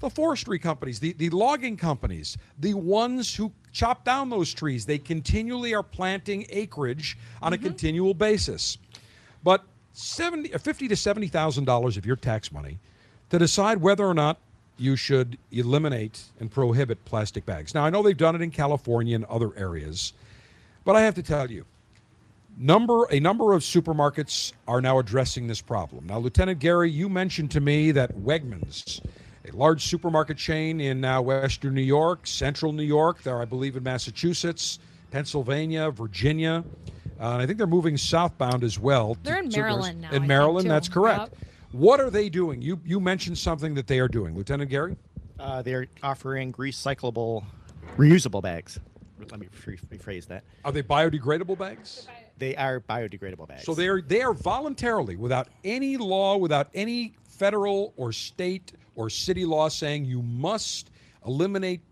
[0.00, 4.84] The forestry companies, the, the logging companies, the ones who chop down those trees.
[4.84, 7.66] They continually are planting acreage on a mm-hmm.
[7.66, 8.76] continual basis.
[9.42, 12.78] But 70 50 to 70,000 dollars of your tax money
[13.30, 14.40] to decide whether or not
[14.78, 17.74] you should eliminate and prohibit plastic bags.
[17.74, 20.12] Now I know they've done it in California and other areas,
[20.84, 21.64] but I have to tell you,
[22.58, 26.06] number a number of supermarkets are now addressing this problem.
[26.06, 29.00] Now, Lieutenant Gary, you mentioned to me that Wegmans,
[29.50, 33.76] a large supermarket chain in uh, Western New York, Central New York, there I believe
[33.76, 34.78] in Massachusetts,
[35.10, 36.64] Pennsylvania, Virginia,
[37.20, 39.16] uh, and I think they're moving southbound as well.
[39.22, 39.48] They're in.
[39.48, 41.32] Maryland now, In think, Maryland, that's correct.
[41.32, 41.45] Yep.
[41.76, 42.62] What are they doing?
[42.62, 44.96] You you mentioned something that they are doing, Lieutenant Gary.
[45.38, 47.44] Uh, they're offering recyclable,
[47.98, 48.80] reusable bags.
[49.30, 50.44] Let me rephrase that.
[50.64, 52.08] Are they biodegradable bags?
[52.38, 53.64] They are biodegradable bags.
[53.64, 59.10] So they are they are voluntarily, without any law, without any federal or state or
[59.10, 60.90] city law saying you must
[61.26, 61.82] eliminate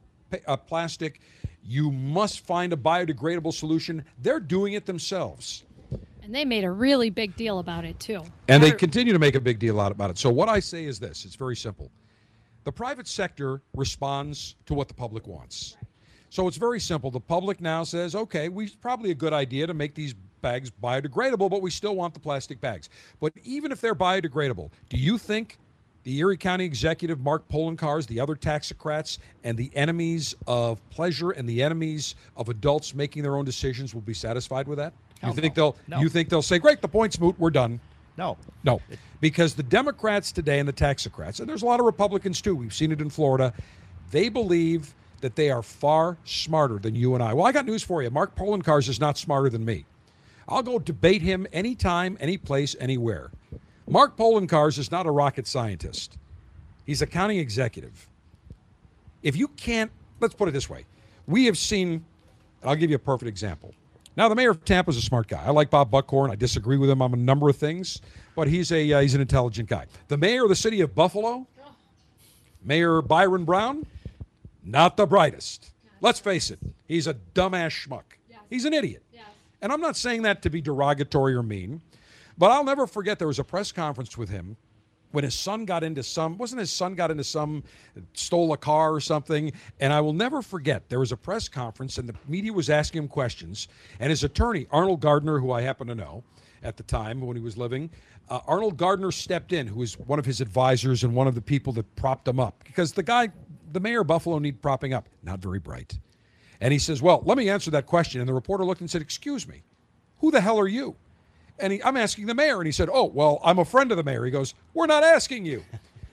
[0.47, 1.21] uh, plastic,
[1.63, 4.03] you must find a biodegradable solution.
[4.23, 5.65] They're doing it themselves,
[6.25, 8.23] And they made a really big deal about it too.
[8.49, 10.17] and they continue to make a big deal out about it.
[10.17, 11.91] So what I say is this: it's very simple.
[12.65, 15.77] The private sector responds to what the public wants.
[16.31, 17.11] So it's very simple.
[17.11, 21.51] The public now says, okay, we probably a good idea to make these bags biodegradable,
[21.51, 22.89] but we still want the plastic bags.
[23.21, 25.59] But even if they're biodegradable, do you think
[26.05, 31.49] the Erie County executive Mark Poloncarz, the other taxocrats, and the enemies of pleasure and
[31.49, 34.95] the enemies of adults making their own decisions will be satisfied with that?
[35.25, 35.63] Hell you think no.
[35.63, 36.01] they'll No.
[36.01, 37.81] you think they'll say, Great, the point's moot, we're done.
[38.17, 38.37] No.
[38.63, 38.81] No.
[39.21, 42.75] Because the Democrats today and the taxocrats, and there's a lot of Republicans too, we've
[42.75, 43.53] seen it in Florida,
[44.11, 47.33] they believe that they are far smarter than you and I.
[47.33, 48.11] Well, I got news for you.
[48.11, 49.85] Mark Poloncarz is not smarter than me.
[50.49, 53.31] I'll go debate him anytime, any place, anywhere.
[53.89, 56.19] Mark Poloncarz is not a rocket scientist.
[56.85, 58.07] He's a county executive.
[59.23, 59.91] If you can't,
[60.21, 60.85] let's put it this way.
[61.27, 62.05] We have seen,
[62.63, 63.75] I'll give you a perfect example.
[64.17, 65.43] Now, the mayor of Tampa is a smart guy.
[65.45, 66.31] I like Bob Buckhorn.
[66.31, 68.01] I disagree with him on a number of things,
[68.37, 69.87] but he's a uh, he's an intelligent guy.
[70.09, 71.47] The mayor of the city of Buffalo,
[72.65, 73.87] Mayor Byron Brown,
[74.65, 75.73] not the brightest.
[76.01, 78.05] Let's face it, he's a dumbass schmuck.
[78.51, 79.03] He's an idiot.
[79.63, 81.81] And I'm not saying that to be derogatory or mean,
[82.37, 84.57] but I'll never forget there was a press conference with him
[85.15, 87.63] when his son got into some wasn't his son got into some
[88.15, 89.53] stole a car or something?
[89.81, 93.05] And i will never forget there was a press conference and the media was asking
[93.05, 93.69] him questions.
[94.01, 96.25] And his attorney arnold gardner who i happen to know
[96.63, 97.91] at the time when he was living
[98.29, 101.43] uh, arnold gardner stepped in who was one of his advisors and one of the
[101.43, 102.65] people that propped him up.
[102.65, 103.31] Because the guy
[103.73, 105.09] the mayor of buffalo need propping up.
[105.23, 105.99] Not very bright.
[106.61, 108.21] And he says well let me answer that question.
[108.21, 109.63] And the reporter looked and said excuse me
[110.19, 110.97] who the hell are you
[111.59, 112.59] and he, I'm asking the mayor.
[112.59, 114.25] And he said, Oh, well, I'm a friend of the mayor.
[114.25, 115.65] He goes, We're not asking you.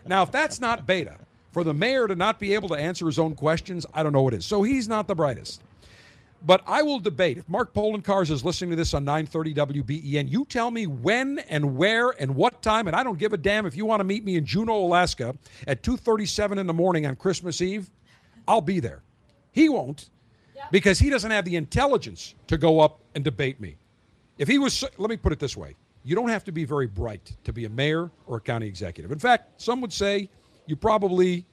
[0.06, 1.16] Now, if that's not beta,
[1.52, 4.22] for the mayor to not be able to answer his own questions, I don't know
[4.24, 4.46] what is.
[4.46, 5.62] So he's not the brightest.
[6.44, 7.38] But I will debate.
[7.38, 11.78] If Mark Poloncarz is listening to this on 930 WBEN, you tell me when and
[11.78, 14.26] where and what time, and I don't give a damn if you want to meet
[14.26, 15.36] me in Juneau, Alaska
[15.68, 17.92] at 2.37 in the morning on Christmas Eve,
[18.48, 19.04] I'll be there.
[19.52, 20.10] He won't
[20.72, 23.76] because he doesn't have the intelligence to go up and debate me.
[24.42, 26.88] If he was, let me put it this way you don't have to be very
[26.88, 29.12] bright to be a mayor or a county executive.
[29.12, 30.32] In fact, some would say
[30.66, 31.46] you probably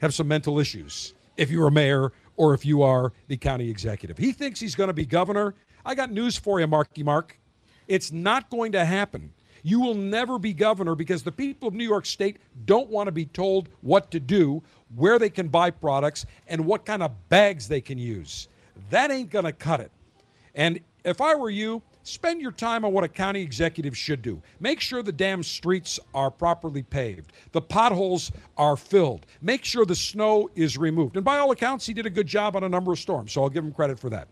[0.00, 4.18] have some mental issues if you're a mayor or if you are the county executive.
[4.18, 5.54] He thinks he's going to be governor.
[5.84, 7.38] I got news for you, Marky Mark.
[7.86, 9.32] It's not going to happen.
[9.62, 13.12] You will never be governor because the people of New York State don't want to
[13.12, 14.60] be told what to do,
[14.96, 18.48] where they can buy products, and what kind of bags they can use.
[18.90, 19.92] That ain't going to cut it.
[20.56, 24.42] And if I were you, spend your time on what a county executive should do.
[24.60, 29.94] Make sure the damn streets are properly paved, the potholes are filled, make sure the
[29.94, 31.16] snow is removed.
[31.16, 33.42] And by all accounts, he did a good job on a number of storms, so
[33.42, 34.28] I'll give him credit for that.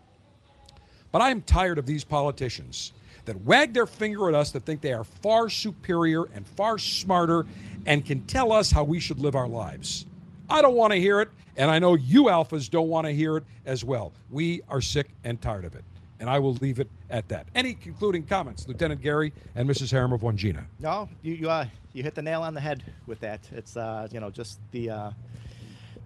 [1.13, 2.93] But I am tired of these politicians
[3.27, 7.47] that wag their finger at us that think they are far superior and far smarter
[7.87, 10.07] and can tell us how we should live our lives.
[10.49, 13.37] I don't want to hear it, and I know you alphas don't want to hear
[13.37, 14.13] it as well.
[14.31, 15.85] We are sick and tired of it.
[16.19, 17.47] And I will leave it at that.
[17.55, 19.91] Any concluding comments, Lieutenant Gary and Mrs.
[19.91, 20.65] Harem of Wangina?
[20.79, 23.41] No, you you, uh, you hit the nail on the head with that.
[23.53, 25.11] It's uh, you know just the, uh,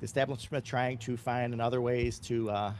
[0.01, 2.73] the establishment trying to find other ways to uh,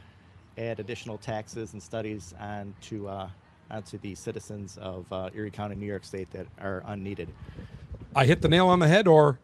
[0.57, 3.29] add additional taxes and studies onto uh,
[3.69, 7.29] onto the citizens of uh, Erie County, New York State that are unneeded.
[8.13, 9.39] I hit the nail on the head, or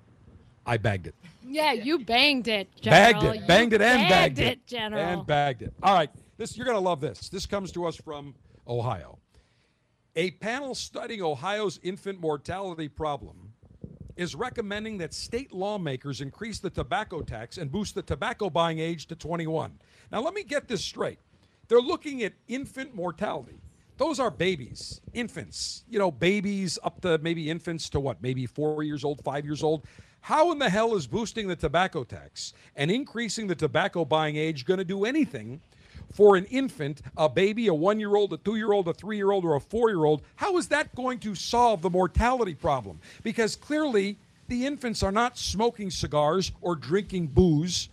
[0.65, 1.15] I bagged it.
[1.49, 3.13] Yeah, you banged it, General.
[3.13, 5.01] Bagged it, You banged it, and bagged, it, General.
[5.01, 5.73] and bagged it.
[5.81, 7.29] All right, This you're going to love this.
[7.29, 8.35] This comes to us from
[8.67, 9.17] Ohio.
[10.15, 13.53] A panel studying Ohio's infant mortality problem
[14.15, 19.07] is recommending that state lawmakers increase the tobacco tax and boost the tobacco buying age
[19.07, 19.79] to 21.
[20.11, 21.19] Now, let me get this straight.
[21.67, 23.59] They're looking at infant mortality.
[23.97, 28.83] Those are babies, infants, you know, babies up to maybe infants to what, maybe four
[28.83, 29.85] years old, five years old.
[30.21, 34.65] How in the hell is boosting the tobacco tax and increasing the tobacco buying age
[34.65, 35.61] going to do anything
[36.13, 39.17] for an infant, a baby, a one year old, a two year old, a three
[39.17, 40.21] year old, or a four year old?
[40.35, 42.99] How is that going to solve the mortality problem?
[43.23, 44.17] Because clearly
[44.47, 47.89] the infants are not smoking cigars or drinking booze.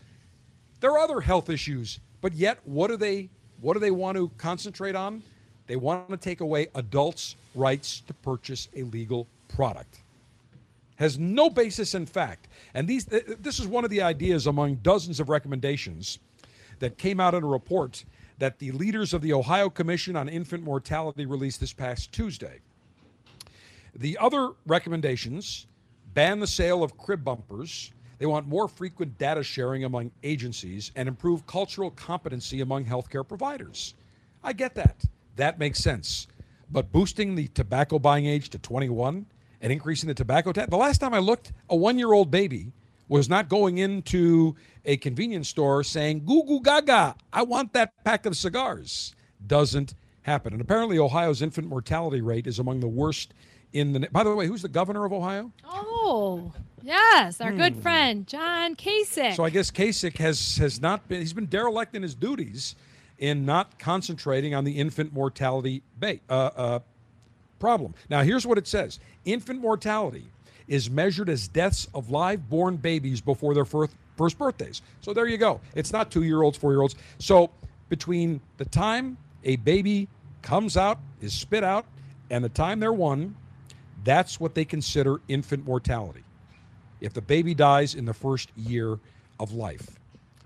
[0.80, 3.30] There are other health issues, but yet what do they
[3.60, 5.22] what do they want to concentrate on?
[5.66, 10.00] They want to take away adults' rights to purchase a legal product.
[10.96, 12.48] Has no basis in fact.
[12.74, 16.18] And these this is one of the ideas among dozens of recommendations
[16.84, 18.04] that came out in a report
[18.36, 22.60] that the leaders of the Ohio Commission on Infant Mortality released this past Tuesday.
[23.96, 25.66] The other recommendations
[26.12, 27.90] ban the sale of crib bumpers.
[28.18, 33.94] They want more frequent data sharing among agencies and improve cultural competency among healthcare providers.
[34.42, 35.06] I get that.
[35.36, 36.26] That makes sense.
[36.70, 39.24] But boosting the tobacco buying age to 21
[39.62, 40.68] and increasing the tobacco tax.
[40.68, 42.72] The last time I looked, a one year old baby
[43.08, 44.54] was not going into
[44.84, 49.14] a convenience store saying, Goo goo gaga, I want that pack of cigars.
[49.46, 50.52] Doesn't happen.
[50.52, 53.34] And apparently, Ohio's infant mortality rate is among the worst
[53.72, 54.08] in the.
[54.10, 55.52] By the way, who's the governor of Ohio?
[55.66, 56.52] Oh,
[56.82, 57.80] yes, our good Hmm.
[57.80, 59.36] friend John Kasich.
[59.36, 61.20] So I guess Kasich has has not been.
[61.20, 62.74] He's been derelict in his duties
[63.18, 66.78] in not concentrating on the infant mortality ba- uh, uh,
[67.58, 67.94] problem.
[68.08, 70.24] Now here's what it says: infant mortality
[70.68, 74.82] is measured as deaths of live born babies before their first first birthdays.
[75.00, 75.60] So there you go.
[75.74, 76.94] It's not two year olds, four year olds.
[77.18, 77.50] So
[77.88, 80.08] between the time a baby
[80.42, 81.86] comes out, is spit out,
[82.30, 83.34] and the time they're one,
[84.04, 86.22] that's what they consider infant mortality
[87.00, 88.98] if the baby dies in the first year
[89.40, 89.98] of life.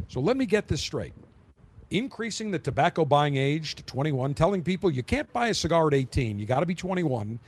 [0.08, 1.12] So let me get this straight.
[1.90, 5.94] Increasing the tobacco buying age to 21, telling people you can't buy a cigar at
[5.94, 7.38] 18, you got to be 21,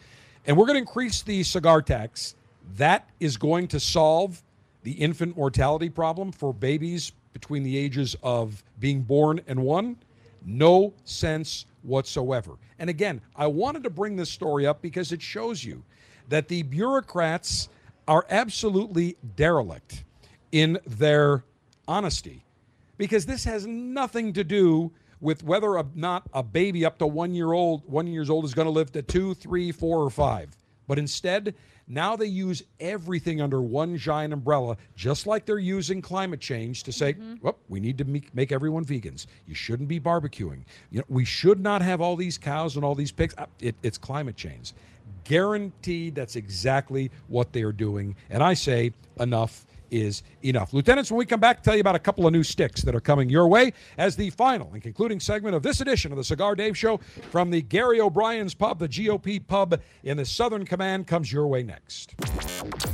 [0.47, 2.35] and we're going to increase the cigar tax.
[2.77, 4.43] That is going to solve
[4.83, 9.97] the infant mortality problem for babies between the ages of being born and one.
[10.45, 12.53] No sense whatsoever.
[12.79, 15.83] And again, I wanted to bring this story up because it shows you
[16.29, 17.69] that the bureaucrats
[18.09, 20.05] are absolutely derelict
[20.53, 21.45] in their
[21.87, 22.45] honesty
[22.97, 24.91] because this has nothing to do
[25.21, 28.55] with whether or not a baby up to one year old one years old is
[28.55, 30.57] going to live to two three four or five
[30.89, 31.55] but instead
[31.91, 36.93] now they use everything under one giant umbrella just like they're using climate change to
[36.93, 39.27] say well we need to make, make everyone vegans.
[39.47, 40.65] You shouldn't be barbecuing.
[40.91, 43.35] You know we should not have all these cows and all these pigs.
[43.37, 44.73] Uh, it, it's climate change.
[45.25, 48.15] Guaranteed that's exactly what they're doing.
[48.31, 50.73] And i say enough is enough.
[50.73, 53.01] Lieutenants, when we come back, tell you about a couple of new sticks that are
[53.01, 56.55] coming your way as the final and concluding segment of this edition of the Cigar
[56.55, 56.99] Dave Show
[57.31, 61.63] from the Gary O'Brien's Pub, the GOP Pub in the Southern Command, comes your way
[61.63, 62.17] next.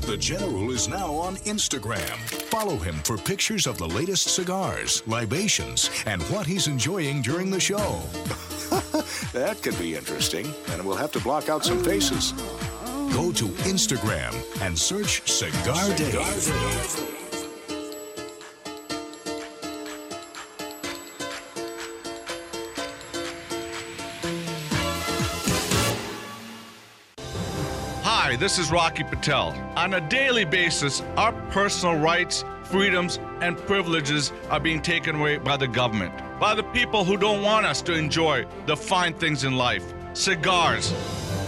[0.02, 2.16] The General is now on Instagram.
[2.50, 7.60] Follow him for pictures of the latest cigars, libations, and what he's enjoying during the
[7.60, 8.00] show.
[9.32, 12.32] that could be interesting, and we'll have to block out some faces.
[13.12, 16.16] Go to Instagram and search Cigar Dave.
[28.02, 29.50] Hi, this is Rocky Patel.
[29.76, 35.56] On a daily basis, our personal rights, freedoms, and privileges are being taken away by
[35.56, 39.56] the government, by the people who don't want us to enjoy the fine things in
[39.56, 39.94] life.
[40.12, 40.92] Cigars.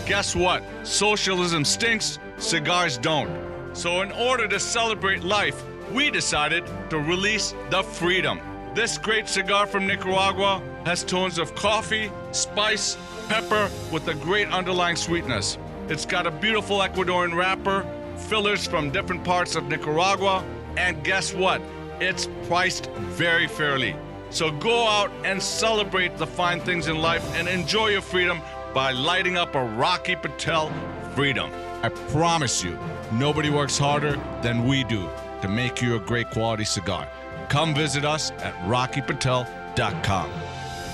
[0.08, 0.64] Guess what?
[0.84, 3.30] Socialism stinks, cigars don't.
[3.74, 5.62] So, in order to celebrate life,
[5.92, 8.40] we decided to release the freedom.
[8.74, 12.96] This great cigar from Nicaragua has tones of coffee, spice,
[13.28, 15.58] pepper with a great underlying sweetness.
[15.90, 17.84] It's got a beautiful Ecuadorian wrapper,
[18.16, 20.42] fillers from different parts of Nicaragua,
[20.78, 21.60] and guess what?
[22.00, 22.86] It's priced
[23.20, 23.94] very fairly.
[24.30, 28.40] So go out and celebrate the fine things in life and enjoy your freedom
[28.78, 30.72] by lighting up a Rocky Patel
[31.12, 31.50] freedom.
[31.82, 32.78] I promise you,
[33.10, 35.10] nobody works harder than we do
[35.42, 37.08] to make you a great quality cigar.
[37.48, 40.30] Come visit us at rockypatel.com.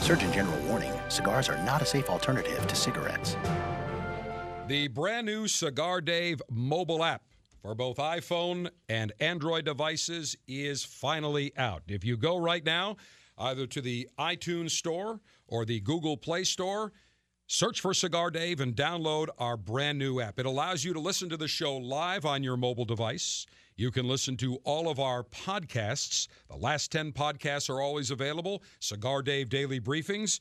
[0.01, 3.37] Surgeon General warning cigars are not a safe alternative to cigarettes.
[4.67, 7.21] The brand new Cigar Dave mobile app
[7.61, 11.83] for both iPhone and Android devices is finally out.
[11.89, 12.97] If you go right now
[13.39, 16.93] either to the iTunes Store or the Google Play Store.
[17.55, 20.41] Search for Cigar Dave and download our brand new app.
[20.41, 23.47] It allows you to listen to the show live on your mobile device.
[23.77, 26.27] You can listen to all of our podcasts.
[26.49, 28.65] The last 10 podcasts are always available.
[28.81, 30.41] Cigar Dave Daily Briefings.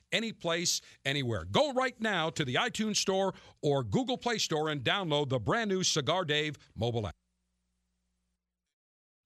[0.11, 1.45] any place, anywhere.
[1.51, 5.69] Go right now to the iTunes Store or Google Play Store and download the brand
[5.69, 7.15] new Cigar Dave mobile app.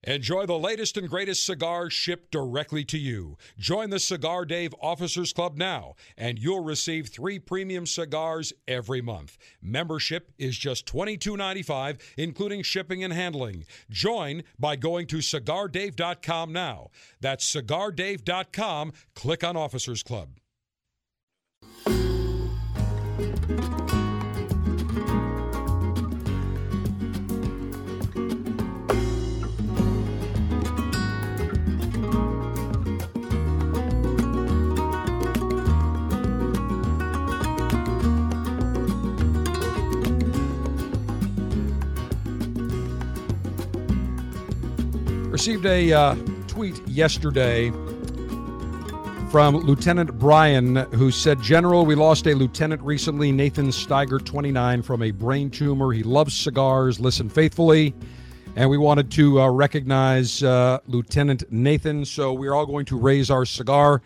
[0.07, 3.37] Enjoy the latest and greatest cigars shipped directly to you.
[3.57, 9.35] Join the Cigar Dave Officers Club now, and you'll receive three premium cigars every month.
[9.63, 13.65] Membership is just $22.95, including shipping and handling.
[13.89, 16.91] Join by going to cigardave.com now.
[17.19, 18.93] That's cigardave.com.
[19.15, 20.29] Click on Officers Club.
[45.35, 46.15] Received a uh,
[46.47, 47.69] tweet yesterday
[49.29, 55.01] from Lieutenant Brian, who said, General, we lost a lieutenant recently, Nathan Steiger, 29, from
[55.01, 55.91] a brain tumor.
[55.91, 57.93] He loves cigars, Listen faithfully,
[58.55, 62.05] and we wanted to uh, recognize uh, Lieutenant Nathan.
[62.05, 64.01] So we're all going to raise our cigar.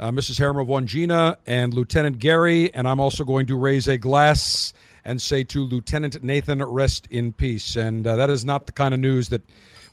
[0.00, 0.38] Uh, Mrs.
[0.38, 4.72] Harriman of Wangina and Lieutenant Gary, and I'm also going to raise a glass
[5.04, 7.76] and say to Lieutenant Nathan, rest in peace.
[7.76, 9.42] And uh, that is not the kind of news that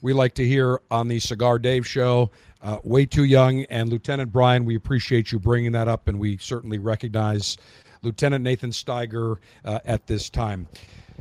[0.01, 2.31] we like to hear on the Cigar Dave show.
[2.61, 3.63] Uh, way too young.
[3.65, 7.57] And Lieutenant Brian, we appreciate you bringing that up, and we certainly recognize
[8.01, 10.67] Lieutenant Nathan Steiger uh, at this time.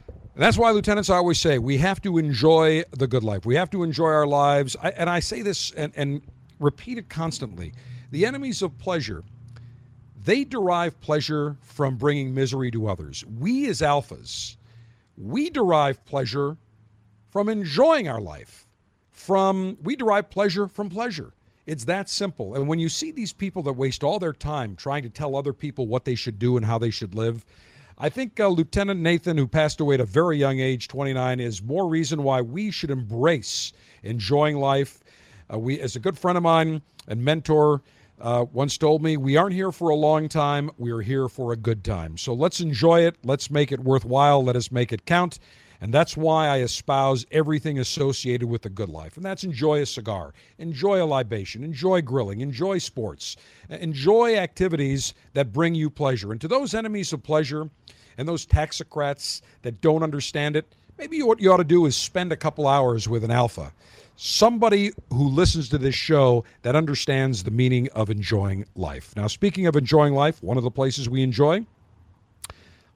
[0.06, 3.44] And that's why lieutenants I always say we have to enjoy the good life.
[3.44, 4.76] We have to enjoy our lives.
[4.80, 6.22] I, and I say this and, and
[6.60, 7.72] repeat it constantly.
[8.12, 9.24] The enemies of pleasure,
[10.24, 13.24] they derive pleasure from bringing misery to others.
[13.26, 14.56] We as alphas,
[15.16, 16.56] we derive pleasure
[17.30, 18.67] from enjoying our life
[19.18, 21.32] from we derive pleasure from pleasure.
[21.66, 22.54] It's that simple.
[22.54, 25.52] And when you see these people that waste all their time trying to tell other
[25.52, 27.44] people what they should do and how they should live,
[27.98, 31.62] I think uh, Lieutenant Nathan, who passed away at a very young age, 29, is
[31.62, 33.72] more reason why we should embrace
[34.02, 35.02] enjoying life.
[35.52, 37.82] Uh, we, as a good friend of mine and mentor,
[38.20, 40.70] uh, once told me, we aren't here for a long time.
[40.78, 42.16] We are here for a good time.
[42.16, 43.16] So let's enjoy it.
[43.24, 44.42] Let's make it worthwhile.
[44.42, 45.38] Let us make it count.
[45.80, 49.16] And that's why I espouse everything associated with the good life.
[49.16, 53.36] And that's enjoy a cigar, enjoy a libation, enjoy grilling, enjoy sports,
[53.70, 56.32] enjoy activities that bring you pleasure.
[56.32, 57.70] And to those enemies of pleasure
[58.16, 62.32] and those taxocrats that don't understand it, maybe what you ought to do is spend
[62.32, 63.72] a couple hours with an alpha.
[64.16, 69.14] Somebody who listens to this show that understands the meaning of enjoying life.
[69.14, 71.64] Now, speaking of enjoying life, one of the places we enjoy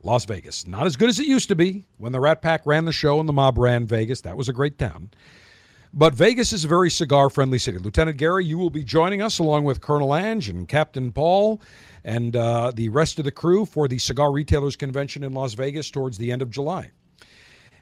[0.02, 0.66] Las Vegas.
[0.66, 3.20] Not as good as it used to be when the Rat Pack ran the show
[3.20, 4.20] and the mob ran Vegas.
[4.22, 5.10] That was a great town.
[5.94, 7.78] But Vegas is a very cigar friendly city.
[7.78, 11.60] Lieutenant Gary, you will be joining us along with Colonel Ange and Captain Paul
[12.04, 15.90] and uh, the rest of the crew for the Cigar Retailers Convention in Las Vegas
[15.90, 16.90] towards the end of July.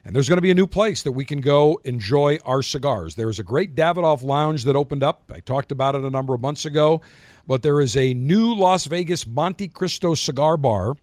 [0.03, 3.15] And there's going to be a new place that we can go enjoy our cigars.
[3.15, 5.23] There's a great Davidoff Lounge that opened up.
[5.33, 7.01] I talked about it a number of months ago.
[7.47, 10.95] But there is a new Las Vegas Montecristo cigar bar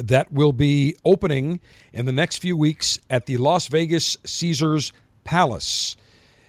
[0.00, 1.60] that will be opening
[1.92, 4.92] in the next few weeks at the Las Vegas Caesars
[5.24, 5.96] Palace.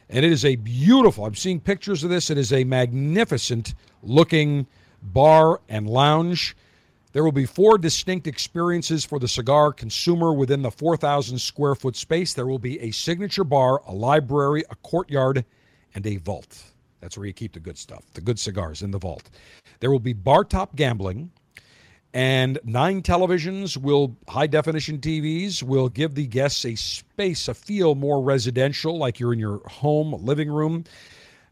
[0.10, 2.30] And it is a beautiful, I'm seeing pictures of this.
[2.30, 4.68] It is a magnificent looking
[5.02, 6.56] bar and lounge.
[7.14, 11.96] There will be four distinct experiences for the cigar consumer within the 4,000 square foot
[11.96, 12.34] space.
[12.34, 15.44] There will be a signature bar, a library, a courtyard,
[15.94, 16.64] and a vault.
[17.02, 19.30] That's where you keep the good stuff, the good cigars in the vault.
[19.80, 21.32] There will be bar top gambling,
[22.14, 27.96] and nine televisions will high definition TVs will give the guests a space, a feel
[27.96, 30.84] more residential, like you're in your home living room.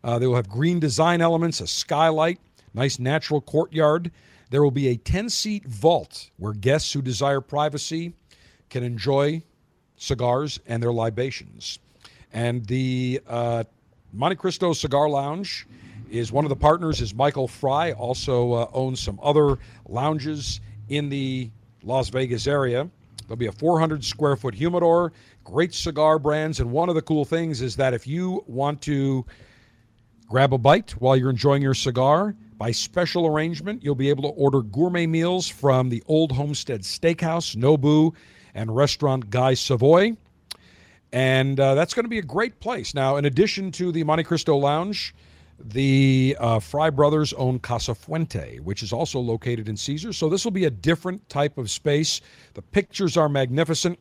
[0.03, 2.39] Uh, they will have green design elements, a skylight,
[2.73, 4.11] nice natural courtyard.
[4.49, 8.13] There will be a 10 seat vault where guests who desire privacy
[8.69, 9.41] can enjoy
[9.95, 11.79] cigars and their libations.
[12.33, 13.63] And the uh,
[14.15, 15.67] Montecristo Cigar Lounge
[16.09, 19.57] is one of the partners is Michael Fry, also uh, owns some other
[19.87, 21.49] lounges in the
[21.83, 22.89] Las Vegas area.
[23.27, 25.13] There'll be a 400 square foot humidor,
[25.43, 26.59] great cigar brands.
[26.59, 29.25] And one of the cool things is that if you want to
[30.27, 34.29] grab a bite while you're enjoying your cigar, by special arrangement, you'll be able to
[34.29, 38.13] order gourmet meals from the Old Homestead Steakhouse, Nobu,
[38.53, 40.17] and restaurant Guy Savoy.
[41.13, 42.93] And uh, that's going to be a great place.
[42.93, 45.15] Now, in addition to the Montecristo Lounge,
[45.61, 50.17] the uh, Fry brothers own Casa Fuente, which is also located in Caesars.
[50.17, 52.21] So this will be a different type of space.
[52.53, 53.99] The pictures are magnificent.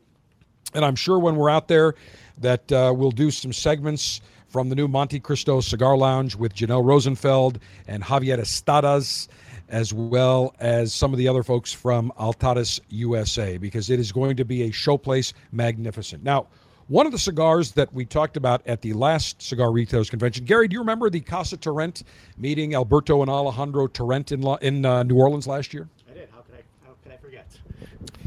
[0.73, 1.95] And I'm sure when we're out there
[2.37, 7.59] that uh, we'll do some segments from the new Montecristo Cigar Lounge with Janelle Rosenfeld
[7.87, 9.27] and Javier Estades,
[9.67, 14.35] as well as some of the other folks from Altadis USA, because it is going
[14.37, 16.23] to be a showplace magnificent.
[16.23, 16.47] Now,
[16.89, 20.67] one of the cigars that we talked about at the last Cigar Retailers Convention, Gary,
[20.67, 22.03] do you remember the Casa Torrent
[22.37, 25.87] meeting Alberto and Alejandro Torrent in, in uh, New Orleans last year?
[26.09, 26.29] I did.
[26.33, 26.87] How could I?
[26.87, 27.47] How could I forget?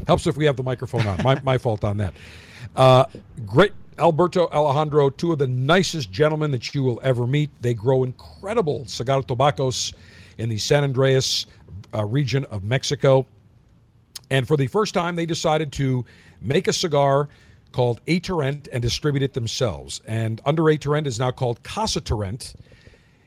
[0.07, 1.21] Helps if we have the microphone on.
[1.23, 2.13] My, my fault on that.
[2.75, 3.05] Uh,
[3.45, 3.73] great.
[3.99, 7.51] Alberto Alejandro, two of the nicest gentlemen that you will ever meet.
[7.61, 9.93] They grow incredible cigar tobaccos
[10.37, 11.45] in the San Andreas
[11.93, 13.27] uh, region of Mexico.
[14.31, 16.05] And for the first time, they decided to
[16.41, 17.29] make a cigar
[17.73, 20.01] called A Torrent and distribute it themselves.
[20.05, 22.53] And under A Torrent is now called Casa Torrent.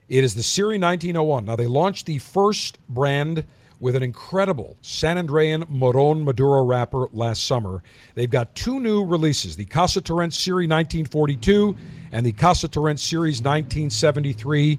[0.08, 1.44] It is the Serie 1901.
[1.44, 3.44] Now, they launched the first brand
[3.80, 7.82] with an incredible San Andrean Moron Maduro wrapper last summer.
[8.14, 11.76] They've got two new releases the Casa Torrent Series 1942
[12.12, 14.78] and the Casa Torrent Series 1973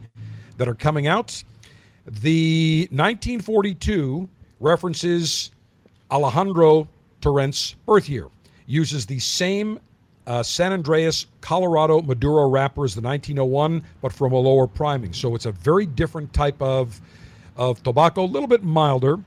[0.58, 1.44] that are coming out.
[2.06, 4.30] The 1942
[4.60, 5.52] references
[6.10, 6.88] Alejandro
[7.22, 8.28] Torrent's birth year,
[8.68, 9.80] uses the same
[10.28, 15.14] uh, San Andreas Colorado Maduro wrapper as the 1901, but from a lower priming.
[15.14, 17.02] So it's a very different type of
[17.56, 19.18] of tobacco, a little bit milder.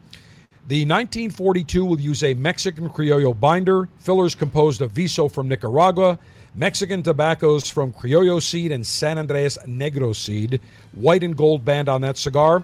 [0.68, 6.16] The 1942 will use a Mexican Criollo binder, fillers composed of Viso from Nicaragua,
[6.54, 10.60] Mexican tobaccos from Criollo seed and San Andreas Negro seed,
[10.92, 12.62] white and gold band on that cigar.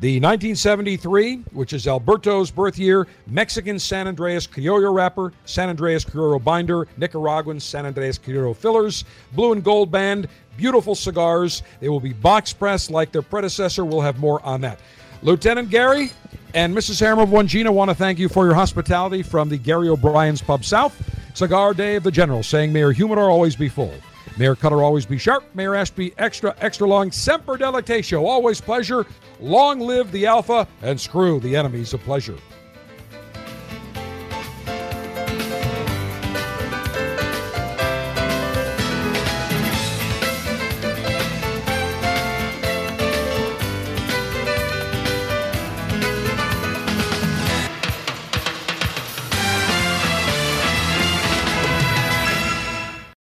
[0.00, 6.42] The 1973, which is Alberto's birth year, Mexican San Andreas Criollo wrapper, San Andreas Criollo
[6.42, 11.62] binder, Nicaraguan San Andreas Criollo fillers, blue and gold band, beautiful cigars.
[11.78, 13.84] They will be box pressed like their predecessor.
[13.84, 14.80] We'll have more on that.
[15.22, 16.10] Lieutenant Gary
[16.54, 16.98] and Mrs.
[16.98, 20.42] Harriman of One Gina want to thank you for your hospitality from the Gary O'Brien's
[20.42, 21.00] Pub South.
[21.34, 23.94] Cigar Dave the General saying, May your humidor always be full.
[24.38, 25.44] Mayor Cutter always be sharp.
[25.54, 27.10] Mayor Ashby extra, extra long.
[27.10, 29.06] Semper Delectatio, always pleasure.
[29.40, 32.36] Long live the Alpha and screw the enemies of pleasure.